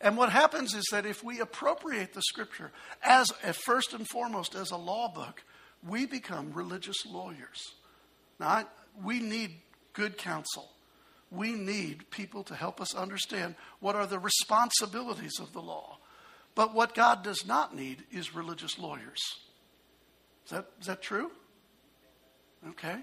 And 0.00 0.16
what 0.16 0.30
happens 0.30 0.74
is 0.74 0.84
that 0.92 1.06
if 1.06 1.24
we 1.24 1.40
appropriate 1.40 2.14
the 2.14 2.22
scripture 2.22 2.70
as 3.02 3.32
first 3.52 3.92
and 3.92 4.06
foremost 4.08 4.54
as 4.54 4.70
a 4.70 4.76
law 4.76 5.12
book, 5.12 5.42
we 5.86 6.06
become 6.06 6.52
religious 6.52 7.04
lawyers. 7.04 7.74
Now, 8.38 8.48
I, 8.48 8.64
we 9.02 9.20
need 9.20 9.56
good 9.92 10.18
counsel. 10.18 10.68
We 11.30 11.52
need 11.52 12.10
people 12.10 12.42
to 12.44 12.54
help 12.54 12.80
us 12.80 12.94
understand 12.94 13.54
what 13.80 13.96
are 13.96 14.06
the 14.06 14.18
responsibilities 14.18 15.38
of 15.40 15.52
the 15.52 15.60
law. 15.60 15.98
But 16.54 16.74
what 16.74 16.94
God 16.94 17.22
does 17.22 17.46
not 17.46 17.74
need 17.76 18.04
is 18.10 18.34
religious 18.34 18.78
lawyers. 18.78 19.20
Is 20.44 20.50
that, 20.52 20.66
is 20.80 20.86
that 20.86 21.02
true? 21.02 21.30
Okay. 22.66 22.96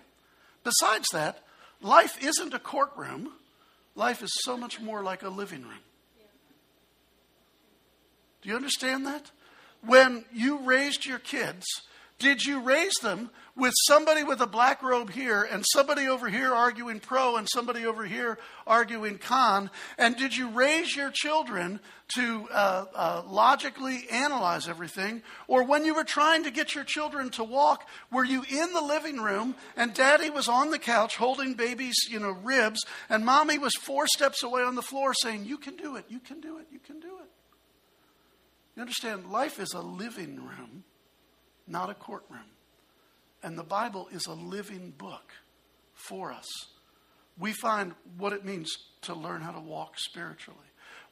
Besides 0.63 1.07
that, 1.13 1.45
Life 1.81 2.23
isn't 2.23 2.53
a 2.53 2.59
courtroom, 2.59 3.31
life 3.95 4.23
is 4.23 4.31
so 4.43 4.57
much 4.57 4.79
more 4.79 5.03
like 5.03 5.23
a 5.23 5.29
living 5.29 5.61
room. 5.61 5.83
Do 8.41 8.49
you 8.49 8.55
understand 8.55 9.05
that? 9.05 9.31
When 9.81 10.25
you 10.33 10.59
raised 10.59 11.05
your 11.05 11.19
kids, 11.19 11.65
Did 12.17 12.43
you 12.43 12.61
raise 12.61 12.93
them 13.01 13.29
with 13.57 13.73
somebody 13.87 14.23
with 14.23 14.39
a 14.39 14.47
black 14.47 14.81
robe 14.81 15.11
here 15.11 15.43
and 15.43 15.65
somebody 15.73 16.07
over 16.07 16.29
here 16.29 16.53
arguing 16.53 17.01
pro 17.01 17.35
and 17.35 17.47
somebody 17.49 17.85
over 17.85 18.05
here 18.05 18.37
arguing 18.65 19.17
con? 19.17 19.69
And 19.97 20.15
did 20.15 20.35
you 20.35 20.49
raise 20.49 20.95
your 20.95 21.11
children 21.11 21.81
to 22.15 22.47
uh, 22.51 22.85
uh, 22.95 23.23
logically 23.27 24.07
analyze 24.09 24.69
everything? 24.69 25.23
Or 25.49 25.63
when 25.63 25.83
you 25.83 25.93
were 25.93 26.05
trying 26.05 26.45
to 26.45 26.51
get 26.51 26.73
your 26.73 26.85
children 26.85 27.31
to 27.31 27.43
walk, 27.43 27.85
were 28.09 28.25
you 28.25 28.45
in 28.49 28.71
the 28.71 28.81
living 28.81 29.19
room 29.19 29.55
and 29.75 29.93
daddy 29.93 30.29
was 30.29 30.47
on 30.47 30.71
the 30.71 30.79
couch 30.79 31.17
holding 31.17 31.53
baby's 31.55 32.07
you 32.09 32.19
know, 32.19 32.31
ribs 32.31 32.85
and 33.09 33.25
mommy 33.25 33.57
was 33.57 33.75
four 33.75 34.07
steps 34.07 34.41
away 34.41 34.63
on 34.63 34.75
the 34.75 34.81
floor 34.81 35.13
saying, 35.13 35.43
You 35.43 35.57
can 35.57 35.75
do 35.75 35.97
it, 35.97 36.05
you 36.07 36.19
can 36.19 36.39
do 36.39 36.59
it, 36.59 36.67
you 36.71 36.79
can 36.79 37.01
do 37.01 37.17
it? 37.19 37.29
You 38.77 38.81
understand, 38.83 39.31
life 39.31 39.59
is 39.59 39.73
a 39.73 39.81
living 39.81 40.37
room 40.37 40.85
not 41.67 41.89
a 41.89 41.93
courtroom. 41.93 42.41
And 43.43 43.57
the 43.57 43.63
Bible 43.63 44.07
is 44.11 44.25
a 44.25 44.33
living 44.33 44.93
book 44.97 45.31
for 45.93 46.31
us. 46.31 46.47
We 47.37 47.53
find 47.53 47.93
what 48.17 48.33
it 48.33 48.45
means 48.45 48.75
to 49.01 49.13
learn 49.13 49.41
how 49.41 49.51
to 49.51 49.59
walk 49.59 49.99
spiritually. 49.99 50.59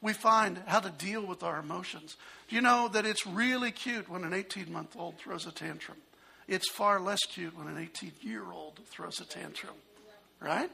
We 0.00 0.12
find 0.12 0.60
how 0.66 0.80
to 0.80 0.90
deal 0.90 1.24
with 1.24 1.42
our 1.42 1.58
emotions. 1.58 2.16
Do 2.48 2.56
you 2.56 2.62
know 2.62 2.88
that 2.88 3.06
it's 3.06 3.26
really 3.26 3.70
cute 3.70 4.08
when 4.08 4.24
an 4.24 4.34
18 4.34 4.72
month 4.72 4.96
old 4.98 5.18
throws 5.18 5.46
a 5.46 5.52
tantrum? 5.52 5.98
It's 6.46 6.68
far 6.68 7.00
less 7.00 7.20
cute 7.20 7.56
when 7.56 7.68
an 7.68 7.78
18 7.78 8.12
year 8.20 8.44
old 8.52 8.80
throws 8.86 9.20
a 9.20 9.24
tantrum. 9.24 9.74
Right? 10.40 10.70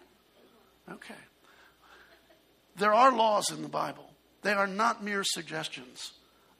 Okay. 0.91 1.15
There 2.77 2.95
are 2.95 3.15
laws 3.15 3.51
in 3.51 3.63
the 3.63 3.69
Bible, 3.69 4.11
they 4.43 4.53
are 4.53 4.67
not 4.67 5.05
mere 5.05 5.23
suggestions. 5.25 6.13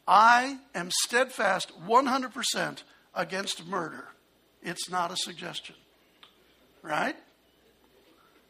I 0.07 0.59
am 0.75 0.91
steadfast 1.05 1.73
100% 1.87 2.83
against 3.15 3.67
murder. 3.67 4.09
It's 4.63 4.91
not 4.91 5.11
a 5.11 5.17
suggestion. 5.17 5.77
Right? 6.83 7.17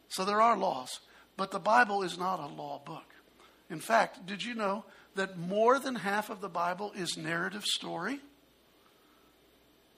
So 0.09 0.25
there 0.25 0.41
are 0.41 0.57
laws. 0.57 0.99
But 1.37 1.51
the 1.51 1.59
Bible 1.59 2.03
is 2.03 2.17
not 2.17 2.39
a 2.39 2.47
law 2.47 2.81
book. 2.85 3.05
In 3.69 3.79
fact, 3.79 4.25
did 4.25 4.43
you 4.43 4.53
know 4.53 4.85
that 5.15 5.37
more 5.37 5.79
than 5.79 5.95
half 5.95 6.29
of 6.29 6.41
the 6.41 6.49
Bible 6.49 6.91
is 6.95 7.17
narrative 7.17 7.63
story? 7.63 8.19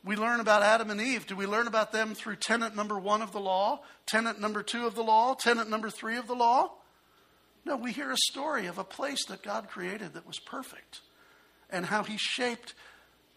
We 0.06 0.16
learn 0.16 0.40
about 0.40 0.64
Adam 0.64 0.90
and 0.90 1.02
Eve. 1.02 1.26
Do 1.28 1.36
we 1.36 1.48
learn 1.48 1.68
about 1.68 1.92
them 1.92 2.14
through 2.14 2.36
tenant 2.36 2.76
number 2.76 3.00
one 3.00 3.22
of 3.22 3.32
the 3.32 3.40
law, 3.40 3.82
tenant 4.06 4.40
number 4.40 4.62
two 4.62 4.86
of 4.86 4.96
the 4.96 5.04
law, 5.04 5.34
tenant 5.34 5.70
number 5.70 5.90
three 5.90 6.18
of 6.18 6.28
the 6.28 6.36
law? 6.36 6.72
No, 7.66 7.78
we 7.78 7.94
hear 7.94 8.12
a 8.12 8.18
story 8.18 8.66
of 8.66 8.78
a 8.78 8.84
place 8.84 9.26
that 9.28 9.44
God 9.44 9.70
created 9.70 10.14
that 10.14 10.28
was 10.28 10.40
perfect 10.40 11.00
and 11.70 11.86
how 11.86 12.04
He 12.04 12.18
shaped 12.18 12.74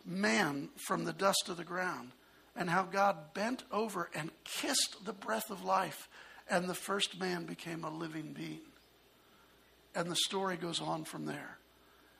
man 0.06 0.70
from 0.76 1.04
the 1.04 1.12
dust 1.12 1.48
of 1.48 1.56
the 1.56 1.64
ground, 1.64 2.12
and 2.54 2.70
how 2.70 2.84
God 2.84 3.34
bent 3.34 3.64
over 3.70 4.08
and 4.14 4.30
kissed 4.44 5.04
the 5.04 5.12
breath 5.12 5.50
of 5.50 5.64
life, 5.64 6.08
and 6.48 6.68
the 6.68 6.74
first 6.74 7.20
man 7.20 7.44
became 7.44 7.84
a 7.84 7.90
living 7.90 8.32
being. 8.32 8.60
And 9.94 10.10
the 10.10 10.16
story 10.16 10.56
goes 10.56 10.80
on 10.80 11.04
from 11.04 11.26
there. 11.26 11.58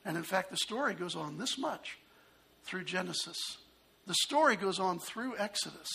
And 0.03 0.17
in 0.17 0.23
fact, 0.23 0.51
the 0.51 0.57
story 0.57 0.93
goes 0.93 1.15
on 1.15 1.37
this 1.37 1.57
much 1.57 1.97
through 2.63 2.83
Genesis. 2.83 3.37
The 4.05 4.15
story 4.15 4.55
goes 4.55 4.79
on 4.79 4.99
through 4.99 5.37
Exodus. 5.37 5.87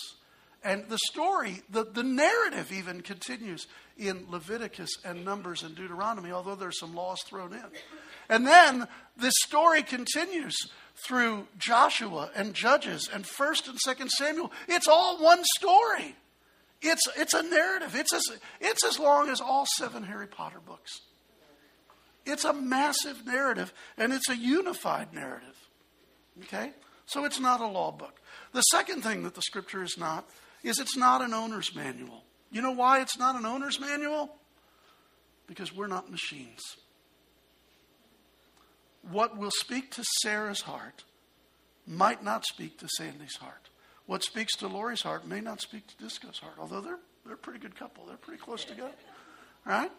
And 0.64 0.88
the 0.88 0.98
story, 1.10 1.62
the, 1.70 1.84
the 1.84 2.04
narrative 2.04 2.72
even 2.72 3.00
continues 3.00 3.66
in 3.98 4.26
Leviticus 4.30 4.90
and 5.04 5.24
Numbers 5.24 5.62
and 5.62 5.74
Deuteronomy, 5.74 6.30
although 6.30 6.54
there's 6.54 6.78
some 6.78 6.94
laws 6.94 7.20
thrown 7.26 7.52
in. 7.52 7.64
And 8.28 8.46
then 8.46 8.86
this 9.16 9.34
story 9.44 9.82
continues 9.82 10.56
through 11.06 11.46
Joshua 11.58 12.30
and 12.34 12.54
Judges 12.54 13.08
and 13.12 13.24
1st 13.24 13.68
and 13.68 13.78
2nd 13.86 14.08
Samuel. 14.10 14.52
It's 14.68 14.88
all 14.88 15.18
one 15.22 15.42
story. 15.58 16.16
It's, 16.80 17.02
it's 17.16 17.34
a 17.34 17.42
narrative. 17.42 17.94
It's 17.94 18.12
as, 18.12 18.22
it's 18.60 18.84
as 18.84 18.98
long 18.98 19.28
as 19.28 19.40
all 19.40 19.66
seven 19.78 20.02
Harry 20.04 20.26
Potter 20.26 20.60
books. 20.64 20.90
It's 22.24 22.44
a 22.44 22.52
massive 22.52 23.26
narrative, 23.26 23.72
and 23.96 24.12
it's 24.12 24.28
a 24.28 24.36
unified 24.36 25.12
narrative. 25.12 25.56
Okay? 26.44 26.72
So 27.06 27.24
it's 27.24 27.40
not 27.40 27.60
a 27.60 27.66
law 27.66 27.90
book. 27.90 28.20
The 28.52 28.62
second 28.62 29.02
thing 29.02 29.22
that 29.24 29.34
the 29.34 29.42
scripture 29.42 29.82
is 29.82 29.96
not 29.98 30.28
is 30.62 30.78
it's 30.78 30.96
not 30.96 31.22
an 31.22 31.34
owner's 31.34 31.74
manual. 31.74 32.22
You 32.50 32.62
know 32.62 32.70
why 32.70 33.00
it's 33.00 33.18
not 33.18 33.34
an 33.34 33.44
owner's 33.44 33.80
manual? 33.80 34.36
Because 35.46 35.74
we're 35.74 35.88
not 35.88 36.10
machines 36.10 36.60
what 39.10 39.36
will 39.36 39.50
speak 39.50 39.90
to 39.92 40.04
Sarah's 40.22 40.62
heart 40.62 41.04
might 41.86 42.22
not 42.22 42.44
speak 42.46 42.78
to 42.78 42.88
Sandy's 42.96 43.36
heart. 43.36 43.68
What 44.06 44.22
speaks 44.22 44.56
to 44.56 44.68
Lori's 44.68 45.02
heart 45.02 45.26
may 45.26 45.40
not 45.40 45.60
speak 45.60 45.86
to 45.86 45.96
Disco's 45.96 46.38
heart, 46.38 46.54
although 46.58 46.80
they're, 46.80 46.98
they're 47.24 47.34
a 47.34 47.38
pretty 47.38 47.58
good 47.58 47.76
couple. 47.76 48.06
They're 48.06 48.16
pretty 48.16 48.40
close 48.40 48.64
together. 48.64 48.92
Right? 49.64 49.90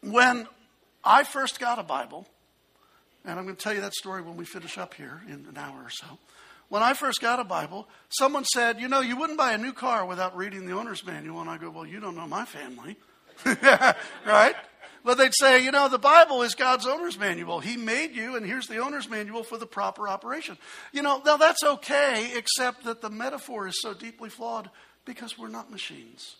When 0.00 0.46
I 1.04 1.24
first 1.24 1.60
got 1.60 1.78
a 1.78 1.82
Bible, 1.82 2.26
and 3.24 3.38
I'm 3.38 3.44
going 3.44 3.56
to 3.56 3.62
tell 3.62 3.74
you 3.74 3.80
that 3.80 3.94
story 3.94 4.22
when 4.22 4.36
we 4.36 4.44
finish 4.44 4.78
up 4.78 4.94
here 4.94 5.22
in 5.26 5.46
an 5.48 5.56
hour 5.56 5.78
or 5.78 5.90
so. 5.90 6.06
When 6.68 6.82
I 6.82 6.94
first 6.94 7.20
got 7.20 7.38
a 7.38 7.44
Bible, 7.44 7.88
someone 8.08 8.44
said, 8.44 8.80
You 8.80 8.88
know, 8.88 9.00
you 9.00 9.16
wouldn't 9.16 9.38
buy 9.38 9.52
a 9.52 9.58
new 9.58 9.72
car 9.72 10.04
without 10.04 10.36
reading 10.36 10.66
the 10.66 10.72
owner's 10.72 11.04
manual. 11.06 11.40
And 11.40 11.50
I 11.50 11.58
go, 11.58 11.70
Well, 11.70 11.86
you 11.86 12.00
don't 12.00 12.16
know 12.16 12.26
my 12.26 12.44
family. 12.44 12.96
right? 14.26 14.56
But 15.06 15.18
they'd 15.18 15.34
say, 15.34 15.62
you 15.62 15.70
know, 15.70 15.88
the 15.88 16.00
Bible 16.00 16.42
is 16.42 16.56
God's 16.56 16.84
owner's 16.84 17.16
manual. 17.16 17.60
He 17.60 17.76
made 17.76 18.16
you, 18.16 18.34
and 18.34 18.44
here's 18.44 18.66
the 18.66 18.78
owner's 18.78 19.08
manual 19.08 19.44
for 19.44 19.56
the 19.56 19.64
proper 19.64 20.08
operation. 20.08 20.58
You 20.90 21.02
know, 21.02 21.22
now 21.24 21.36
that's 21.36 21.62
okay, 21.62 22.32
except 22.34 22.82
that 22.86 23.02
the 23.02 23.08
metaphor 23.08 23.68
is 23.68 23.80
so 23.80 23.94
deeply 23.94 24.30
flawed 24.30 24.68
because 25.04 25.38
we're 25.38 25.46
not 25.46 25.70
machines. 25.70 26.34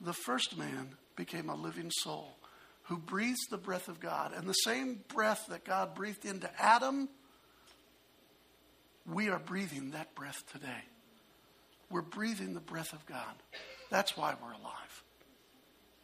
The 0.00 0.12
first 0.12 0.56
man 0.56 0.90
became 1.16 1.48
a 1.48 1.56
living 1.56 1.90
soul 1.90 2.36
who 2.84 2.96
breathes 2.96 3.44
the 3.50 3.58
breath 3.58 3.88
of 3.88 3.98
God. 3.98 4.32
And 4.36 4.48
the 4.48 4.52
same 4.52 5.00
breath 5.12 5.46
that 5.48 5.64
God 5.64 5.96
breathed 5.96 6.24
into 6.26 6.48
Adam, 6.62 7.08
we 9.04 9.30
are 9.30 9.40
breathing 9.40 9.90
that 9.90 10.14
breath 10.14 10.44
today. 10.52 10.84
We're 11.90 12.02
breathing 12.02 12.54
the 12.54 12.60
breath 12.60 12.92
of 12.92 13.04
God. 13.06 13.34
That's 13.90 14.16
why 14.16 14.36
we're 14.40 14.52
alive. 14.52 15.02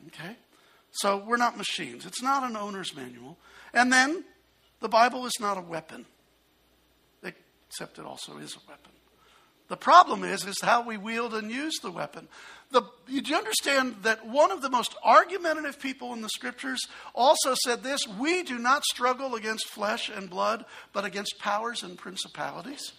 Okay? 0.08 0.36
So 0.94 1.18
we're 1.18 1.36
not 1.36 1.56
machines. 1.56 2.06
It's 2.06 2.22
not 2.22 2.48
an 2.48 2.56
owner's 2.56 2.94
manual. 2.94 3.36
And 3.72 3.92
then 3.92 4.24
the 4.80 4.88
Bible 4.88 5.26
is 5.26 5.34
not 5.40 5.58
a 5.58 5.60
weapon, 5.60 6.06
except 7.22 7.98
it 7.98 8.04
also 8.04 8.38
is 8.38 8.54
a 8.54 8.70
weapon. 8.70 8.92
The 9.68 9.76
problem 9.76 10.24
is, 10.24 10.44
is 10.44 10.60
how 10.62 10.86
we 10.86 10.96
wield 10.98 11.34
and 11.34 11.50
use 11.50 11.78
the 11.82 11.90
weapon. 11.90 12.28
The, 12.70 12.82
you 13.08 13.34
understand 13.34 13.96
that 14.02 14.26
one 14.26 14.52
of 14.52 14.62
the 14.62 14.68
most 14.68 14.94
argumentative 15.02 15.80
people 15.80 16.12
in 16.12 16.20
the 16.20 16.28
scriptures 16.28 16.80
also 17.14 17.54
said 17.64 17.82
this 17.82 18.06
We 18.06 18.42
do 18.42 18.58
not 18.58 18.84
struggle 18.84 19.34
against 19.34 19.68
flesh 19.68 20.10
and 20.10 20.28
blood, 20.28 20.64
but 20.92 21.04
against 21.04 21.38
powers 21.38 21.82
and 21.82 21.96
principalities. 21.96 22.92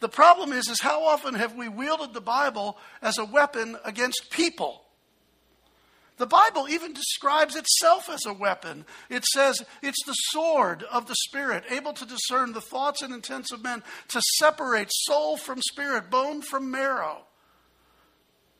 The 0.00 0.08
problem 0.08 0.52
is, 0.52 0.68
is 0.68 0.80
how 0.80 1.04
often 1.04 1.34
have 1.34 1.54
we 1.54 1.68
wielded 1.68 2.14
the 2.14 2.20
Bible 2.20 2.78
as 3.02 3.18
a 3.18 3.24
weapon 3.24 3.76
against 3.84 4.30
people? 4.30 4.82
The 6.18 6.26
Bible 6.26 6.68
even 6.68 6.92
describes 6.92 7.56
itself 7.56 8.10
as 8.10 8.26
a 8.26 8.32
weapon. 8.32 8.84
It 9.08 9.24
says 9.24 9.64
it's 9.82 10.04
the 10.04 10.12
sword 10.12 10.82
of 10.82 11.06
the 11.06 11.14
Spirit, 11.26 11.64
able 11.70 11.92
to 11.92 12.04
discern 12.04 12.52
the 12.52 12.60
thoughts 12.60 13.02
and 13.02 13.14
intents 13.14 13.52
of 13.52 13.62
men, 13.62 13.82
to 14.08 14.20
separate 14.36 14.88
soul 14.90 15.36
from 15.36 15.62
spirit, 15.62 16.10
bone 16.10 16.42
from 16.42 16.70
marrow. 16.70 17.24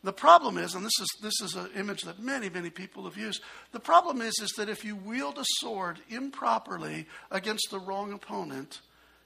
The 0.05 0.13
problem 0.13 0.59
is, 0.59 0.75
and 0.75 0.85
this 0.85 1.01
is, 1.01 1.09
this 1.21 1.41
is 1.41 1.55
an 1.57 1.71
image 1.75 2.03
that 2.03 2.21
many, 2.21 2.49
many 2.49 2.71
people 2.71 3.05
have 3.05 3.17
used, 3.17 3.43
the 3.73 3.81
problem 3.81 4.23
is, 4.23 4.39
is 4.41 4.53
that 4.57 4.69
if 4.69 4.85
you 4.85 4.95
wield 4.95 5.39
a 5.39 5.45
sword 5.61 5.99
improperly 6.09 7.07
against 7.33 7.69
the 7.71 7.81
wrong 7.81 8.13
opponent, 8.13 8.81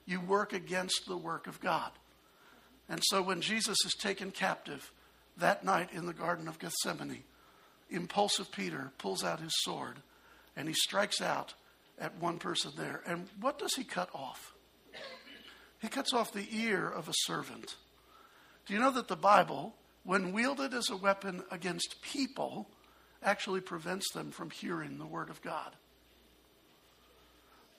you 0.06 0.20
work 0.20 0.54
against 0.54 1.02
the 1.06 1.16
work 1.16 1.46
of 1.46 1.60
God. 1.60 1.90
And 2.88 3.02
so 3.04 3.20
when 3.20 3.42
Jesus 3.42 3.76
is 3.84 3.92
taken 3.92 4.30
captive 4.30 4.90
that 5.36 5.64
night 5.64 5.90
in 5.92 6.06
the 6.06 6.14
Garden 6.14 6.48
of 6.48 6.58
Gethsemane, 6.58 7.24
impulsive 7.92 8.50
Peter 8.52 8.92
pulls 8.98 9.24
out 9.24 9.40
his 9.40 9.54
sword 9.62 9.96
and 10.56 10.68
he 10.68 10.74
strikes 10.74 11.20
out 11.20 11.54
at 11.98 12.16
one 12.18 12.38
person 12.38 12.72
there. 12.76 13.02
And 13.06 13.28
what 13.40 13.58
does 13.58 13.74
he 13.74 13.84
cut 13.84 14.10
off? 14.14 14.54
He 15.80 15.88
cuts 15.88 16.12
off 16.12 16.32
the 16.32 16.46
ear 16.52 16.88
of 16.88 17.08
a 17.08 17.14
servant. 17.24 17.76
Do 18.66 18.74
you 18.74 18.80
know 18.80 18.92
that 18.92 19.08
the 19.08 19.16
Bible, 19.16 19.74
when 20.04 20.32
wielded 20.32 20.74
as 20.74 20.90
a 20.90 20.96
weapon 20.96 21.42
against 21.50 22.00
people, 22.02 22.68
actually 23.22 23.60
prevents 23.60 24.12
them 24.12 24.30
from 24.30 24.50
hearing 24.50 24.98
the 24.98 25.06
Word 25.06 25.28
of 25.28 25.42
God? 25.42 25.72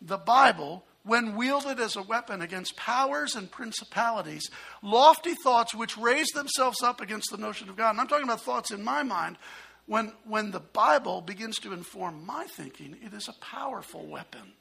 The 0.02 0.18
Bible, 0.18 0.84
when 1.04 1.38
wielded 1.38 1.80
as 1.80 1.96
a 1.96 2.02
weapon 2.02 2.42
against 2.42 2.76
powers 2.76 3.36
and 3.36 3.50
principalities, 3.50 4.50
lofty 4.82 5.34
thoughts 5.34 5.74
which 5.74 5.98
raise 5.98 6.28
themselves 6.32 6.84
up 6.84 7.00
against 7.00 7.32
the 7.32 7.38
notion 7.38 7.70
of 7.70 7.78
God. 7.78 7.92
And 7.92 8.02
I'm 8.02 8.08
talking 8.08 8.26
about 8.26 8.42
thoughts 8.42 8.72
in 8.72 8.84
my 8.84 9.04
mind 9.04 9.38
when, 9.86 10.14
when 10.26 10.52
the 10.52 10.60
Bible 10.60 11.22
begins 11.22 11.58
to 11.58 11.74
inform 11.74 12.26
my 12.26 12.46
thinking, 12.46 12.98
it 13.04 13.14
is 13.14 13.28
a 13.28 13.34
powerful 13.34 14.06
weapon 14.06 14.54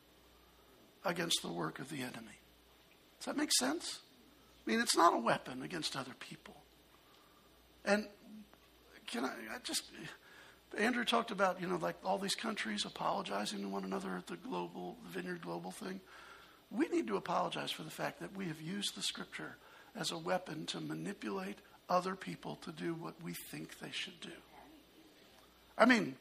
against 1.05 1.43
the 1.43 1.53
work 1.53 1.79
of 1.79 1.89
the 1.91 2.01
enemy. 2.01 2.39
Does 3.19 3.27
that 3.27 3.37
make 3.37 3.53
sense? 3.53 4.01
I 4.67 4.71
mean, 4.71 4.81
it's 4.81 4.97
not 4.97 5.15
a 5.15 5.19
weapon 5.19 5.63
against 5.63 5.97
other 5.97 6.15
people. 6.19 6.57
And 7.85 8.07
can 9.07 9.25
I, 9.25 9.31
I 9.55 9.59
just, 9.63 9.85
Andrew 10.77 11.05
talked 11.05 11.31
about, 11.31 11.61
you 11.61 11.67
know, 11.67 11.77
like 11.77 11.97
all 12.05 12.19
these 12.19 12.35
countries 12.35 12.85
apologizing 12.85 13.61
to 13.63 13.69
one 13.69 13.85
another 13.85 14.17
at 14.17 14.27
the 14.27 14.37
global, 14.37 14.97
the 15.05 15.21
Vineyard 15.21 15.43
Global 15.43 15.71
thing. 15.71 16.01
We 16.71 16.89
need 16.89 17.07
to 17.09 17.17
apologize 17.17 17.71
for 17.71 17.83
the 17.83 17.91
fact 17.91 18.21
that 18.21 18.37
we 18.37 18.47
have 18.47 18.61
used 18.61 18.97
the 18.97 19.03
scripture 19.03 19.57
as 19.95 20.11
a 20.11 20.19
weapon 20.19 20.67
to 20.67 20.81
manipulate 20.81 21.59
other 21.89 22.17
people 22.17 22.57
to 22.63 22.73
do 22.73 22.95
what 22.95 23.15
we 23.23 23.35
think 23.35 23.79
they 23.79 23.91
should 23.91 24.21
do. 24.21 24.31
I 25.77 25.87
mean, 25.87 26.17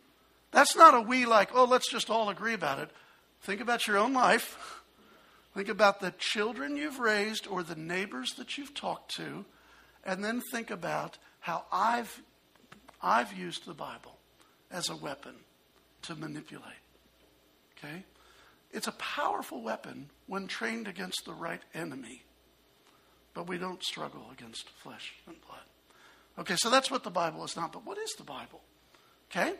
that's 0.51 0.75
not 0.75 0.93
a 0.93 1.01
we 1.01 1.25
like, 1.25 1.49
oh, 1.53 1.65
let's 1.65 1.89
just 1.89 2.09
all 2.09 2.29
agree 2.29 2.53
about 2.53 2.79
it. 2.79 2.89
Think 3.41 3.61
about 3.61 3.87
your 3.87 3.97
own 3.97 4.13
life. 4.13 4.81
Think 5.53 5.67
about 5.67 5.99
the 5.99 6.13
children 6.17 6.77
you've 6.77 6.99
raised 6.99 7.45
or 7.45 7.61
the 7.61 7.75
neighbors 7.75 8.31
that 8.37 8.57
you've 8.57 8.73
talked 8.73 9.13
to, 9.15 9.43
and 10.05 10.23
then 10.23 10.41
think 10.51 10.71
about 10.71 11.17
how 11.41 11.65
I've, 11.71 12.21
I've 13.01 13.33
used 13.33 13.65
the 13.65 13.73
Bible 13.73 14.17
as 14.71 14.89
a 14.89 14.95
weapon 14.95 15.35
to 16.03 16.15
manipulate. 16.15 16.71
Okay? 17.77 18.05
It's 18.71 18.87
a 18.87 18.93
powerful 18.93 19.61
weapon 19.61 20.09
when 20.27 20.47
trained 20.47 20.87
against 20.87 21.25
the 21.25 21.33
right 21.33 21.61
enemy, 21.73 22.23
but 23.33 23.47
we 23.47 23.57
don't 23.57 23.83
struggle 23.83 24.27
against 24.31 24.69
flesh 24.69 25.15
and 25.27 25.35
blood. 25.45 25.59
Okay, 26.39 26.55
so 26.57 26.69
that's 26.69 26.89
what 26.89 27.03
the 27.03 27.09
Bible 27.09 27.43
is 27.43 27.57
not, 27.57 27.73
but 27.73 27.85
what 27.85 27.97
is 27.97 28.13
the 28.17 28.23
Bible? 28.23 28.61
Okay? 29.31 29.53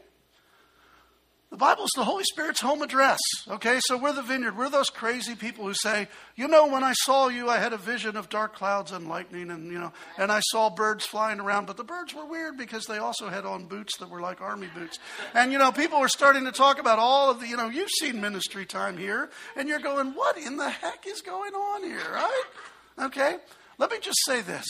The 1.52 1.58
Bible 1.58 1.84
is 1.84 1.92
the 1.98 2.06
Holy 2.06 2.24
Spirit's 2.24 2.62
home 2.62 2.82
address. 2.82 3.20
Okay, 3.50 3.82
so 3.82 3.98
we're 3.98 4.14
the 4.14 4.22
vineyard. 4.22 4.58
We're 4.58 4.70
those 4.70 4.90
crazy 4.90 5.36
people 5.36 5.66
who 5.66 5.74
say, 5.74 6.08
you 6.38 6.48
know, 6.48 6.68
when 6.68 6.82
I 6.82 6.94
saw 6.94 7.28
you, 7.28 7.50
I 7.50 7.58
had 7.58 7.74
a 7.74 7.78
vision 7.78 8.16
of 8.16 8.30
dark 8.30 8.56
clouds 8.56 8.94
and 8.94 9.10
lightning, 9.10 9.52
and 9.52 9.70
you 9.70 9.78
know, 9.78 9.92
and 10.18 10.32
I 10.32 10.40
saw 10.40 10.70
birds 10.70 11.06
flying 11.06 11.42
around. 11.42 11.68
But 11.68 11.76
the 11.76 11.84
birds 11.84 12.16
were 12.16 12.26
weird 12.26 12.58
because 12.58 12.86
they 12.86 13.00
also 13.00 13.28
had 13.28 13.46
on 13.46 13.66
boots 13.66 13.98
that 13.98 14.10
were 14.10 14.22
like 14.22 14.40
army 14.40 14.70
boots. 14.74 14.98
And 15.34 15.52
you 15.52 15.58
know, 15.58 15.74
people 15.74 16.00
were 16.00 16.08
starting 16.08 16.46
to 16.46 16.54
talk 16.54 16.80
about 16.80 17.00
all 17.00 17.30
of 17.30 17.42
the, 17.42 17.48
you 17.48 17.58
know, 17.58 17.68
you've 17.68 17.92
seen 18.00 18.22
ministry 18.22 18.66
time 18.66 18.98
here, 18.98 19.30
and 19.58 19.68
you're 19.68 19.80
going, 19.80 20.14
what 20.14 20.38
in 20.38 20.56
the 20.56 20.70
heck 20.70 21.06
is 21.06 21.20
going 21.22 21.54
on 21.54 21.84
here, 21.84 22.14
right? 22.14 22.44
Okay, 22.98 23.36
let 23.78 23.92
me 23.92 23.98
just 24.02 24.20
say 24.26 24.40
this 24.40 24.66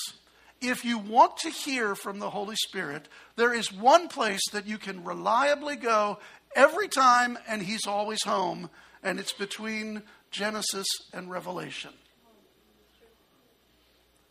if 0.62 0.86
you 0.86 0.99
want 0.99 1.38
to 1.38 1.49
hear 1.49 1.95
from 1.95 2.20
the 2.20 2.30
Holy 2.30 2.55
Spirit, 2.55 3.07
there 3.36 3.53
is 3.53 3.74
one 3.74 4.07
place 4.07 4.41
that 4.51 4.68
you 4.68 4.78
can 4.78 5.03
reliably 5.03 5.76
go 5.76 6.20
every 6.55 6.88
time, 6.88 7.38
and 7.47 7.64
He's 7.64 7.88
always 7.88 8.24
home, 8.24 8.70
and 9.03 9.20
it's 9.20 9.34
between 9.34 10.03
Genesis 10.30 10.88
and 11.14 11.32
Revelation. 11.32 11.91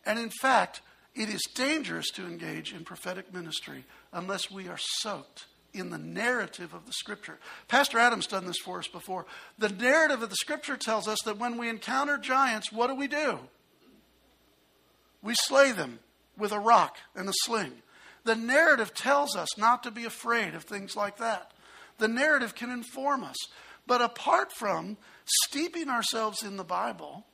And 0.06 0.18
in 0.18 0.30
fact, 0.30 0.82
it 1.14 1.28
is 1.28 1.42
dangerous 1.54 2.10
to 2.12 2.24
engage 2.24 2.72
in 2.72 2.84
prophetic 2.84 3.34
ministry 3.34 3.84
unless 4.12 4.50
we 4.50 4.68
are 4.68 4.78
soaked 4.78 5.46
in 5.72 5.90
the 5.90 5.98
narrative 5.98 6.74
of 6.74 6.86
the 6.86 6.92
scripture. 6.92 7.38
Pastor 7.68 7.98
Adam's 7.98 8.26
done 8.26 8.46
this 8.46 8.58
for 8.58 8.78
us 8.78 8.88
before. 8.88 9.26
The 9.58 9.68
narrative 9.68 10.22
of 10.22 10.30
the 10.30 10.36
scripture 10.36 10.76
tells 10.76 11.06
us 11.06 11.18
that 11.24 11.38
when 11.38 11.58
we 11.58 11.68
encounter 11.68 12.18
giants, 12.18 12.72
what 12.72 12.86
do 12.86 12.94
we 12.94 13.08
do? 13.08 13.38
We 15.22 15.34
slay 15.34 15.72
them 15.72 15.98
with 16.40 16.52
a 16.52 16.58
rock 16.58 16.96
and 17.14 17.28
a 17.28 17.32
sling. 17.44 17.72
The 18.24 18.36
narrative 18.36 18.94
tells 18.94 19.36
us 19.36 19.56
not 19.56 19.82
to 19.84 19.90
be 19.90 20.04
afraid 20.04 20.54
of 20.54 20.64
things 20.64 20.96
like 20.96 21.18
that. 21.18 21.52
The 21.98 22.08
narrative 22.08 22.54
can 22.54 22.70
inform 22.70 23.24
us. 23.24 23.36
But 23.86 24.02
apart 24.02 24.52
from 24.52 24.96
steeping 25.24 25.88
ourselves 25.88 26.42
in 26.42 26.56
the 26.56 26.64
Bible, 26.64 27.26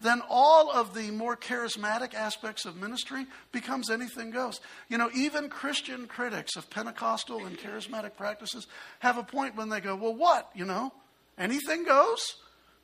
then 0.00 0.20
all 0.28 0.70
of 0.70 0.94
the 0.94 1.10
more 1.10 1.36
charismatic 1.36 2.12
aspects 2.12 2.64
of 2.64 2.76
ministry 2.76 3.26
becomes 3.52 3.88
anything 3.88 4.30
goes. 4.30 4.60
You 4.88 4.98
know, 4.98 5.10
even 5.14 5.48
Christian 5.48 6.06
critics 6.06 6.56
of 6.56 6.68
Pentecostal 6.70 7.46
and 7.46 7.56
charismatic 7.56 8.16
practices 8.16 8.66
have 8.98 9.16
a 9.16 9.22
point 9.22 9.56
when 9.56 9.68
they 9.68 9.80
go, 9.80 9.94
well, 9.94 10.14
what? 10.14 10.50
You 10.54 10.64
know, 10.64 10.92
anything 11.38 11.84
goes? 11.84 12.20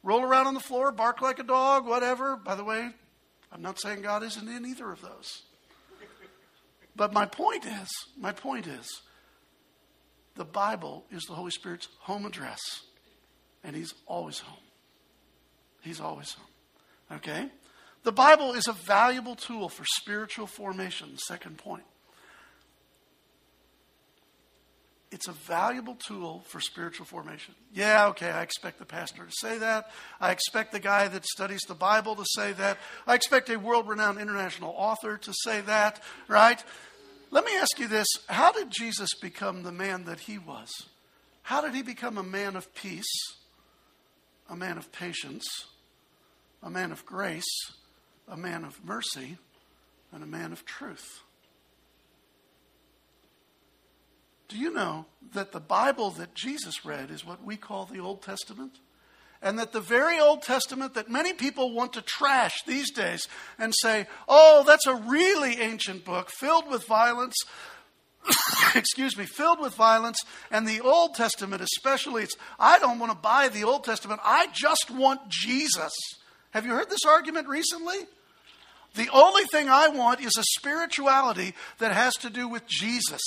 Roll 0.05 0.23
around 0.23 0.47
on 0.47 0.55
the 0.55 0.61
floor, 0.61 0.93
bark 0.93 1.21
like 1.21 1.41
a 1.41 1.45
dog, 1.45 1.87
whatever. 1.87 2.37
By 2.37 2.55
the 2.55 2.65
way, 2.65 2.89
I'm 3.51 3.63
not 3.63 3.81
saying 3.81 4.03
God 4.03 4.23
isn't 4.23 4.49
in 4.49 4.65
either 4.65 4.91
of 4.93 5.03
those. 5.03 5.43
But 6.99 7.13
my 7.13 7.27
point 7.27 7.65
is, 7.65 7.89
my 8.19 8.33
point 8.33 8.67
is, 8.67 9.03
the 10.35 10.45
Bible 10.45 11.05
is 11.13 11.23
the 11.25 11.33
Holy 11.33 11.53
Spirit's 11.53 11.87
home 12.01 12.27
address, 12.27 12.59
and 13.63 13.77
He's 13.77 13.95
always 14.05 14.41
home. 14.41 14.59
He's 15.81 16.01
always 16.01 16.33
home. 16.33 17.19
Okay? 17.19 17.49
The 18.03 18.11
Bible 18.11 18.53
is 18.53 18.67
a 18.67 18.73
valuable 18.73 19.37
tool 19.37 19.69
for 19.69 19.85
spiritual 19.85 20.49
formation. 20.49 21.17
Second 21.19 21.57
point. 21.57 21.85
It's 25.11 25.29
a 25.29 25.33
valuable 25.33 25.95
tool 25.95 26.45
for 26.49 26.61
spiritual 26.61 27.07
formation. 27.07 27.55
Yeah, 27.73 28.09
okay, 28.09 28.31
I 28.31 28.43
expect 28.43 28.79
the 28.79 28.85
pastor 28.85 29.25
to 29.25 29.33
say 29.33 29.57
that. 29.59 29.91
I 30.21 30.33
expect 30.33 30.73
the 30.73 30.81
guy 30.81 31.09
that 31.09 31.25
studies 31.25 31.63
the 31.67 31.75
Bible 31.75 32.15
to 32.17 32.25
say 32.35 32.53
that. 32.53 32.77
I 33.07 33.15
expect 33.15 33.49
a 33.49 33.57
world 33.59 33.89
renowned 33.89 34.19
international 34.19 34.75
author 34.77 35.17
to 35.17 35.33
say 35.45 35.63
that, 35.63 36.03
right? 36.29 36.63
Let 37.31 37.45
me 37.45 37.57
ask 37.57 37.79
you 37.79 37.89
this 37.89 38.09
How 38.29 38.53
did 38.53 38.71
Jesus 38.71 39.11
become 39.21 39.63
the 39.63 39.73
man 39.73 40.05
that 40.05 40.21
he 40.21 40.39
was? 40.39 40.71
How 41.43 41.61
did 41.61 41.75
he 41.75 41.83
become 41.83 42.19
a 42.19 42.23
man 42.23 42.57
of 42.57 42.75
peace, 42.75 43.37
a 44.49 44.57
man 44.57 44.77
of 44.77 44.93
patience, 44.93 45.47
a 46.63 46.71
man 46.71 46.93
of 46.93 47.07
grace, 47.07 47.73
a 48.27 48.37
man 48.37 48.65
of 48.65 48.85
mercy, 48.85 49.39
and 50.13 50.23
a 50.23 50.27
man 50.27 50.53
of 50.53 50.65
truth? 50.65 51.23
Do 54.49 54.57
you 54.57 54.73
know 54.73 55.05
that 55.35 55.53
the 55.53 55.61
Bible 55.61 56.11
that 56.13 56.35
Jesus 56.35 56.85
read 56.85 57.11
is 57.11 57.25
what 57.25 57.45
we 57.45 57.57
call 57.57 57.85
the 57.85 58.01
Old 58.01 58.23
Testament? 58.23 58.79
And 59.41 59.59
that 59.59 59.73
the 59.73 59.81
very 59.81 60.19
Old 60.19 60.43
Testament 60.43 60.95
that 60.95 61.09
many 61.09 61.33
people 61.33 61.73
want 61.73 61.93
to 61.93 62.03
trash 62.03 62.63
these 62.67 62.91
days 62.91 63.29
and 63.59 63.73
say, 63.83 64.07
oh, 64.29 64.65
that's 64.67 64.87
a 64.87 64.95
really 64.95 65.61
ancient 65.61 66.05
book 66.05 66.31
filled 66.31 66.69
with 66.69 66.87
violence. 66.87 67.37
excuse 68.75 69.17
me, 69.17 69.25
filled 69.25 69.61
with 69.61 69.75
violence, 69.75 70.19
and 70.51 70.67
the 70.67 70.81
Old 70.81 71.15
Testament 71.15 71.63
especially, 71.63 72.25
it's, 72.25 72.37
I 72.59 72.79
don't 72.79 72.99
want 72.99 73.13
to 73.13 73.19
buy 73.19 73.49
the 73.49 73.65
Old 73.65 73.85
Testament. 73.85 74.21
I 74.25 74.49
just 74.53 74.91
want 74.91 75.29
Jesus. 75.29 75.93
Have 76.51 76.67
you 76.67 76.73
heard 76.73 76.91
this 76.91 77.05
argument 77.07 77.49
recently? 77.49 77.97
The 78.95 79.09
only 79.13 79.45
thing 79.45 79.69
I 79.69 79.89
want 79.89 80.21
is 80.21 80.37
a 80.39 80.45
spirituality 80.59 81.55
that 81.79 81.93
has 81.93 82.15
to 82.15 82.31
do 82.31 82.49
with 82.49 82.67
Jesus. 82.67 83.21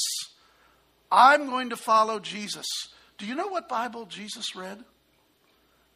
I'm 1.12 1.48
going 1.48 1.70
to 1.70 1.78
follow 1.78 2.20
Jesus. 2.20 2.66
Do 3.18 3.26
you 3.26 3.36
know 3.36 3.48
what 3.48 3.70
Bible 3.70 4.06
Jesus 4.06 4.56
read? 4.56 4.84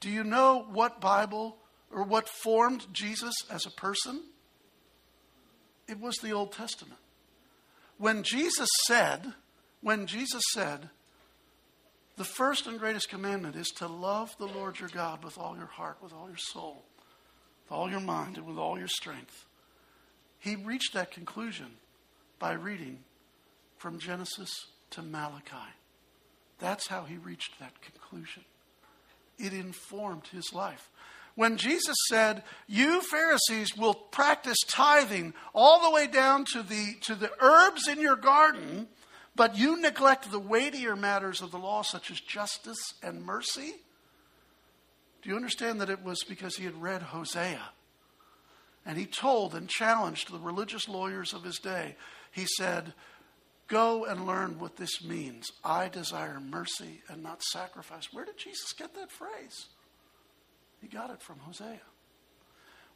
Do 0.05 0.11
you 0.11 0.23
know 0.23 0.67
what 0.71 1.01
Bible 1.01 1.57
or 1.91 2.03
what 2.03 2.29
formed 2.29 2.85
Jesus 2.93 3.33
as 3.49 3.65
a 3.65 3.71
person? 3.71 4.21
It 5.87 5.99
was 5.99 6.17
the 6.17 6.31
Old 6.31 6.51
Testament. 6.51 6.99
When 7.97 8.21
Jesus 8.21 8.69
said, 8.85 9.33
when 9.81 10.05
Jesus 10.05 10.43
said, 10.53 10.91
the 12.17 12.23
first 12.23 12.67
and 12.67 12.77
greatest 12.77 13.09
commandment 13.09 13.55
is 13.55 13.69
to 13.77 13.87
love 13.87 14.35
the 14.37 14.45
Lord 14.45 14.79
your 14.79 14.89
God 14.89 15.23
with 15.23 15.39
all 15.39 15.57
your 15.57 15.65
heart, 15.65 15.97
with 16.03 16.13
all 16.13 16.27
your 16.27 16.37
soul, 16.37 16.85
with 17.63 17.71
all 17.71 17.89
your 17.89 17.99
mind, 17.99 18.37
and 18.37 18.45
with 18.45 18.59
all 18.59 18.77
your 18.77 18.87
strength. 18.87 19.45
He 20.37 20.55
reached 20.55 20.93
that 20.93 21.09
conclusion 21.09 21.77
by 22.37 22.51
reading 22.53 22.99
from 23.77 23.97
Genesis 23.97 24.67
to 24.91 25.01
Malachi. 25.01 25.73
That's 26.59 26.89
how 26.89 27.05
he 27.05 27.17
reached 27.17 27.57
that 27.59 27.81
conclusion 27.81 28.43
it 29.37 29.53
informed 29.53 30.27
his 30.27 30.53
life. 30.53 30.89
When 31.35 31.57
Jesus 31.57 31.97
said, 32.09 32.43
You 32.67 33.01
Pharisees 33.01 33.75
will 33.77 33.93
practice 33.93 34.57
tithing 34.67 35.33
all 35.53 35.81
the 35.83 35.91
way 35.91 36.07
down 36.07 36.45
to 36.53 36.63
the, 36.63 36.95
to 37.01 37.15
the 37.15 37.31
herbs 37.39 37.87
in 37.87 37.99
your 37.99 38.15
garden, 38.15 38.87
but 39.35 39.57
you 39.57 39.79
neglect 39.79 40.31
the 40.31 40.39
weightier 40.39 40.95
matters 40.95 41.41
of 41.41 41.51
the 41.51 41.57
law, 41.57 41.81
such 41.81 42.09
as 42.09 42.21
justice 42.21 42.93
and 43.03 43.25
mercy. 43.25 43.73
Do 45.21 45.29
you 45.29 45.35
understand 45.35 45.81
that 45.81 45.89
it 45.89 46.03
was 46.03 46.23
because 46.23 46.55
he 46.55 46.65
had 46.65 46.81
read 46.81 47.01
Hosea? 47.01 47.71
And 48.85 48.97
he 48.97 49.05
told 49.05 49.55
and 49.55 49.67
challenged 49.67 50.31
the 50.31 50.39
religious 50.39 50.87
lawyers 50.87 51.33
of 51.33 51.43
his 51.43 51.57
day. 51.57 51.95
He 52.31 52.45
said, 52.57 52.93
Go 53.67 54.05
and 54.05 54.27
learn 54.27 54.59
what 54.59 54.75
this 54.77 55.03
means. 55.03 55.51
I 55.63 55.89
desire 55.89 56.39
mercy 56.39 57.01
and 57.09 57.23
not 57.23 57.41
sacrifice. 57.43 58.13
Where 58.13 58.25
did 58.25 58.37
Jesus 58.37 58.73
get 58.73 58.93
that 58.95 59.11
phrase? 59.11 59.67
He 60.81 60.87
got 60.87 61.09
it 61.09 61.21
from 61.21 61.39
Hosea. 61.39 61.81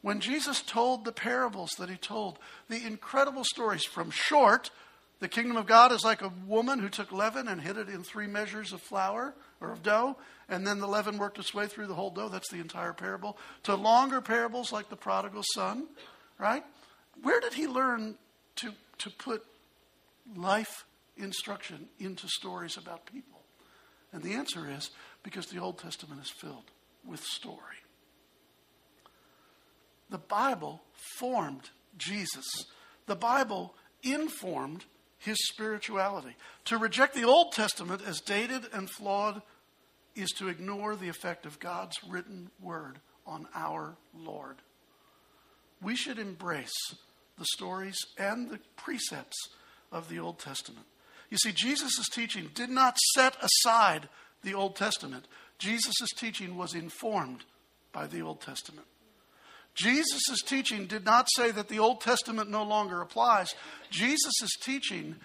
When 0.02 0.20
Jesus 0.20 0.62
told 0.62 1.04
the 1.04 1.12
parables 1.12 1.72
that 1.78 1.90
he 1.90 1.96
told, 1.96 2.38
the 2.68 2.86
incredible 2.86 3.44
stories 3.44 3.84
from 3.84 4.10
short, 4.10 4.70
the 5.18 5.28
kingdom 5.28 5.56
of 5.56 5.66
God 5.66 5.92
is 5.92 6.04
like 6.04 6.22
a 6.22 6.32
woman 6.46 6.78
who 6.78 6.88
took 6.88 7.12
leaven 7.12 7.48
and 7.48 7.60
hid 7.60 7.76
it 7.76 7.88
in 7.88 8.02
three 8.02 8.26
measures 8.26 8.72
of 8.72 8.80
flour 8.80 9.34
or 9.60 9.72
of 9.72 9.82
dough, 9.82 10.16
and 10.48 10.66
then 10.66 10.78
the 10.78 10.86
leaven 10.86 11.18
worked 11.18 11.38
its 11.38 11.52
way 11.52 11.66
through 11.66 11.88
the 11.88 11.94
whole 11.94 12.10
dough. 12.10 12.30
That's 12.30 12.48
the 12.48 12.60
entire 12.60 12.94
parable. 12.94 13.36
To 13.64 13.74
longer 13.74 14.20
parables 14.20 14.72
like 14.72 14.88
the 14.88 14.96
prodigal 14.96 15.42
son, 15.54 15.86
right? 16.38 16.64
where 17.22 17.40
did 17.40 17.54
he 17.54 17.66
learn 17.66 18.16
to, 18.56 18.72
to 18.98 19.10
put 19.10 19.44
life 20.36 20.84
instruction 21.16 21.88
into 21.98 22.28
stories 22.28 22.76
about 22.76 23.06
people? 23.06 23.40
And 24.12 24.22
the 24.22 24.34
answer 24.34 24.68
is 24.68 24.90
because 25.22 25.46
the 25.46 25.60
Old 25.60 25.78
Testament 25.78 26.20
is 26.20 26.30
filled 26.30 26.70
with 27.06 27.22
story. 27.22 27.56
The 30.10 30.18
Bible 30.18 30.82
formed 31.18 31.70
Jesus. 31.96 32.46
The 33.06 33.16
Bible 33.16 33.74
informed 34.02 34.84
his 35.18 35.36
spirituality. 35.48 36.34
To 36.66 36.78
reject 36.78 37.14
the 37.14 37.24
Old 37.24 37.52
Testament 37.52 38.02
as 38.06 38.20
dated 38.20 38.64
and 38.72 38.90
flawed 38.90 39.42
is 40.16 40.30
to 40.38 40.48
ignore 40.48 40.96
the 40.96 41.08
effect 41.08 41.46
of 41.46 41.60
God's 41.60 41.96
written 42.08 42.50
word 42.60 42.98
on 43.26 43.46
our 43.54 43.96
Lord. 44.14 44.56
We 45.80 45.94
should 45.94 46.18
embrace 46.18 46.94
the 47.38 47.46
stories 47.54 47.98
and 48.18 48.50
the 48.50 48.58
precepts 48.76 49.36
of 49.92 50.08
the 50.08 50.18
Old 50.18 50.38
Testament. 50.38 50.86
You 51.30 51.38
see, 51.38 51.52
Jesus' 51.52 52.08
teaching 52.12 52.50
did 52.54 52.70
not 52.70 52.98
set 53.14 53.36
aside 53.40 54.08
the 54.42 54.54
Old 54.54 54.76
Testament, 54.76 55.26
Jesus' 55.58 56.08
teaching 56.16 56.56
was 56.56 56.74
informed 56.74 57.44
by 57.92 58.06
the 58.06 58.22
Old 58.22 58.40
Testament. 58.40 58.86
Jesus' 59.74 60.42
teaching 60.44 60.86
did 60.86 61.04
not 61.04 61.28
say 61.36 61.50
that 61.50 61.68
the 61.68 61.78
Old 61.78 62.00
Testament 62.00 62.50
no 62.50 62.62
longer 62.62 63.00
applies. 63.00 63.54
Jesus' 63.90 64.56
teaching 64.62 65.16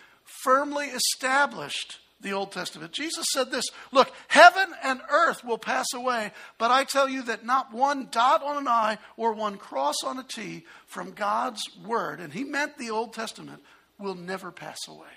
firmly 0.43 0.87
established 0.87 1.99
the 2.21 2.33
Old 2.33 2.51
Testament. 2.51 2.91
Jesus 2.91 3.25
said 3.33 3.51
this 3.51 3.65
Look, 3.91 4.11
heaven 4.27 4.67
and 4.83 5.01
earth 5.09 5.43
will 5.43 5.57
pass 5.57 5.87
away, 5.93 6.31
but 6.57 6.71
I 6.71 6.83
tell 6.83 7.09
you 7.09 7.23
that 7.23 7.45
not 7.45 7.73
one 7.73 8.07
dot 8.11 8.43
on 8.43 8.57
an 8.57 8.67
I 8.67 8.97
or 9.17 9.33
one 9.33 9.57
cross 9.57 10.03
on 10.05 10.19
a 10.19 10.23
T 10.23 10.65
from 10.85 11.11
God's 11.11 11.61
word, 11.85 12.19
and 12.19 12.33
he 12.33 12.43
meant 12.43 12.77
the 12.77 12.91
Old 12.91 13.13
Testament, 13.13 13.61
will 13.99 14.15
never 14.15 14.51
pass 14.51 14.79
away. 14.87 15.07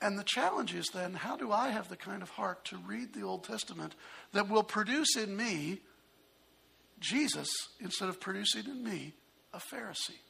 And 0.00 0.18
the 0.18 0.24
challenge 0.24 0.74
is 0.74 0.86
then 0.94 1.14
how 1.14 1.36
do 1.36 1.50
I 1.50 1.70
have 1.70 1.88
the 1.88 1.96
kind 1.96 2.22
of 2.22 2.30
heart 2.30 2.64
to 2.66 2.76
read 2.76 3.12
the 3.12 3.22
Old 3.22 3.44
Testament 3.44 3.94
that 4.32 4.48
will 4.48 4.62
produce 4.62 5.16
in 5.16 5.36
me 5.36 5.80
Jesus 7.00 7.48
instead 7.80 8.08
of 8.08 8.20
producing 8.20 8.66
in 8.66 8.84
me 8.84 9.14
a 9.52 9.58
Pharisee? 9.58 10.20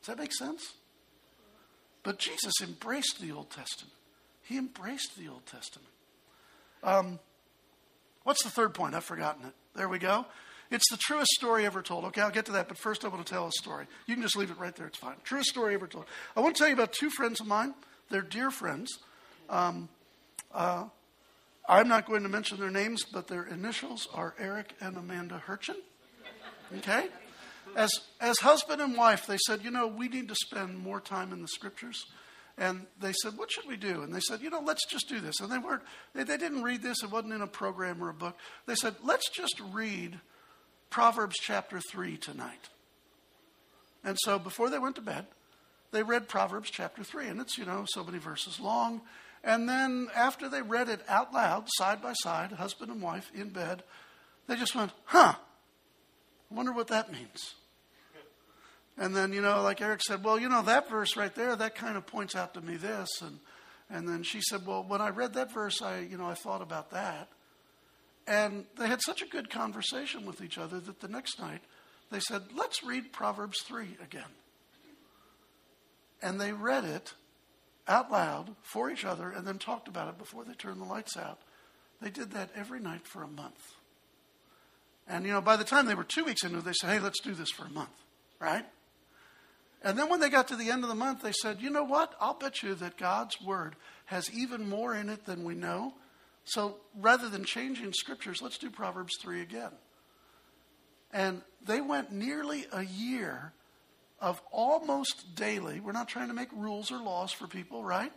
Does 0.00 0.08
that 0.08 0.18
make 0.18 0.34
sense? 0.34 0.74
But 2.02 2.18
Jesus 2.18 2.52
embraced 2.62 3.18
the 3.20 3.32
Old 3.32 3.50
Testament. 3.50 3.94
He 4.42 4.58
embraced 4.58 5.16
the 5.16 5.28
Old 5.28 5.46
Testament. 5.46 5.88
Um, 6.82 7.18
what's 8.24 8.44
the 8.44 8.50
third 8.50 8.74
point? 8.74 8.94
I've 8.94 9.04
forgotten 9.04 9.46
it. 9.46 9.54
There 9.74 9.88
we 9.88 9.98
go. 9.98 10.26
It's 10.74 10.90
the 10.90 10.96
truest 10.96 11.30
story 11.30 11.64
ever 11.66 11.82
told. 11.82 12.04
Okay, 12.06 12.20
I'll 12.20 12.32
get 12.32 12.46
to 12.46 12.52
that, 12.52 12.66
but 12.66 12.76
first 12.76 13.04
I 13.04 13.08
want 13.08 13.24
to 13.24 13.32
tell 13.32 13.46
a 13.46 13.52
story. 13.52 13.86
You 14.06 14.14
can 14.14 14.22
just 14.22 14.36
leave 14.36 14.50
it 14.50 14.58
right 14.58 14.74
there, 14.74 14.88
it's 14.88 14.98
fine. 14.98 15.14
Truest 15.22 15.48
story 15.48 15.72
ever 15.74 15.86
told. 15.86 16.06
I 16.36 16.40
want 16.40 16.56
to 16.56 16.58
tell 16.58 16.68
you 16.68 16.74
about 16.74 16.92
two 16.92 17.10
friends 17.10 17.40
of 17.40 17.46
mine 17.46 17.74
they're 18.10 18.22
dear 18.22 18.50
friends. 18.50 18.98
Um, 19.48 19.88
uh, 20.52 20.84
I'm 21.68 21.88
not 21.88 22.06
going 22.06 22.22
to 22.24 22.28
mention 22.28 22.58
their 22.58 22.70
names, 22.70 23.04
but 23.04 23.28
their 23.28 23.44
initials 23.44 24.08
are 24.12 24.34
Eric 24.38 24.74
and 24.80 24.96
Amanda 24.96 25.42
Hurchin. 25.46 25.76
Okay? 26.78 27.06
As, 27.76 27.90
as 28.20 28.38
husband 28.40 28.80
and 28.80 28.96
wife, 28.96 29.26
they 29.26 29.38
said, 29.46 29.64
you 29.64 29.70
know, 29.70 29.86
we 29.86 30.08
need 30.08 30.28
to 30.28 30.34
spend 30.34 30.76
more 30.78 31.00
time 31.00 31.32
in 31.32 31.40
the 31.40 31.48
scriptures. 31.48 32.04
And 32.58 32.86
they 33.00 33.12
said, 33.22 33.36
what 33.36 33.50
should 33.50 33.66
we 33.66 33.76
do? 33.76 34.02
And 34.02 34.14
they 34.14 34.20
said, 34.20 34.40
you 34.42 34.50
know, 34.50 34.60
let's 34.60 34.86
just 34.86 35.08
do 35.08 35.20
this. 35.20 35.40
And 35.40 35.50
they 35.50 35.58
weren't, 35.58 35.82
they, 36.14 36.24
they 36.24 36.36
didn't 36.36 36.62
read 36.62 36.82
this. 36.82 37.02
It 37.02 37.10
wasn't 37.10 37.32
in 37.32 37.42
a 37.42 37.46
program 37.46 38.02
or 38.02 38.10
a 38.10 38.14
book. 38.14 38.36
They 38.66 38.74
said, 38.74 38.94
let's 39.02 39.28
just 39.30 39.60
read 39.72 40.20
Proverbs 40.94 41.34
chapter 41.40 41.80
3 41.80 42.16
tonight. 42.18 42.68
And 44.04 44.16
so 44.20 44.38
before 44.38 44.70
they 44.70 44.78
went 44.78 44.94
to 44.94 45.02
bed, 45.02 45.26
they 45.90 46.04
read 46.04 46.28
Proverbs 46.28 46.70
chapter 46.70 47.02
3, 47.02 47.26
and 47.26 47.40
it's, 47.40 47.58
you 47.58 47.64
know, 47.64 47.84
so 47.88 48.04
many 48.04 48.18
verses 48.18 48.60
long. 48.60 49.00
And 49.42 49.68
then 49.68 50.06
after 50.14 50.48
they 50.48 50.62
read 50.62 50.88
it 50.88 51.00
out 51.08 51.34
loud, 51.34 51.64
side 51.66 52.00
by 52.00 52.12
side, 52.12 52.52
husband 52.52 52.92
and 52.92 53.02
wife 53.02 53.28
in 53.34 53.48
bed, 53.48 53.82
they 54.46 54.54
just 54.54 54.76
went, 54.76 54.92
huh, 55.06 55.34
I 55.36 56.54
wonder 56.54 56.72
what 56.72 56.86
that 56.86 57.10
means. 57.10 57.54
And 58.96 59.16
then, 59.16 59.32
you 59.32 59.42
know, 59.42 59.62
like 59.62 59.80
Eric 59.80 60.00
said, 60.00 60.22
well, 60.22 60.38
you 60.38 60.48
know, 60.48 60.62
that 60.62 60.88
verse 60.88 61.16
right 61.16 61.34
there, 61.34 61.56
that 61.56 61.74
kind 61.74 61.96
of 61.96 62.06
points 62.06 62.36
out 62.36 62.54
to 62.54 62.60
me 62.60 62.76
this. 62.76 63.08
And, 63.20 63.40
and 63.90 64.08
then 64.08 64.22
she 64.22 64.40
said, 64.40 64.64
well, 64.64 64.84
when 64.86 65.00
I 65.00 65.08
read 65.08 65.34
that 65.34 65.52
verse, 65.52 65.82
I, 65.82 66.02
you 66.02 66.18
know, 66.18 66.26
I 66.26 66.34
thought 66.34 66.62
about 66.62 66.92
that. 66.92 67.30
And 68.26 68.64
they 68.78 68.86
had 68.86 69.02
such 69.02 69.22
a 69.22 69.26
good 69.26 69.50
conversation 69.50 70.24
with 70.24 70.40
each 70.40 70.56
other 70.56 70.80
that 70.80 71.00
the 71.00 71.08
next 71.08 71.38
night 71.38 71.60
they 72.10 72.20
said, 72.20 72.42
let's 72.54 72.82
read 72.82 73.12
Proverbs 73.12 73.60
3 73.62 73.96
again 74.02 74.22
and 76.24 76.40
they 76.40 76.52
read 76.52 76.84
it 76.84 77.12
out 77.86 78.10
loud 78.10 78.56
for 78.62 78.90
each 78.90 79.04
other 79.04 79.30
and 79.30 79.46
then 79.46 79.58
talked 79.58 79.88
about 79.88 80.08
it 80.08 80.18
before 80.18 80.42
they 80.42 80.54
turned 80.54 80.80
the 80.80 80.86
lights 80.86 81.16
out. 81.16 81.38
They 82.00 82.10
did 82.10 82.32
that 82.32 82.50
every 82.56 82.80
night 82.80 83.06
for 83.06 83.22
a 83.22 83.28
month. 83.28 83.74
And, 85.06 85.26
you 85.26 85.32
know, 85.32 85.42
by 85.42 85.56
the 85.56 85.64
time 85.64 85.84
they 85.84 85.94
were 85.94 86.04
two 86.04 86.24
weeks 86.24 86.44
into 86.44 86.58
it, 86.58 86.64
they 86.64 86.72
said, 86.72 86.90
hey, 86.90 86.98
let's 86.98 87.20
do 87.20 87.34
this 87.34 87.50
for 87.50 87.66
a 87.66 87.70
month, 87.70 87.92
right? 88.40 88.64
And 89.82 89.98
then 89.98 90.08
when 90.08 90.20
they 90.20 90.30
got 90.30 90.48
to 90.48 90.56
the 90.56 90.70
end 90.70 90.82
of 90.82 90.88
the 90.88 90.94
month, 90.94 91.22
they 91.22 91.32
said, 91.42 91.60
you 91.60 91.68
know 91.68 91.84
what? 91.84 92.14
I'll 92.18 92.34
bet 92.34 92.62
you 92.62 92.74
that 92.76 92.96
God's 92.96 93.36
word 93.42 93.76
has 94.06 94.32
even 94.32 94.66
more 94.66 94.94
in 94.94 95.10
it 95.10 95.26
than 95.26 95.44
we 95.44 95.54
know. 95.54 95.92
So 96.44 96.76
rather 97.00 97.28
than 97.28 97.44
changing 97.44 97.92
scriptures, 97.92 98.42
let's 98.42 98.58
do 98.58 98.70
Proverbs 98.70 99.16
3 99.20 99.40
again. 99.40 99.72
And 101.12 101.42
they 101.64 101.80
went 101.80 102.12
nearly 102.12 102.66
a 102.72 102.84
year 102.84 103.52
of 104.20 104.40
almost 104.50 105.34
daily, 105.34 105.80
we're 105.80 105.92
not 105.92 106.08
trying 106.08 106.28
to 106.28 106.34
make 106.34 106.48
rules 106.52 106.90
or 106.90 106.98
laws 106.98 107.32
for 107.32 107.46
people, 107.46 107.84
right? 107.84 108.12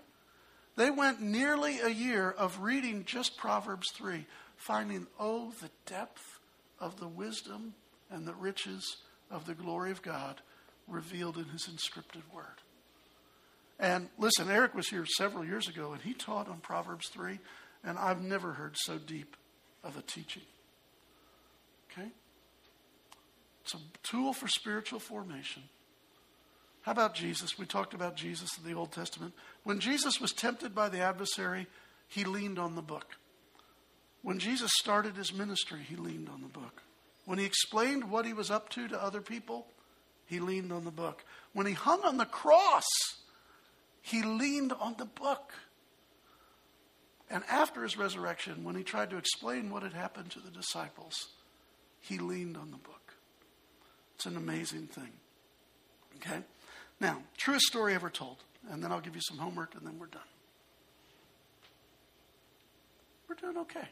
They 0.75 0.89
went 0.89 1.21
nearly 1.21 1.79
a 1.79 1.89
year 1.89 2.29
of 2.29 2.61
reading 2.61 3.03
just 3.03 3.35
Proverbs 3.35 3.91
3, 3.93 4.25
finding, 4.55 5.07
oh, 5.19 5.51
the 5.59 5.71
depth 5.85 6.39
of 6.79 6.99
the 6.99 7.07
wisdom 7.07 7.73
and 8.09 8.25
the 8.25 8.33
riches 8.33 8.97
of 9.31 9.45
the 9.45 9.53
glory 9.53 9.91
of 9.91 10.01
God 10.01 10.41
revealed 10.87 11.37
in 11.37 11.45
his 11.45 11.67
inscripted 11.67 12.21
word. 12.33 12.61
And 13.79 14.09
listen, 14.17 14.49
Eric 14.49 14.73
was 14.73 14.87
here 14.87 15.05
several 15.05 15.45
years 15.45 15.67
ago 15.67 15.93
and 15.93 16.01
he 16.01 16.13
taught 16.13 16.47
on 16.47 16.59
Proverbs 16.59 17.09
3, 17.09 17.39
and 17.87 17.97
I've 17.97 18.21
never 18.21 18.51
heard 18.51 18.75
so 18.75 18.97
deep 18.97 19.37
of 19.81 19.97
a 19.97 20.01
teaching. 20.01 20.43
Okay? 21.89 22.09
It's 23.63 23.73
a 23.73 23.77
tool 24.03 24.33
for 24.33 24.47
spiritual 24.49 24.99
formation. 24.99 25.63
How 26.81 26.91
about 26.91 27.15
Jesus? 27.15 27.57
We 27.57 27.65
talked 27.65 27.93
about 27.93 28.15
Jesus 28.15 28.49
in 28.57 28.69
the 28.69 28.77
Old 28.77 28.91
Testament. 28.91 29.33
When 29.63 29.79
Jesus 29.79 30.19
was 30.19 30.33
tempted 30.33 30.75
by 30.75 30.89
the 30.89 30.99
adversary, 30.99 31.67
he 32.07 32.25
leaned 32.25 32.59
on 32.59 32.75
the 32.75 32.81
book. 32.81 33.15
When 34.21 34.39
Jesus 34.39 34.71
started 34.79 35.15
his 35.15 35.33
ministry, 35.33 35.79
he 35.79 35.95
leaned 35.95 36.27
on 36.27 36.41
the 36.41 36.47
book. 36.47 36.81
When 37.25 37.39
he 37.39 37.45
explained 37.45 38.11
what 38.11 38.25
he 38.25 38.33
was 38.33 38.51
up 38.51 38.67
to 38.69 38.87
to 38.89 39.01
other 39.01 39.21
people, 39.21 39.67
he 40.25 40.39
leaned 40.39 40.73
on 40.73 40.83
the 40.83 40.91
book. 40.91 41.23
When 41.53 41.65
he 41.65 41.73
hung 41.73 42.01
on 42.03 42.17
the 42.17 42.25
cross, 42.25 42.85
he 44.01 44.23
leaned 44.23 44.73
on 44.73 44.95
the 44.97 45.05
book. 45.05 45.53
And 47.29 47.43
after 47.49 47.83
his 47.83 47.97
resurrection, 47.97 48.63
when 48.63 48.75
he 48.75 48.83
tried 48.83 49.09
to 49.09 49.17
explain 49.17 49.69
what 49.69 49.83
had 49.83 49.93
happened 49.93 50.31
to 50.31 50.39
the 50.39 50.49
disciples, 50.51 51.13
he 51.99 52.19
leaned 52.19 52.55
on 52.55 52.71
the 52.71 52.77
book. 52.77 53.13
It's 54.15 54.25
an 54.25 54.37
amazing 54.37 54.87
thing. 54.87 55.11
Okay? 56.17 56.39
Now, 56.99 57.21
truest 57.37 57.65
story 57.65 57.93
ever 57.93 58.09
told, 58.09 58.37
and 58.71 58.83
then 58.83 58.91
I'll 58.91 59.01
give 59.01 59.15
you 59.15 59.21
some 59.21 59.37
homework, 59.37 59.75
and 59.75 59.85
then 59.85 59.99
we're 59.99 60.07
done. 60.07 60.21
We're 63.27 63.35
doing 63.35 63.57
okay. 63.57 63.87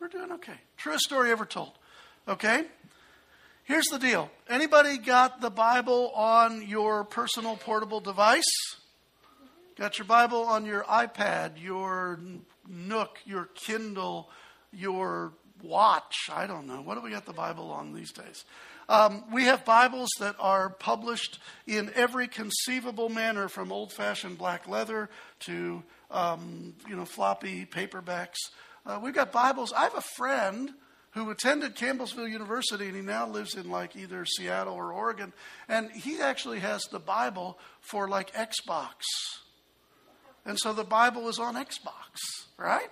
We're 0.00 0.08
doing 0.08 0.30
okay. 0.32 0.60
Truest 0.76 1.04
story 1.04 1.30
ever 1.30 1.46
told. 1.46 1.72
Okay? 2.28 2.66
Here's 3.64 3.86
the 3.86 3.98
deal. 3.98 4.30
Anybody 4.48 4.98
got 4.98 5.40
the 5.40 5.50
Bible 5.50 6.12
on 6.14 6.68
your 6.68 7.04
personal 7.04 7.56
portable 7.56 8.00
device? 8.00 8.44
Got 9.76 9.98
your 9.98 10.04
Bible 10.06 10.44
on 10.44 10.64
your 10.64 10.84
iPad, 10.84 11.60
your 11.60 12.20
Nook, 12.68 13.18
your 13.24 13.48
Kindle, 13.56 14.30
your 14.72 15.32
watch? 15.64 16.30
I 16.32 16.46
don't 16.46 16.68
know. 16.68 16.80
What 16.80 16.94
do 16.94 17.00
we 17.00 17.10
got 17.10 17.26
the 17.26 17.32
Bible 17.32 17.72
on 17.72 17.92
these 17.92 18.12
days? 18.12 18.44
Um, 18.88 19.24
we 19.32 19.44
have 19.44 19.64
Bibles 19.64 20.10
that 20.20 20.36
are 20.38 20.70
published 20.70 21.40
in 21.66 21.90
every 21.96 22.28
conceivable 22.28 23.08
manner, 23.08 23.48
from 23.48 23.72
old-fashioned 23.72 24.38
black 24.38 24.68
leather 24.68 25.10
to 25.40 25.82
um, 26.08 26.74
you 26.88 26.94
know 26.94 27.04
floppy 27.04 27.66
paperbacks. 27.66 28.36
Uh, 28.86 29.00
we've 29.02 29.14
got 29.14 29.32
Bibles. 29.32 29.72
I 29.72 29.82
have 29.82 29.96
a 29.96 30.04
friend 30.16 30.70
who 31.14 31.30
attended 31.30 31.74
Campbellsville 31.74 32.30
University, 32.30 32.86
and 32.86 32.94
he 32.94 33.02
now 33.02 33.26
lives 33.26 33.56
in 33.56 33.68
like 33.70 33.96
either 33.96 34.24
Seattle 34.24 34.74
or 34.74 34.92
Oregon, 34.92 35.32
and 35.68 35.90
he 35.90 36.20
actually 36.20 36.60
has 36.60 36.84
the 36.84 37.00
Bible 37.00 37.58
for 37.80 38.08
like 38.08 38.32
Xbox, 38.34 39.02
and 40.44 40.58
so 40.58 40.72
the 40.72 40.84
Bible 40.84 41.28
is 41.28 41.38
on 41.38 41.54
Xbox, 41.54 42.46
right? 42.58 42.90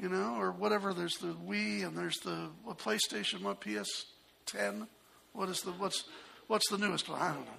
You 0.00 0.08
know, 0.08 0.36
or 0.38 0.52
whatever. 0.52 0.94
There's 0.94 1.16
the 1.18 1.34
Wii, 1.46 1.86
and 1.86 1.96
there's 1.96 2.18
the 2.18 2.48
what, 2.64 2.78
PlayStation, 2.78 3.42
what 3.42 3.60
PS 3.60 4.06
10? 4.46 4.86
What 5.32 5.48
is 5.48 5.60
the 5.60 5.72
what's 5.72 6.04
what's 6.46 6.68
the 6.70 6.78
newest 6.78 7.08
one? 7.08 7.20
I 7.20 7.28
don't 7.28 7.44
know. 7.44 7.52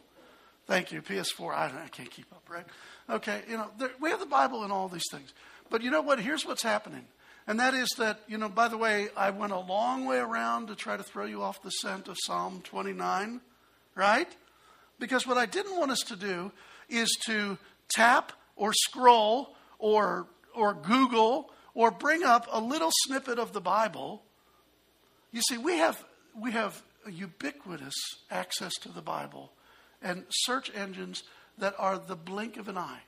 Thank 0.65 0.91
you. 0.91 1.01
PS4. 1.01 1.53
I, 1.53 1.65
I 1.85 1.87
can't 1.89 2.09
keep 2.09 2.31
up, 2.31 2.43
right? 2.49 2.65
Okay, 3.09 3.41
you 3.49 3.57
know, 3.57 3.67
there, 3.77 3.91
we 3.99 4.09
have 4.09 4.19
the 4.19 4.25
Bible 4.25 4.63
and 4.63 4.71
all 4.71 4.87
these 4.87 5.03
things. 5.11 5.33
But 5.69 5.81
you 5.81 5.91
know 5.91 6.01
what? 6.01 6.19
Here's 6.19 6.45
what's 6.45 6.63
happening. 6.63 7.05
And 7.47 7.59
that 7.59 7.73
is 7.73 7.89
that, 7.97 8.21
you 8.27 8.37
know, 8.37 8.47
by 8.47 8.69
the 8.69 8.77
way, 8.77 9.09
I 9.17 9.31
went 9.31 9.51
a 9.51 9.59
long 9.59 10.05
way 10.05 10.17
around 10.17 10.67
to 10.67 10.75
try 10.75 10.95
to 10.95 11.03
throw 11.03 11.25
you 11.25 11.41
off 11.41 11.61
the 11.61 11.71
scent 11.71 12.07
of 12.07 12.15
Psalm 12.23 12.61
29, 12.63 13.41
right? 13.95 14.37
Because 14.97 15.27
what 15.27 15.37
I 15.37 15.45
didn't 15.45 15.77
want 15.77 15.91
us 15.91 15.99
to 16.07 16.15
do 16.15 16.51
is 16.87 17.09
to 17.25 17.57
tap 17.89 18.31
or 18.55 18.73
scroll 18.73 19.55
or, 19.79 20.27
or 20.55 20.73
Google 20.73 21.51
or 21.73 21.91
bring 21.91 22.23
up 22.23 22.47
a 22.51 22.59
little 22.59 22.91
snippet 23.05 23.39
of 23.39 23.53
the 23.53 23.61
Bible. 23.61 24.23
You 25.31 25.41
see, 25.41 25.57
we 25.57 25.77
have, 25.77 26.03
we 26.39 26.51
have 26.51 26.81
ubiquitous 27.09 27.95
access 28.29 28.73
to 28.81 28.89
the 28.89 29.01
Bible 29.01 29.51
and 30.01 30.25
search 30.29 30.71
engines 30.75 31.23
that 31.57 31.75
are 31.77 31.97
the 31.97 32.15
blink 32.15 32.57
of 32.57 32.67
an 32.67 32.77
eye. 32.77 33.01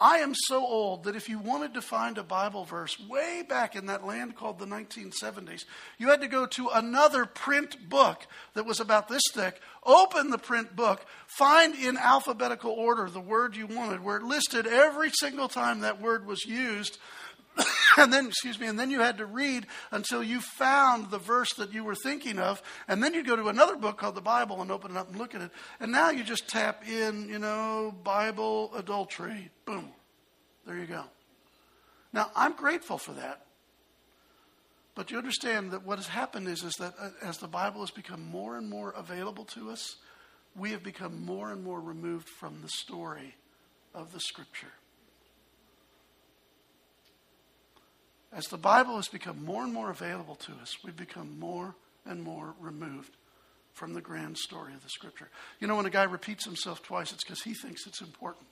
I 0.00 0.18
am 0.18 0.32
so 0.32 0.64
old 0.64 1.04
that 1.04 1.16
if 1.16 1.28
you 1.28 1.40
wanted 1.40 1.74
to 1.74 1.82
find 1.82 2.18
a 2.18 2.22
Bible 2.22 2.64
verse 2.64 2.96
way 3.00 3.42
back 3.42 3.74
in 3.74 3.86
that 3.86 4.06
land 4.06 4.36
called 4.36 4.60
the 4.60 4.66
1970s, 4.66 5.64
you 5.98 6.08
had 6.08 6.20
to 6.20 6.28
go 6.28 6.46
to 6.46 6.68
another 6.68 7.26
print 7.26 7.88
book 7.88 8.24
that 8.54 8.64
was 8.64 8.78
about 8.78 9.08
this 9.08 9.24
thick, 9.32 9.60
open 9.84 10.30
the 10.30 10.38
print 10.38 10.76
book, 10.76 11.04
find 11.26 11.74
in 11.74 11.96
alphabetical 11.96 12.70
order 12.70 13.10
the 13.10 13.18
word 13.18 13.56
you 13.56 13.66
wanted, 13.66 14.04
where 14.04 14.18
it 14.18 14.22
listed 14.22 14.68
every 14.68 15.10
single 15.10 15.48
time 15.48 15.80
that 15.80 16.00
word 16.00 16.26
was 16.26 16.46
used, 16.46 16.98
and 17.96 18.12
then, 18.12 18.26
excuse 18.26 18.58
me, 18.58 18.66
and 18.66 18.78
then 18.78 18.90
you 18.90 19.00
had 19.00 19.18
to 19.18 19.26
read 19.26 19.66
until 19.90 20.22
you 20.22 20.40
found 20.40 21.10
the 21.10 21.18
verse 21.18 21.54
that 21.54 21.72
you 21.72 21.84
were 21.84 21.94
thinking 21.94 22.38
of, 22.38 22.62
and 22.86 23.02
then 23.02 23.14
you'd 23.14 23.26
go 23.26 23.36
to 23.36 23.48
another 23.48 23.76
book 23.76 23.98
called 23.98 24.14
the 24.14 24.20
Bible 24.20 24.60
and 24.62 24.70
open 24.70 24.92
it 24.92 24.96
up 24.96 25.08
and 25.08 25.18
look 25.18 25.34
at 25.34 25.40
it. 25.40 25.50
And 25.80 25.92
now 25.92 26.10
you 26.10 26.24
just 26.24 26.48
tap 26.48 26.86
in, 26.88 27.28
you 27.28 27.38
know, 27.38 27.94
Bible 28.04 28.70
adultery. 28.74 29.50
Boom. 29.64 29.90
There 30.66 30.76
you 30.76 30.86
go. 30.86 31.04
Now, 32.12 32.30
I'm 32.34 32.54
grateful 32.54 32.98
for 32.98 33.12
that. 33.12 33.44
But 34.94 35.12
you 35.12 35.18
understand 35.18 35.70
that 35.70 35.84
what 35.84 35.98
has 35.98 36.08
happened 36.08 36.48
is, 36.48 36.64
is 36.64 36.74
that 36.80 36.94
uh, 37.00 37.10
as 37.22 37.38
the 37.38 37.46
Bible 37.46 37.82
has 37.82 37.90
become 37.92 38.20
more 38.20 38.56
and 38.56 38.68
more 38.68 38.90
available 38.90 39.44
to 39.44 39.70
us, 39.70 39.96
we 40.56 40.72
have 40.72 40.82
become 40.82 41.24
more 41.24 41.52
and 41.52 41.62
more 41.62 41.80
removed 41.80 42.28
from 42.28 42.62
the 42.62 42.68
story 42.68 43.36
of 43.94 44.12
the 44.12 44.18
Scripture. 44.18 44.72
As 48.32 48.46
the 48.48 48.58
Bible 48.58 48.96
has 48.96 49.08
become 49.08 49.44
more 49.44 49.64
and 49.64 49.72
more 49.72 49.90
available 49.90 50.34
to 50.36 50.52
us, 50.60 50.76
we've 50.84 50.96
become 50.96 51.38
more 51.38 51.74
and 52.04 52.22
more 52.22 52.54
removed 52.60 53.16
from 53.72 53.94
the 53.94 54.00
grand 54.00 54.36
story 54.36 54.74
of 54.74 54.82
the 54.82 54.90
Scripture. 54.90 55.28
You 55.60 55.66
know, 55.66 55.76
when 55.76 55.86
a 55.86 55.90
guy 55.90 56.04
repeats 56.04 56.44
himself 56.44 56.82
twice, 56.82 57.12
it's 57.12 57.24
because 57.24 57.42
he 57.42 57.54
thinks 57.54 57.86
it's 57.86 58.00
important. 58.00 58.46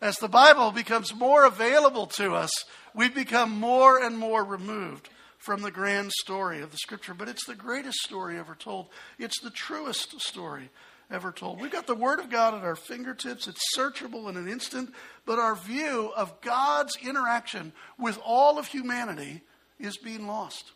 As 0.00 0.16
the 0.16 0.28
Bible 0.28 0.72
becomes 0.72 1.14
more 1.14 1.44
available 1.44 2.06
to 2.06 2.34
us, 2.34 2.50
we 2.92 3.08
become 3.08 3.52
more 3.52 4.02
and 4.02 4.18
more 4.18 4.42
removed 4.42 5.08
from 5.38 5.62
the 5.62 5.70
grand 5.70 6.10
story 6.12 6.60
of 6.60 6.72
the 6.72 6.76
Scripture. 6.76 7.14
But 7.14 7.28
it's 7.28 7.46
the 7.46 7.54
greatest 7.54 7.98
story 7.98 8.38
ever 8.38 8.56
told, 8.56 8.88
it's 9.18 9.40
the 9.40 9.50
truest 9.50 10.20
story 10.20 10.70
ever 11.12 11.30
told. 11.30 11.60
We've 11.60 11.70
got 11.70 11.86
the 11.86 11.94
Word 11.94 12.18
of 12.18 12.30
God 12.30 12.54
at 12.54 12.64
our 12.64 12.74
fingertips. 12.74 13.46
It's 13.46 13.76
searchable 13.76 14.28
in 14.28 14.36
an 14.36 14.48
instant, 14.48 14.92
but 15.26 15.38
our 15.38 15.54
view 15.54 16.10
of 16.16 16.40
God's 16.40 16.96
interaction 16.96 17.72
with 17.98 18.18
all 18.24 18.58
of 18.58 18.66
humanity 18.66 19.42
is 19.78 19.96
being 19.98 20.26
lost. 20.26 20.72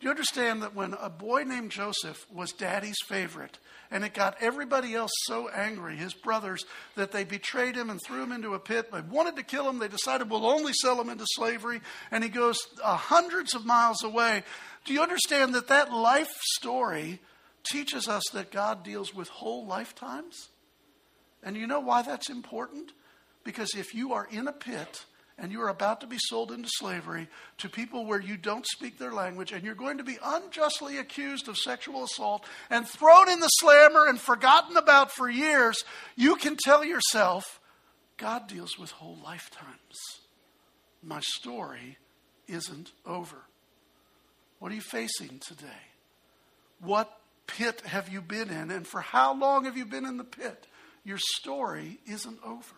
Do 0.00 0.06
you 0.06 0.10
understand 0.10 0.62
that 0.62 0.74
when 0.74 0.94
a 1.00 1.08
boy 1.08 1.44
named 1.44 1.70
Joseph 1.70 2.26
was 2.32 2.50
daddy's 2.50 2.96
favorite, 3.06 3.58
and 3.88 4.04
it 4.04 4.14
got 4.14 4.36
everybody 4.40 4.94
else 4.94 5.12
so 5.26 5.48
angry, 5.48 5.94
his 5.96 6.14
brothers, 6.14 6.64
that 6.96 7.12
they 7.12 7.22
betrayed 7.22 7.76
him 7.76 7.88
and 7.88 8.00
threw 8.04 8.22
him 8.22 8.32
into 8.32 8.54
a 8.54 8.58
pit. 8.58 8.90
They 8.90 9.00
wanted 9.02 9.36
to 9.36 9.44
kill 9.44 9.68
him. 9.68 9.78
They 9.78 9.86
decided 9.86 10.28
we'll 10.28 10.46
only 10.46 10.72
sell 10.72 11.00
him 11.00 11.08
into 11.08 11.26
slavery, 11.34 11.82
and 12.10 12.24
he 12.24 12.30
goes 12.30 12.58
uh, 12.82 12.96
hundreds 12.96 13.54
of 13.54 13.64
miles 13.64 14.02
away. 14.02 14.42
Do 14.84 14.92
you 14.92 15.02
understand 15.02 15.54
that 15.54 15.68
that 15.68 15.92
life 15.92 16.32
story 16.56 17.20
teaches 17.64 18.08
us 18.08 18.22
that 18.32 18.50
God 18.50 18.82
deals 18.82 19.14
with 19.14 19.28
whole 19.28 19.66
lifetimes. 19.66 20.48
And 21.42 21.56
you 21.56 21.66
know 21.66 21.80
why 21.80 22.02
that's 22.02 22.30
important? 22.30 22.92
Because 23.44 23.74
if 23.74 23.94
you 23.94 24.12
are 24.12 24.28
in 24.30 24.48
a 24.48 24.52
pit 24.52 25.04
and 25.38 25.50
you 25.50 25.60
are 25.62 25.68
about 25.68 26.00
to 26.00 26.06
be 26.06 26.18
sold 26.18 26.52
into 26.52 26.68
slavery 26.70 27.28
to 27.58 27.68
people 27.68 28.06
where 28.06 28.20
you 28.20 28.36
don't 28.36 28.66
speak 28.66 28.98
their 28.98 29.12
language 29.12 29.50
and 29.50 29.64
you're 29.64 29.74
going 29.74 29.98
to 29.98 30.04
be 30.04 30.18
unjustly 30.22 30.98
accused 30.98 31.48
of 31.48 31.56
sexual 31.56 32.04
assault 32.04 32.44
and 32.70 32.86
thrown 32.86 33.28
in 33.28 33.40
the 33.40 33.48
slammer 33.48 34.06
and 34.06 34.20
forgotten 34.20 34.76
about 34.76 35.10
for 35.10 35.28
years, 35.28 35.82
you 36.16 36.36
can 36.36 36.56
tell 36.56 36.84
yourself, 36.84 37.60
God 38.16 38.46
deals 38.46 38.78
with 38.78 38.92
whole 38.92 39.18
lifetimes. 39.24 39.98
My 41.02 41.20
story 41.20 41.98
isn't 42.46 42.92
over. 43.04 43.42
What 44.60 44.70
are 44.70 44.76
you 44.76 44.80
facing 44.80 45.40
today? 45.40 45.66
What 46.80 47.10
pit 47.56 47.82
have 47.84 48.08
you 48.08 48.20
been 48.20 48.50
in? 48.50 48.70
And 48.70 48.86
for 48.86 49.00
how 49.00 49.38
long 49.38 49.64
have 49.64 49.76
you 49.76 49.84
been 49.84 50.06
in 50.06 50.16
the 50.16 50.24
pit? 50.24 50.66
Your 51.04 51.18
story 51.18 51.98
isn't 52.06 52.38
over. 52.44 52.74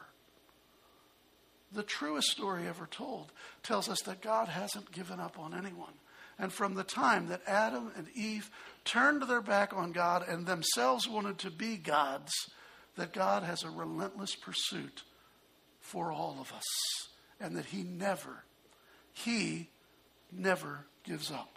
The 1.72 1.82
truest 1.82 2.28
story 2.28 2.66
ever 2.66 2.86
told 2.86 3.32
tells 3.62 3.88
us 3.88 4.00
that 4.02 4.20
God 4.22 4.48
hasn't 4.48 4.92
given 4.92 5.20
up 5.20 5.38
on 5.38 5.54
anyone. 5.54 5.92
And 6.38 6.52
from 6.52 6.74
the 6.74 6.84
time 6.84 7.28
that 7.28 7.42
Adam 7.46 7.92
and 7.96 8.08
Eve 8.14 8.50
turned 8.84 9.22
their 9.22 9.40
back 9.40 9.72
on 9.72 9.92
God 9.92 10.26
and 10.26 10.46
themselves 10.46 11.08
wanted 11.08 11.38
to 11.38 11.50
be 11.50 11.76
gods, 11.76 12.32
that 12.96 13.12
God 13.12 13.42
has 13.42 13.62
a 13.62 13.70
relentless 13.70 14.34
pursuit 14.34 15.02
for 15.80 16.10
all 16.10 16.38
of 16.40 16.52
us. 16.52 16.64
And 17.40 17.56
that 17.56 17.66
He 17.66 17.82
never, 17.82 18.44
He 19.12 19.68
never 20.32 20.86
gives 21.04 21.30
up. 21.30 21.53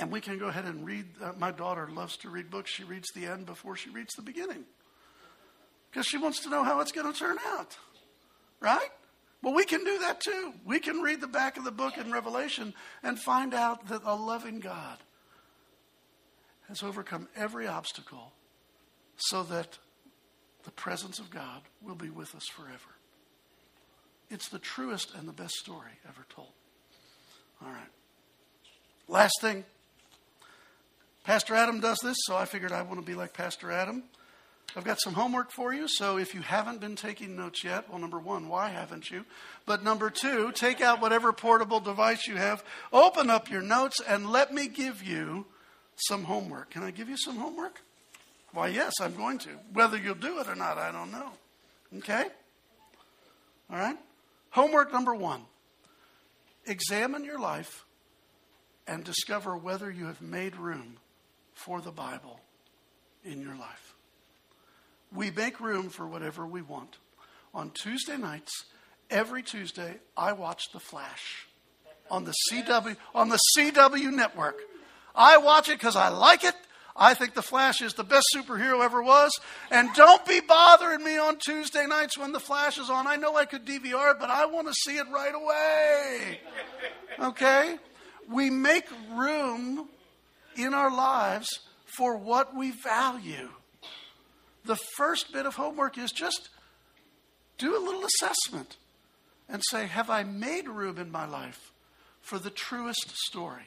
And 0.00 0.10
we 0.10 0.22
can 0.22 0.38
go 0.38 0.46
ahead 0.46 0.64
and 0.64 0.86
read. 0.86 1.04
Uh, 1.22 1.32
my 1.38 1.50
daughter 1.50 1.86
loves 1.92 2.16
to 2.18 2.30
read 2.30 2.50
books. 2.50 2.70
She 2.70 2.84
reads 2.84 3.10
the 3.14 3.26
end 3.26 3.44
before 3.44 3.76
she 3.76 3.90
reads 3.90 4.14
the 4.14 4.22
beginning 4.22 4.64
because 5.90 6.06
she 6.06 6.16
wants 6.16 6.40
to 6.40 6.48
know 6.48 6.64
how 6.64 6.80
it's 6.80 6.90
going 6.90 7.12
to 7.12 7.16
turn 7.16 7.36
out. 7.46 7.76
Right? 8.60 8.88
Well, 9.42 9.52
we 9.52 9.66
can 9.66 9.84
do 9.84 9.98
that 9.98 10.20
too. 10.20 10.54
We 10.64 10.80
can 10.80 11.02
read 11.02 11.20
the 11.20 11.26
back 11.26 11.58
of 11.58 11.64
the 11.64 11.70
book 11.70 11.98
in 11.98 12.10
Revelation 12.10 12.72
and 13.02 13.20
find 13.20 13.52
out 13.52 13.88
that 13.88 14.00
a 14.04 14.14
loving 14.14 14.60
God 14.60 14.98
has 16.68 16.82
overcome 16.82 17.28
every 17.36 17.66
obstacle 17.66 18.32
so 19.16 19.42
that 19.44 19.76
the 20.64 20.70
presence 20.70 21.18
of 21.18 21.30
God 21.30 21.60
will 21.82 21.94
be 21.94 22.08
with 22.08 22.34
us 22.34 22.46
forever. 22.46 22.96
It's 24.30 24.48
the 24.48 24.58
truest 24.58 25.12
and 25.14 25.28
the 25.28 25.32
best 25.32 25.56
story 25.56 25.92
ever 26.08 26.24
told. 26.34 26.52
All 27.62 27.68
right. 27.68 27.90
Last 29.06 29.40
thing 29.42 29.64
Pastor 31.24 31.54
Adam 31.54 31.80
does 31.80 31.98
this, 31.98 32.16
so 32.26 32.36
I 32.36 32.44
figured 32.44 32.72
I 32.72 32.82
want 32.82 33.00
to 33.00 33.06
be 33.06 33.14
like 33.14 33.34
Pastor 33.34 33.70
Adam. 33.70 34.02
I've 34.76 34.84
got 34.84 35.00
some 35.00 35.14
homework 35.14 35.50
for 35.50 35.74
you, 35.74 35.88
so 35.88 36.16
if 36.16 36.32
you 36.32 36.42
haven't 36.42 36.80
been 36.80 36.94
taking 36.94 37.36
notes 37.36 37.64
yet, 37.64 37.90
well, 37.90 37.98
number 37.98 38.20
one, 38.20 38.48
why 38.48 38.68
haven't 38.68 39.10
you? 39.10 39.24
But 39.66 39.82
number 39.82 40.10
two, 40.10 40.52
take 40.52 40.80
out 40.80 41.00
whatever 41.00 41.32
portable 41.32 41.80
device 41.80 42.28
you 42.28 42.36
have, 42.36 42.62
open 42.92 43.30
up 43.30 43.50
your 43.50 43.62
notes, 43.62 44.00
and 44.06 44.30
let 44.30 44.54
me 44.54 44.68
give 44.68 45.02
you 45.02 45.46
some 45.96 46.24
homework. 46.24 46.70
Can 46.70 46.84
I 46.84 46.92
give 46.92 47.08
you 47.08 47.16
some 47.16 47.36
homework? 47.36 47.82
Why, 48.52 48.68
yes, 48.68 48.92
I'm 49.00 49.16
going 49.16 49.38
to. 49.38 49.50
Whether 49.72 49.96
you'll 49.96 50.14
do 50.14 50.38
it 50.38 50.48
or 50.48 50.54
not, 50.54 50.78
I 50.78 50.92
don't 50.92 51.10
know. 51.10 51.30
Okay? 51.98 52.26
All 53.70 53.78
right? 53.78 53.96
Homework 54.50 54.92
number 54.92 55.14
one 55.14 55.42
examine 56.66 57.24
your 57.24 57.40
life 57.40 57.84
and 58.86 59.02
discover 59.02 59.56
whether 59.56 59.90
you 59.90 60.06
have 60.06 60.20
made 60.22 60.56
room 60.56 60.96
for 61.64 61.80
the 61.80 61.90
Bible 61.90 62.40
in 63.22 63.40
your 63.40 63.54
life. 63.54 63.94
We 65.14 65.30
make 65.30 65.60
room 65.60 65.90
for 65.90 66.06
whatever 66.06 66.46
we 66.46 66.62
want. 66.62 66.96
On 67.52 67.70
Tuesday 67.70 68.16
nights, 68.16 68.64
every 69.10 69.42
Tuesday, 69.42 69.96
I 70.16 70.32
watch 70.32 70.72
The 70.72 70.80
Flash 70.80 71.46
on 72.10 72.24
the 72.24 72.34
CW 72.50 72.96
on 73.14 73.28
the 73.28 73.38
CW 73.56 74.12
network. 74.12 74.58
I 75.14 75.36
watch 75.38 75.68
it 75.68 75.78
because 75.78 75.96
I 75.96 76.08
like 76.08 76.44
it. 76.44 76.54
I 76.96 77.14
think 77.14 77.34
The 77.34 77.42
Flash 77.42 77.82
is 77.82 77.94
the 77.94 78.04
best 78.04 78.26
superhero 78.34 78.82
ever 78.82 79.02
was. 79.02 79.38
And 79.70 79.92
don't 79.94 80.24
be 80.26 80.40
bothering 80.40 81.04
me 81.04 81.18
on 81.18 81.38
Tuesday 81.38 81.86
nights 81.86 82.18
when 82.18 82.32
The 82.32 82.40
Flash 82.40 82.78
is 82.78 82.90
on. 82.90 83.06
I 83.06 83.16
know 83.16 83.36
I 83.36 83.44
could 83.44 83.64
DVR 83.64 84.12
it, 84.12 84.16
but 84.18 84.30
I 84.30 84.46
want 84.46 84.66
to 84.68 84.74
see 84.74 84.96
it 84.96 85.06
right 85.12 85.34
away. 85.34 86.40
Okay? 87.20 87.76
We 88.28 88.50
make 88.50 88.86
room 89.12 89.88
in 90.62 90.74
our 90.74 90.94
lives 90.94 91.48
for 91.84 92.16
what 92.16 92.54
we 92.54 92.70
value. 92.70 93.48
The 94.64 94.78
first 94.96 95.32
bit 95.32 95.46
of 95.46 95.54
homework 95.54 95.98
is 95.98 96.12
just 96.12 96.48
do 97.58 97.76
a 97.76 97.84
little 97.84 98.04
assessment 98.04 98.76
and 99.48 99.62
say, 99.70 99.86
Have 99.86 100.10
I 100.10 100.22
made 100.22 100.68
room 100.68 100.98
in 100.98 101.10
my 101.10 101.26
life 101.26 101.72
for 102.20 102.38
the 102.38 102.50
truest 102.50 103.10
story. 103.26 103.64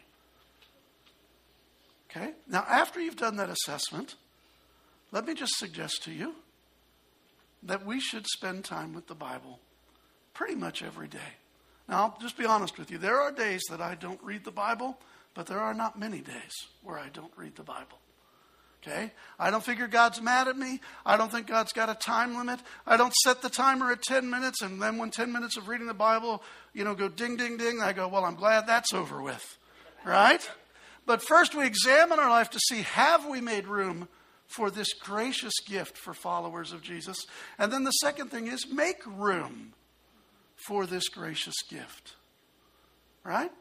Okay? 2.10 2.32
Now, 2.48 2.66
after 2.70 3.02
you've 3.02 3.18
done 3.18 3.38
that 3.38 3.50
assessment, 3.50 4.16
let 5.12 5.26
me 5.26 5.34
just 5.34 5.58
suggest 5.58 6.04
to 6.04 6.12
you 6.12 6.36
that 7.64 7.86
we 7.86 8.00
should 8.00 8.28
spend 8.28 8.66
time 8.66 8.94
with 8.94 9.08
the 9.08 9.16
Bible 9.16 9.60
pretty 10.34 10.56
much 10.56 10.84
every 10.84 11.08
day. 11.08 11.20
Now, 11.88 12.02
I'll 12.04 12.18
just 12.22 12.38
be 12.38 12.46
honest 12.46 12.78
with 12.78 12.92
you. 12.92 12.98
There 12.98 13.20
are 13.20 13.32
days 13.32 13.64
that 13.70 13.82
I 13.82 13.96
don't 13.96 14.22
read 14.24 14.46
the 14.46 14.52
Bible, 14.52 14.98
but 15.34 15.48
there 15.48 15.60
are 15.60 15.74
not 15.74 16.00
many 16.00 16.20
days 16.20 16.54
where 16.82 16.98
I 16.98 17.10
don't 17.10 17.32
read 17.36 17.56
the 17.56 17.64
Bible. 17.64 18.00
Okay? 18.86 19.12
I 19.40 19.50
don't 19.50 19.64
figure 19.64 19.88
God's 19.88 20.22
mad 20.22 20.48
at 20.48 20.58
me. 20.58 20.82
I 21.06 21.16
don't 21.16 21.32
think 21.32 21.48
God's 21.48 21.72
got 21.72 21.90
a 21.90 21.96
time 21.96 22.36
limit. 22.36 22.60
I 22.86 22.98
don't 22.98 23.14
set 23.24 23.42
the 23.42 23.50
timer 23.50 23.92
at 23.92 24.02
10 24.02 24.30
minutes 24.30 24.62
and 24.62 24.82
then 24.82 24.98
when 24.98 25.10
10 25.10 25.32
minutes 25.32 25.56
of 25.58 25.68
reading 25.70 25.88
the 25.88 25.94
Bible, 25.94 26.44
you 26.74 26.84
know, 26.84 26.94
go 26.94 27.08
ding, 27.08 27.38
ding, 27.38 27.58
ding, 27.58 27.82
I 27.82 27.94
go, 27.94 28.08
well, 28.08 28.26
I'm 28.26 28.36
glad 28.36 28.68
that's 28.68 28.94
over 28.94 29.22
with. 29.22 29.58
Right? 30.06 30.48
But 31.06 31.22
first 31.22 31.56
we 31.56 31.66
examine 31.66 32.20
our 32.20 32.30
life 32.30 32.50
to 32.52 32.60
see 32.60 32.82
have 32.82 33.26
we 33.26 33.40
made 33.40 33.68
room 33.68 34.10
for 34.48 34.70
this 34.70 34.94
gracious 34.94 35.54
gift 35.66 35.98
for 35.98 36.14
followers 36.14 36.74
of 36.74 36.82
Jesus? 36.82 37.26
And 37.58 37.72
then 37.72 37.86
the 37.86 37.92
second 37.92 38.30
thing 38.30 38.48
is 38.48 38.68
make 38.72 39.02
room 39.06 39.74
for 40.68 40.86
this 40.86 41.08
gracious 41.08 41.56
gift. 41.70 42.16
Right? 43.24 43.52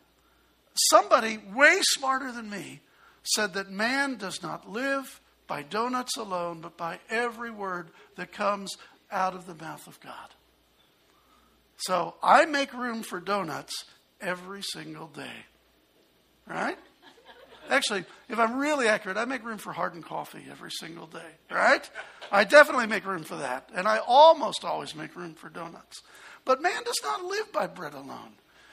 Somebody 0.75 1.39
way 1.39 1.79
smarter 1.83 2.33
than 2.33 2.49
me 2.51 2.81
said 3.23 3.55
that 3.55 3.71
man 3.71 4.17
does 4.17 4.43
not 4.43 4.71
live 4.71 5.21
by 5.47 5.63
donuts 5.63 6.17
alone, 6.17 6.61
but 6.61 6.77
by 6.77 6.99
every 7.11 7.51
word 7.51 7.91
that 8.17 8.33
comes 8.33 8.77
out 9.11 9.35
of 9.35 9.47
the 9.47 9.55
mouth 9.55 9.87
of 9.87 10.01
God. 10.01 10.35
So 11.77 12.15
I 12.23 12.47
make 12.47 12.73
room 12.73 13.03
for 13.03 13.21
donuts 13.21 13.85
every 14.21 14.63
single 14.63 15.09
day. 15.09 15.47
Right? 16.47 16.79
Actually, 17.71 18.05
if 18.29 18.39
I'm 18.39 18.59
really 18.59 18.89
accurate, 18.89 19.17
I 19.17 19.25
make 19.25 19.45
room 19.45 19.59
for 19.59 19.73
hardened 19.73 20.05
coffee 20.05 20.45
every 20.51 20.71
single 20.71 21.07
day, 21.07 21.21
right? 21.51 21.89
I 22.31 22.45
definitely 22.45 22.87
make 22.87 23.07
room 23.07 23.23
for 23.23 23.37
that. 23.37 23.71
And 23.75 23.87
I 23.87 23.99
almost 23.99 24.65
always 24.65 24.95
make 24.95 25.15
room 25.15 25.35
for 25.35 25.49
donuts. 25.49 26.03
But 26.45 26.61
man 26.61 26.83
does 26.85 27.01
not 27.05 27.25
live 27.25 27.53
by 27.53 27.69
bread 27.69 27.95
alone, 27.95 28.33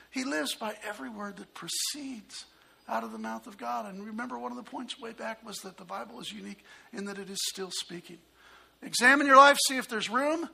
he 0.10 0.24
lives 0.24 0.56
by 0.56 0.76
every 0.88 1.10
word 1.10 1.38
that 1.38 1.54
proceeds 1.54 2.46
out 2.88 3.04
of 3.04 3.12
the 3.12 3.18
mouth 3.18 3.48
of 3.48 3.58
God. 3.58 3.86
And 3.86 4.06
remember, 4.06 4.38
one 4.38 4.52
of 4.52 4.58
the 4.58 4.64
points 4.64 5.00
way 5.00 5.14
back 5.14 5.46
was 5.46 5.58
that 5.60 5.78
the 5.78 5.86
Bible 5.86 6.20
is 6.20 6.32
unique 6.32 6.64
in 6.92 7.06
that 7.06 7.20
it 7.20 7.30
is 7.30 7.40
still 7.50 7.72
speaking. 7.72 8.18
Examine 8.82 9.28
your 9.28 9.38
life, 9.38 9.58
see 9.68 9.78
if 9.78 9.88
there's 9.88 10.10
room, 10.10 10.50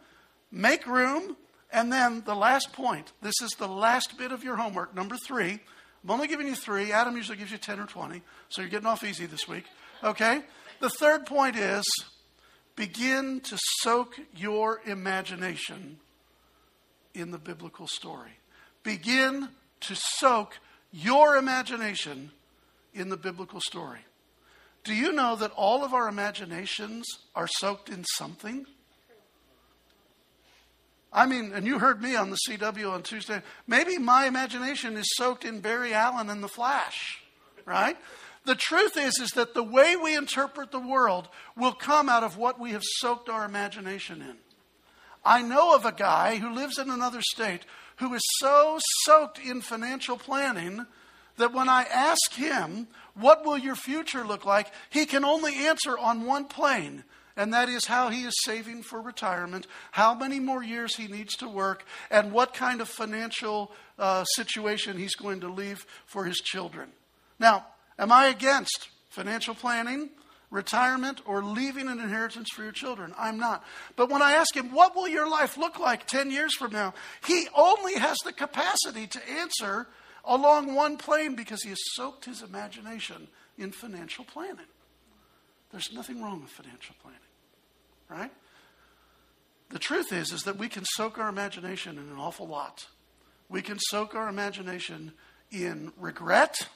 make 0.51 0.85
room, 0.87 1.37
and 1.71 1.91
then 1.91 2.23
the 2.25 2.35
last 2.35 2.73
point 2.73 3.11
this 3.21 3.35
is 3.41 3.51
the 3.57 3.67
last 3.67 4.17
bit 4.17 4.31
of 4.31 4.43
your 4.43 4.55
homework, 4.55 4.95
number 4.95 5.15
three. 5.17 5.59
I'm 6.03 6.11
only 6.11 6.27
giving 6.27 6.47
you 6.47 6.55
three. 6.55 6.91
Adam 6.91 7.15
usually 7.15 7.37
gives 7.37 7.51
you 7.51 7.57
10 7.57 7.79
or 7.79 7.87
20, 7.87 8.21
so 8.49 8.61
you're 8.61 8.69
getting 8.69 8.87
off 8.87 9.03
easy 9.03 9.25
this 9.25 9.47
week. 9.47 9.65
Okay? 10.03 10.41
The 10.79 10.89
third 10.89 11.25
point 11.25 11.55
is 11.55 11.83
begin 12.75 13.39
to 13.41 13.57
soak 13.81 14.19
your 14.35 14.81
imagination 14.85 15.97
in 17.13 17.31
the 17.31 17.37
biblical 17.37 17.87
story. 17.87 18.37
Begin 18.85 19.49
to 19.81 19.95
soak 19.95 20.59
your 20.91 21.35
imagination 21.35 22.31
in 22.93 23.09
the 23.09 23.17
biblical 23.17 23.59
story. 23.59 23.99
Do 24.85 24.93
you 24.93 25.11
know 25.11 25.35
that 25.35 25.51
all 25.51 25.83
of 25.83 25.93
our 25.93 26.07
imaginations 26.07 27.03
are 27.35 27.47
soaked 27.47 27.89
in 27.89 28.05
something? 28.15 28.67
I 31.11 31.25
mean, 31.25 31.51
and 31.53 31.65
you 31.65 31.79
heard 31.79 32.01
me 32.01 32.15
on 32.15 32.29
the 32.29 32.37
CW 32.47 32.91
on 32.91 33.01
Tuesday. 33.01 33.41
Maybe 33.67 33.97
my 33.97 34.27
imagination 34.27 34.95
is 34.97 35.15
soaked 35.15 35.45
in 35.45 35.61
Barry 35.61 35.93
Allen 35.93 36.29
and 36.29 36.43
The 36.43 36.47
Flash, 36.47 37.23
right? 37.65 37.97
The 38.45 38.53
truth 38.55 38.97
is, 38.97 39.17
is 39.19 39.31
that 39.31 39.55
the 39.55 39.63
way 39.63 39.95
we 39.95 40.15
interpret 40.15 40.71
the 40.71 40.79
world 40.79 41.27
will 41.57 41.73
come 41.73 42.07
out 42.07 42.23
of 42.23 42.37
what 42.37 42.59
we 42.59 42.71
have 42.71 42.83
soaked 42.83 43.29
our 43.29 43.45
imagination 43.45 44.21
in. 44.21 44.35
I 45.23 45.41
know 45.41 45.73
of 45.73 45.85
a 45.85 45.91
guy 45.91 46.35
who 46.35 46.53
lives 46.53 46.77
in 46.77 46.91
another 46.91 47.21
state 47.21 47.65
who 47.97 48.13
is 48.13 48.23
so 48.39 48.79
soaked 49.03 49.39
in 49.39 49.61
financial 49.61 50.17
planning 50.17 50.85
that 51.37 51.53
when 51.53 51.69
I 51.69 51.83
ask 51.83 52.33
him, 52.33 52.87
What 53.13 53.45
will 53.45 53.57
your 53.57 53.75
future 53.75 54.25
look 54.25 54.45
like? 54.45 54.71
he 54.89 55.05
can 55.05 55.25
only 55.25 55.67
answer 55.67 55.97
on 55.97 56.25
one 56.25 56.45
plane 56.45 57.03
and 57.37 57.53
that 57.53 57.69
is 57.69 57.85
how 57.85 58.09
he 58.09 58.23
is 58.23 58.33
saving 58.43 58.83
for 58.83 59.01
retirement, 59.01 59.67
how 59.91 60.13
many 60.13 60.39
more 60.39 60.63
years 60.63 60.95
he 60.95 61.07
needs 61.07 61.35
to 61.37 61.49
work, 61.49 61.85
and 62.09 62.31
what 62.31 62.53
kind 62.53 62.81
of 62.81 62.87
financial 62.87 63.71
uh, 63.99 64.23
situation 64.23 64.97
he's 64.97 65.15
going 65.15 65.41
to 65.41 65.49
leave 65.49 65.85
for 66.05 66.25
his 66.25 66.37
children. 66.37 66.89
Now, 67.39 67.65
am 67.99 68.11
I 68.11 68.27
against 68.27 68.89
financial 69.09 69.55
planning, 69.55 70.09
retirement, 70.49 71.21
or 71.25 71.43
leaving 71.43 71.87
an 71.87 71.99
inheritance 71.99 72.49
for 72.51 72.63
your 72.63 72.71
children? 72.71 73.13
I'm 73.17 73.37
not. 73.37 73.63
But 73.95 74.09
when 74.09 74.21
I 74.21 74.33
ask 74.33 74.55
him, 74.55 74.71
what 74.71 74.95
will 74.95 75.07
your 75.07 75.29
life 75.29 75.57
look 75.57 75.79
like 75.79 76.07
10 76.07 76.31
years 76.31 76.55
from 76.55 76.71
now? 76.71 76.93
He 77.25 77.47
only 77.55 77.95
has 77.95 78.17
the 78.19 78.33
capacity 78.33 79.07
to 79.07 79.29
answer 79.29 79.87
along 80.23 80.73
one 80.73 80.97
plane 80.97 81.35
because 81.35 81.61
he 81.63 81.69
has 81.69 81.81
soaked 81.93 82.25
his 82.25 82.41
imagination 82.41 83.27
in 83.57 83.71
financial 83.71 84.25
planning. 84.25 84.65
There's 85.71 85.91
nothing 85.91 86.21
wrong 86.21 86.41
with 86.41 86.51
financial 86.51 86.95
planning 87.01 87.19
right? 88.09 88.31
The 89.69 89.79
truth 89.79 90.13
is, 90.13 90.31
is 90.31 90.43
that 90.43 90.57
we 90.57 90.69
can 90.69 90.83
soak 90.93 91.17
our 91.17 91.29
imagination 91.29 91.97
in 91.97 92.09
an 92.09 92.17
awful 92.17 92.47
lot. 92.47 92.85
We 93.49 93.61
can 93.61 93.77
soak 93.79 94.15
our 94.15 94.29
imagination 94.29 95.13
in 95.51 95.91
regret. 95.97 96.67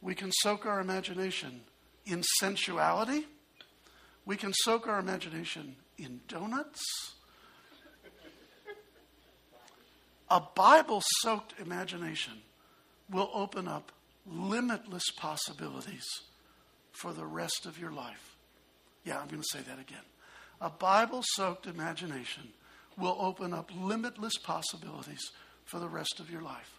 We 0.00 0.14
can 0.14 0.30
soak 0.32 0.66
our 0.66 0.80
imagination 0.80 1.62
in 2.06 2.22
sensuality. 2.40 3.26
We 4.26 4.36
can 4.36 4.52
soak 4.52 4.86
our 4.86 4.98
imagination 4.98 5.76
in 5.98 6.20
donuts. 6.28 6.82
A 10.30 10.40
Bible 10.54 11.02
soaked 11.20 11.54
imagination 11.60 12.34
will 13.10 13.30
open 13.34 13.68
up 13.68 13.92
limitless 14.26 15.04
possibilities 15.16 16.06
for 16.92 17.12
the 17.12 17.26
rest 17.26 17.66
of 17.66 17.78
your 17.78 17.92
life. 17.92 18.36
Yeah, 19.04 19.20
I'm 19.20 19.28
going 19.28 19.42
to 19.42 19.58
say 19.58 19.62
that 19.68 19.78
again. 19.78 20.02
A 20.60 20.70
Bible 20.70 21.22
soaked 21.34 21.66
imagination 21.66 22.48
will 22.96 23.16
open 23.20 23.52
up 23.52 23.70
limitless 23.76 24.38
possibilities 24.42 25.30
for 25.64 25.78
the 25.78 25.88
rest 25.88 26.20
of 26.20 26.30
your 26.30 26.40
life. 26.40 26.73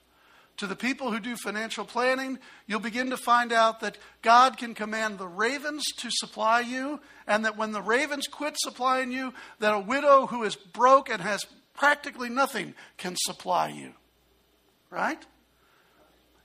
To 0.58 0.68
the 0.68 0.76
people 0.76 1.12
who 1.12 1.20
do 1.20 1.36
financial 1.36 1.84
planning, 1.84 2.40
you'll 2.66 2.80
begin 2.80 3.10
to 3.10 3.18
find 3.18 3.52
out 3.52 3.82
that 3.82 3.98
God 4.22 4.58
can 4.58 4.74
command 4.74 5.18
the 5.18 5.28
ravens 5.28 5.84
to 5.98 6.10
supply 6.10 6.62
you, 6.62 7.02
and 7.28 7.44
that 7.44 7.58
when 7.58 7.74
the 7.74 7.82
ravens 7.82 8.28
quit 8.28 8.56
supplying 8.58 9.12
you, 9.12 9.34
that 9.60 9.74
a 9.74 9.80
widow 9.80 10.28
who 10.28 10.44
is 10.44 10.56
broke 10.56 11.10
and 11.10 11.22
has 11.22 11.46
practically 11.74 12.30
nothing 12.30 12.74
can 12.98 13.16
supply 13.18 13.68
you. 13.68 13.92
Right? 14.90 15.26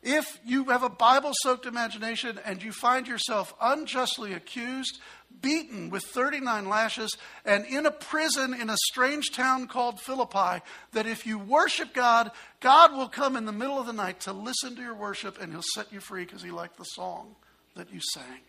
If 0.02 0.40
you 0.44 0.64
have 0.64 0.82
a 0.82 0.88
Bible 0.88 1.32
soaked 1.42 1.66
imagination 1.66 2.40
and 2.44 2.62
you 2.62 2.72
find 2.72 3.06
yourself 3.06 3.54
unjustly 3.60 4.32
accused, 4.32 4.98
beaten 5.40 5.90
with 5.90 6.04
39 6.04 6.68
lashes, 6.68 7.16
and 7.44 7.64
in 7.66 7.86
a 7.86 7.90
prison 7.90 8.54
in 8.54 8.68
a 8.70 8.76
strange 8.90 9.30
town 9.32 9.66
called 9.66 10.00
Philippi, 10.00 10.62
that 10.92 11.06
if 11.06 11.26
you 11.26 11.38
worship 11.38 11.94
God, 11.94 12.30
God 12.60 12.92
will 12.92 13.08
come 13.08 13.36
in 13.36 13.46
the 13.46 13.52
middle 13.52 13.78
of 13.78 13.86
the 13.86 13.92
night 13.92 14.20
to 14.20 14.32
listen 14.32 14.76
to 14.76 14.82
your 14.82 14.94
worship 14.94 15.40
and 15.40 15.52
he'll 15.52 15.62
set 15.74 15.92
you 15.92 16.00
free 16.00 16.24
because 16.24 16.42
he 16.42 16.50
liked 16.50 16.76
the 16.76 16.84
song 16.84 17.36
that 17.74 17.92
you 17.92 18.00
sang. 18.14 18.40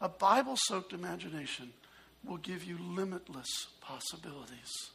A 0.00 0.08
Bible 0.08 0.56
soaked 0.56 0.92
imagination 0.92 1.72
will 2.24 2.36
give 2.36 2.64
you 2.64 2.78
limitless 2.80 3.68
possibilities. 3.80 4.90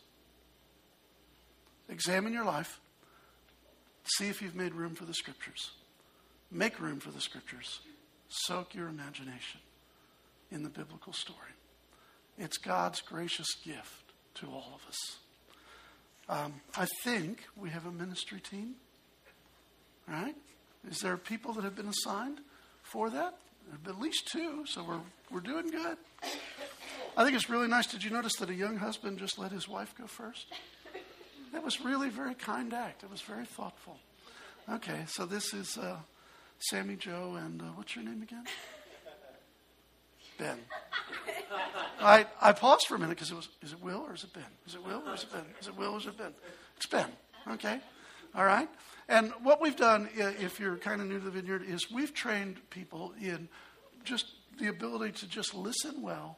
Examine 1.89 2.33
your 2.33 2.45
life 2.45 2.79
See 4.05 4.27
if 4.27 4.41
you've 4.41 4.55
made 4.55 4.73
room 4.73 4.95
for 4.95 5.05
the 5.05 5.13
scriptures. 5.13 5.71
Make 6.51 6.79
room 6.79 6.99
for 6.99 7.11
the 7.11 7.21
scriptures. 7.21 7.79
Soak 8.27 8.75
your 8.75 8.87
imagination 8.87 9.61
in 10.53 10.63
the 10.63 10.69
biblical 10.69 11.11
story. 11.11 11.39
It's 12.37 12.57
God's 12.57 13.01
gracious 13.01 13.55
gift 13.65 14.13
to 14.35 14.47
all 14.47 14.73
of 14.75 14.87
us. 14.87 15.17
Um, 16.29 16.61
I 16.77 16.85
think 17.03 17.39
we 17.57 17.69
have 17.69 17.85
a 17.85 17.91
ministry 17.91 18.39
team, 18.39 18.75
right? 20.07 20.35
Is 20.89 20.99
there 20.99 21.17
people 21.17 21.53
that 21.53 21.63
have 21.63 21.75
been 21.75 21.89
assigned 21.89 22.39
for 22.83 23.09
that? 23.09 23.33
At 23.87 23.99
least 23.99 24.27
two, 24.27 24.65
so 24.65 24.83
we're, 24.83 24.99
we're 25.31 25.39
doing 25.39 25.69
good. 25.69 25.97
I 27.17 27.23
think 27.23 27.35
it's 27.35 27.49
really 27.49 27.67
nice. 27.67 27.87
Did 27.87 28.03
you 28.03 28.09
notice 28.09 28.35
that 28.37 28.49
a 28.49 28.53
young 28.53 28.77
husband 28.77 29.19
just 29.19 29.37
let 29.39 29.51
his 29.51 29.67
wife 29.67 29.93
go 29.97 30.05
first? 30.05 30.47
That 31.51 31.63
was 31.63 31.81
really 31.81 32.07
a 32.07 32.11
very 32.11 32.35
kind 32.35 32.73
act. 32.73 33.03
It 33.03 33.11
was 33.11 33.21
very 33.21 33.45
thoughtful. 33.45 33.97
Okay, 34.69 35.01
so 35.07 35.25
this 35.25 35.53
is 35.53 35.77
uh, 35.77 35.97
Sammy 36.59 36.95
Joe 36.95 37.37
and 37.39 37.61
uh, 37.61 37.65
what's 37.75 37.95
your 37.95 38.05
name 38.05 38.21
again? 38.21 38.45
Ben. 40.37 40.57
I, 41.99 42.25
I 42.41 42.51
paused 42.51 42.87
for 42.87 42.95
a 42.95 42.99
minute 42.99 43.15
because 43.15 43.31
it 43.31 43.35
was, 43.35 43.49
is 43.61 43.73
it 43.73 43.81
Will 43.81 44.03
or 44.07 44.13
is 44.13 44.23
it 44.23 44.33
Ben? 44.33 44.43
Is 44.67 44.75
it 44.75 44.85
Will 44.85 45.03
or 45.07 45.13
is 45.13 45.23
it 45.23 45.31
Ben? 45.31 45.45
Is 45.59 45.67
it 45.67 45.77
Will 45.77 45.93
or 45.93 45.97
is 45.97 46.05
it 46.05 46.17
Ben? 46.17 46.33
It's 46.77 46.85
Ben. 46.87 47.07
Okay. 47.51 47.79
All 48.35 48.45
right? 48.45 48.69
And 49.07 49.31
what 49.43 49.61
we've 49.61 49.75
done, 49.75 50.09
if 50.15 50.59
you're 50.59 50.77
kind 50.77 51.01
of 51.01 51.07
new 51.07 51.19
to 51.19 51.25
the 51.25 51.31
vineyard, 51.31 51.63
is 51.67 51.91
we've 51.91 52.13
trained 52.13 52.57
people 52.69 53.13
in 53.21 53.47
just 54.03 54.25
the 54.59 54.67
ability 54.67 55.13
to 55.19 55.27
just 55.27 55.53
listen 55.53 56.01
well, 56.01 56.37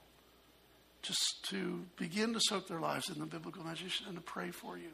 just 1.01 1.45
to 1.49 1.85
begin 1.97 2.33
to 2.33 2.39
soak 2.41 2.67
their 2.67 2.79
lives 2.79 3.09
in 3.09 3.19
the 3.19 3.25
biblical 3.25 3.61
imagination 3.61 4.07
and 4.07 4.15
to 4.15 4.21
pray 4.21 4.51
for 4.51 4.77
you. 4.77 4.89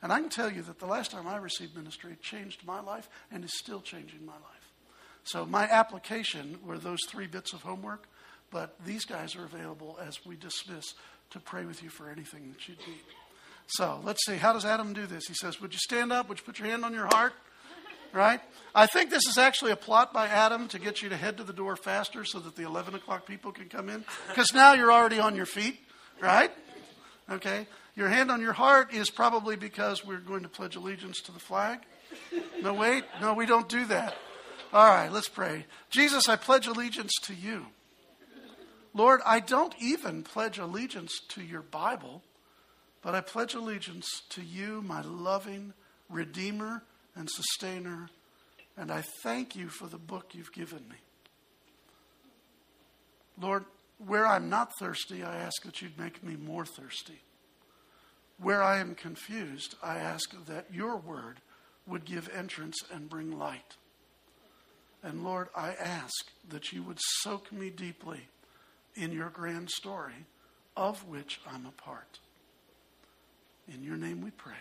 And 0.00 0.12
I 0.12 0.20
can 0.20 0.28
tell 0.28 0.50
you 0.50 0.62
that 0.62 0.78
the 0.78 0.86
last 0.86 1.10
time 1.10 1.26
I 1.26 1.36
received 1.36 1.74
ministry, 1.76 2.12
it 2.12 2.22
changed 2.22 2.64
my 2.64 2.80
life 2.80 3.08
and 3.32 3.44
is 3.44 3.58
still 3.58 3.80
changing 3.80 4.24
my 4.24 4.34
life. 4.34 4.72
So 5.24 5.44
my 5.44 5.64
application 5.64 6.58
were 6.64 6.78
those 6.78 7.00
three 7.08 7.26
bits 7.26 7.52
of 7.52 7.62
homework, 7.62 8.08
but 8.50 8.74
these 8.84 9.04
guys 9.04 9.36
are 9.36 9.44
available 9.44 9.98
as 10.06 10.24
we 10.24 10.36
dismiss 10.36 10.94
to 11.30 11.40
pray 11.40 11.64
with 11.64 11.82
you 11.82 11.90
for 11.90 12.08
anything 12.08 12.52
that 12.52 12.68
you 12.68 12.74
need. 12.86 13.02
So 13.66 14.00
let's 14.02 14.24
see. 14.24 14.36
How 14.36 14.52
does 14.52 14.64
Adam 14.64 14.94
do 14.94 15.06
this? 15.06 15.26
He 15.26 15.34
says, 15.34 15.60
Would 15.60 15.72
you 15.72 15.78
stand 15.78 16.12
up? 16.12 16.28
Would 16.28 16.38
you 16.38 16.44
put 16.44 16.58
your 16.58 16.68
hand 16.68 16.84
on 16.84 16.94
your 16.94 17.06
heart? 17.06 17.34
Right? 18.12 18.40
I 18.74 18.86
think 18.86 19.10
this 19.10 19.26
is 19.26 19.36
actually 19.36 19.72
a 19.72 19.76
plot 19.76 20.14
by 20.14 20.28
Adam 20.28 20.66
to 20.68 20.78
get 20.78 21.02
you 21.02 21.10
to 21.10 21.16
head 21.16 21.36
to 21.36 21.44
the 21.44 21.52
door 21.52 21.76
faster 21.76 22.24
so 22.24 22.38
that 22.40 22.56
the 22.56 22.62
11 22.62 22.94
o'clock 22.94 23.26
people 23.26 23.52
can 23.52 23.68
come 23.68 23.90
in. 23.90 24.02
Because 24.28 24.54
now 24.54 24.72
you're 24.72 24.90
already 24.90 25.18
on 25.18 25.36
your 25.36 25.44
feet, 25.44 25.78
right? 26.18 26.50
Okay? 27.30 27.66
Your 27.96 28.08
hand 28.08 28.30
on 28.30 28.40
your 28.40 28.54
heart 28.54 28.94
is 28.94 29.10
probably 29.10 29.56
because 29.56 30.06
we're 30.06 30.20
going 30.20 30.42
to 30.44 30.48
pledge 30.48 30.74
allegiance 30.74 31.20
to 31.22 31.32
the 31.32 31.38
flag. 31.38 31.80
No, 32.62 32.72
wait. 32.72 33.04
No, 33.20 33.34
we 33.34 33.44
don't 33.44 33.68
do 33.68 33.84
that. 33.86 34.16
All 34.72 34.88
right, 34.88 35.12
let's 35.12 35.28
pray. 35.28 35.66
Jesus, 35.90 36.28
I 36.28 36.36
pledge 36.36 36.66
allegiance 36.66 37.12
to 37.24 37.34
you. 37.34 37.66
Lord, 38.98 39.20
I 39.24 39.38
don't 39.38 39.74
even 39.80 40.24
pledge 40.24 40.58
allegiance 40.58 41.20
to 41.28 41.40
your 41.40 41.62
Bible. 41.62 42.24
But 43.00 43.14
I 43.14 43.20
pledge 43.20 43.54
allegiance 43.54 44.08
to 44.30 44.42
you, 44.42 44.82
my 44.82 45.02
loving 45.02 45.72
Redeemer 46.10 46.82
and 47.14 47.30
Sustainer, 47.30 48.10
and 48.76 48.90
I 48.90 49.04
thank 49.22 49.54
you 49.54 49.68
for 49.68 49.86
the 49.86 49.98
book 49.98 50.32
you've 50.34 50.52
given 50.52 50.80
me. 50.88 50.96
Lord, 53.40 53.66
where 54.04 54.26
I'm 54.26 54.48
not 54.48 54.72
thirsty, 54.80 55.22
I 55.22 55.36
ask 55.36 55.62
that 55.62 55.80
you'd 55.80 55.98
make 55.98 56.24
me 56.24 56.34
more 56.34 56.66
thirsty. 56.66 57.20
Where 58.40 58.64
I 58.64 58.78
am 58.78 58.96
confused, 58.96 59.76
I 59.80 59.98
ask 59.98 60.34
that 60.46 60.66
your 60.72 60.96
word 60.96 61.40
would 61.86 62.04
give 62.04 62.28
entrance 62.34 62.76
and 62.92 63.08
bring 63.08 63.38
light. 63.38 63.76
And 65.04 65.22
Lord, 65.22 65.48
I 65.56 65.74
ask 65.74 66.26
that 66.48 66.72
you 66.72 66.82
would 66.82 66.98
soak 67.22 67.52
me 67.52 67.70
deeply 67.70 68.26
in 68.98 69.12
your 69.12 69.30
grand 69.30 69.70
story, 69.70 70.26
of 70.76 71.06
which 71.08 71.40
I'm 71.50 71.66
a 71.66 71.82
part. 71.82 72.18
In 73.72 73.82
your 73.82 73.96
name 73.96 74.22
we 74.22 74.30
pray. 74.30 74.54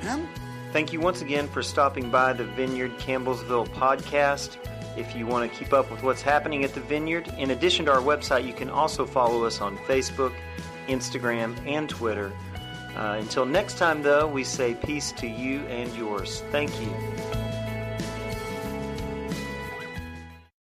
Amen. 0.00 0.28
Thank 0.72 0.92
you 0.92 1.00
once 1.00 1.22
again 1.22 1.48
for 1.48 1.62
stopping 1.62 2.10
by 2.10 2.32
the 2.32 2.44
Vineyard 2.44 2.92
Campbellsville 2.98 3.68
podcast. 3.74 4.56
If 4.96 5.14
you 5.16 5.26
want 5.26 5.50
to 5.50 5.58
keep 5.58 5.72
up 5.72 5.90
with 5.90 6.02
what's 6.02 6.22
happening 6.22 6.64
at 6.64 6.74
the 6.74 6.80
Vineyard, 6.80 7.32
in 7.38 7.50
addition 7.50 7.86
to 7.86 7.92
our 7.92 8.00
website, 8.00 8.46
you 8.46 8.52
can 8.52 8.68
also 8.68 9.06
follow 9.06 9.44
us 9.44 9.60
on 9.60 9.76
Facebook, 9.78 10.34
Instagram, 10.88 11.56
and 11.66 11.88
Twitter. 11.88 12.32
Uh, 12.96 13.16
until 13.18 13.46
next 13.46 13.78
time, 13.78 14.02
though, 14.02 14.26
we 14.26 14.44
say 14.44 14.74
peace 14.74 15.12
to 15.12 15.26
you 15.26 15.60
and 15.66 15.94
yours. 15.96 16.42
Thank 16.50 16.78
you. 16.80 17.41